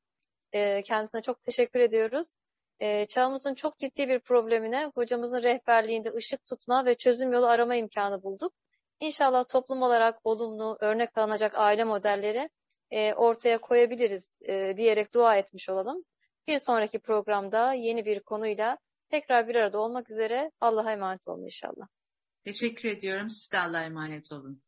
e, 0.54 0.82
kendisine 0.82 1.22
çok 1.22 1.44
teşekkür 1.44 1.80
ediyoruz. 1.80 2.36
E, 2.80 3.06
çağımızın 3.06 3.54
çok 3.54 3.80
ciddi 3.80 4.10
bir 4.10 4.20
problemine 4.20 4.92
hocamızın 4.96 5.44
rehberliğinde 5.44 6.14
ışık 6.14 6.46
tutma 6.46 6.86
ve 6.86 6.96
çözüm 6.96 7.32
yolu 7.32 7.48
arama 7.48 7.76
imkanı 7.76 8.24
bulduk. 8.24 8.54
İnşallah 9.00 9.44
toplum 9.50 9.82
olarak 9.82 10.20
olumlu, 10.24 10.78
örnek 10.80 11.18
alınacak 11.18 11.52
aile 11.56 11.84
modelleri 11.84 12.50
e, 12.92 13.14
ortaya 13.14 13.62
koyabiliriz 13.62 14.36
e, 14.42 14.74
diyerek 14.78 15.14
dua 15.14 15.38
etmiş 15.38 15.70
olalım. 15.70 16.04
Bir 16.48 16.58
sonraki 16.58 17.00
programda 17.00 17.74
yeni 17.74 18.06
bir 18.06 18.20
konuyla 18.20 18.78
tekrar 19.10 19.48
bir 19.48 19.56
arada 19.56 19.80
olmak 19.80 20.10
üzere 20.10 20.52
Allah'a 20.62 20.92
emanet 20.92 21.28
olun 21.28 21.44
inşallah. 21.44 21.88
Teşekkür 22.44 22.90
ediyorum. 22.90 23.30
Siz 23.30 23.52
de 23.52 23.60
Allah'a 23.60 23.84
emanet 23.84 24.32
olun. 24.32 24.62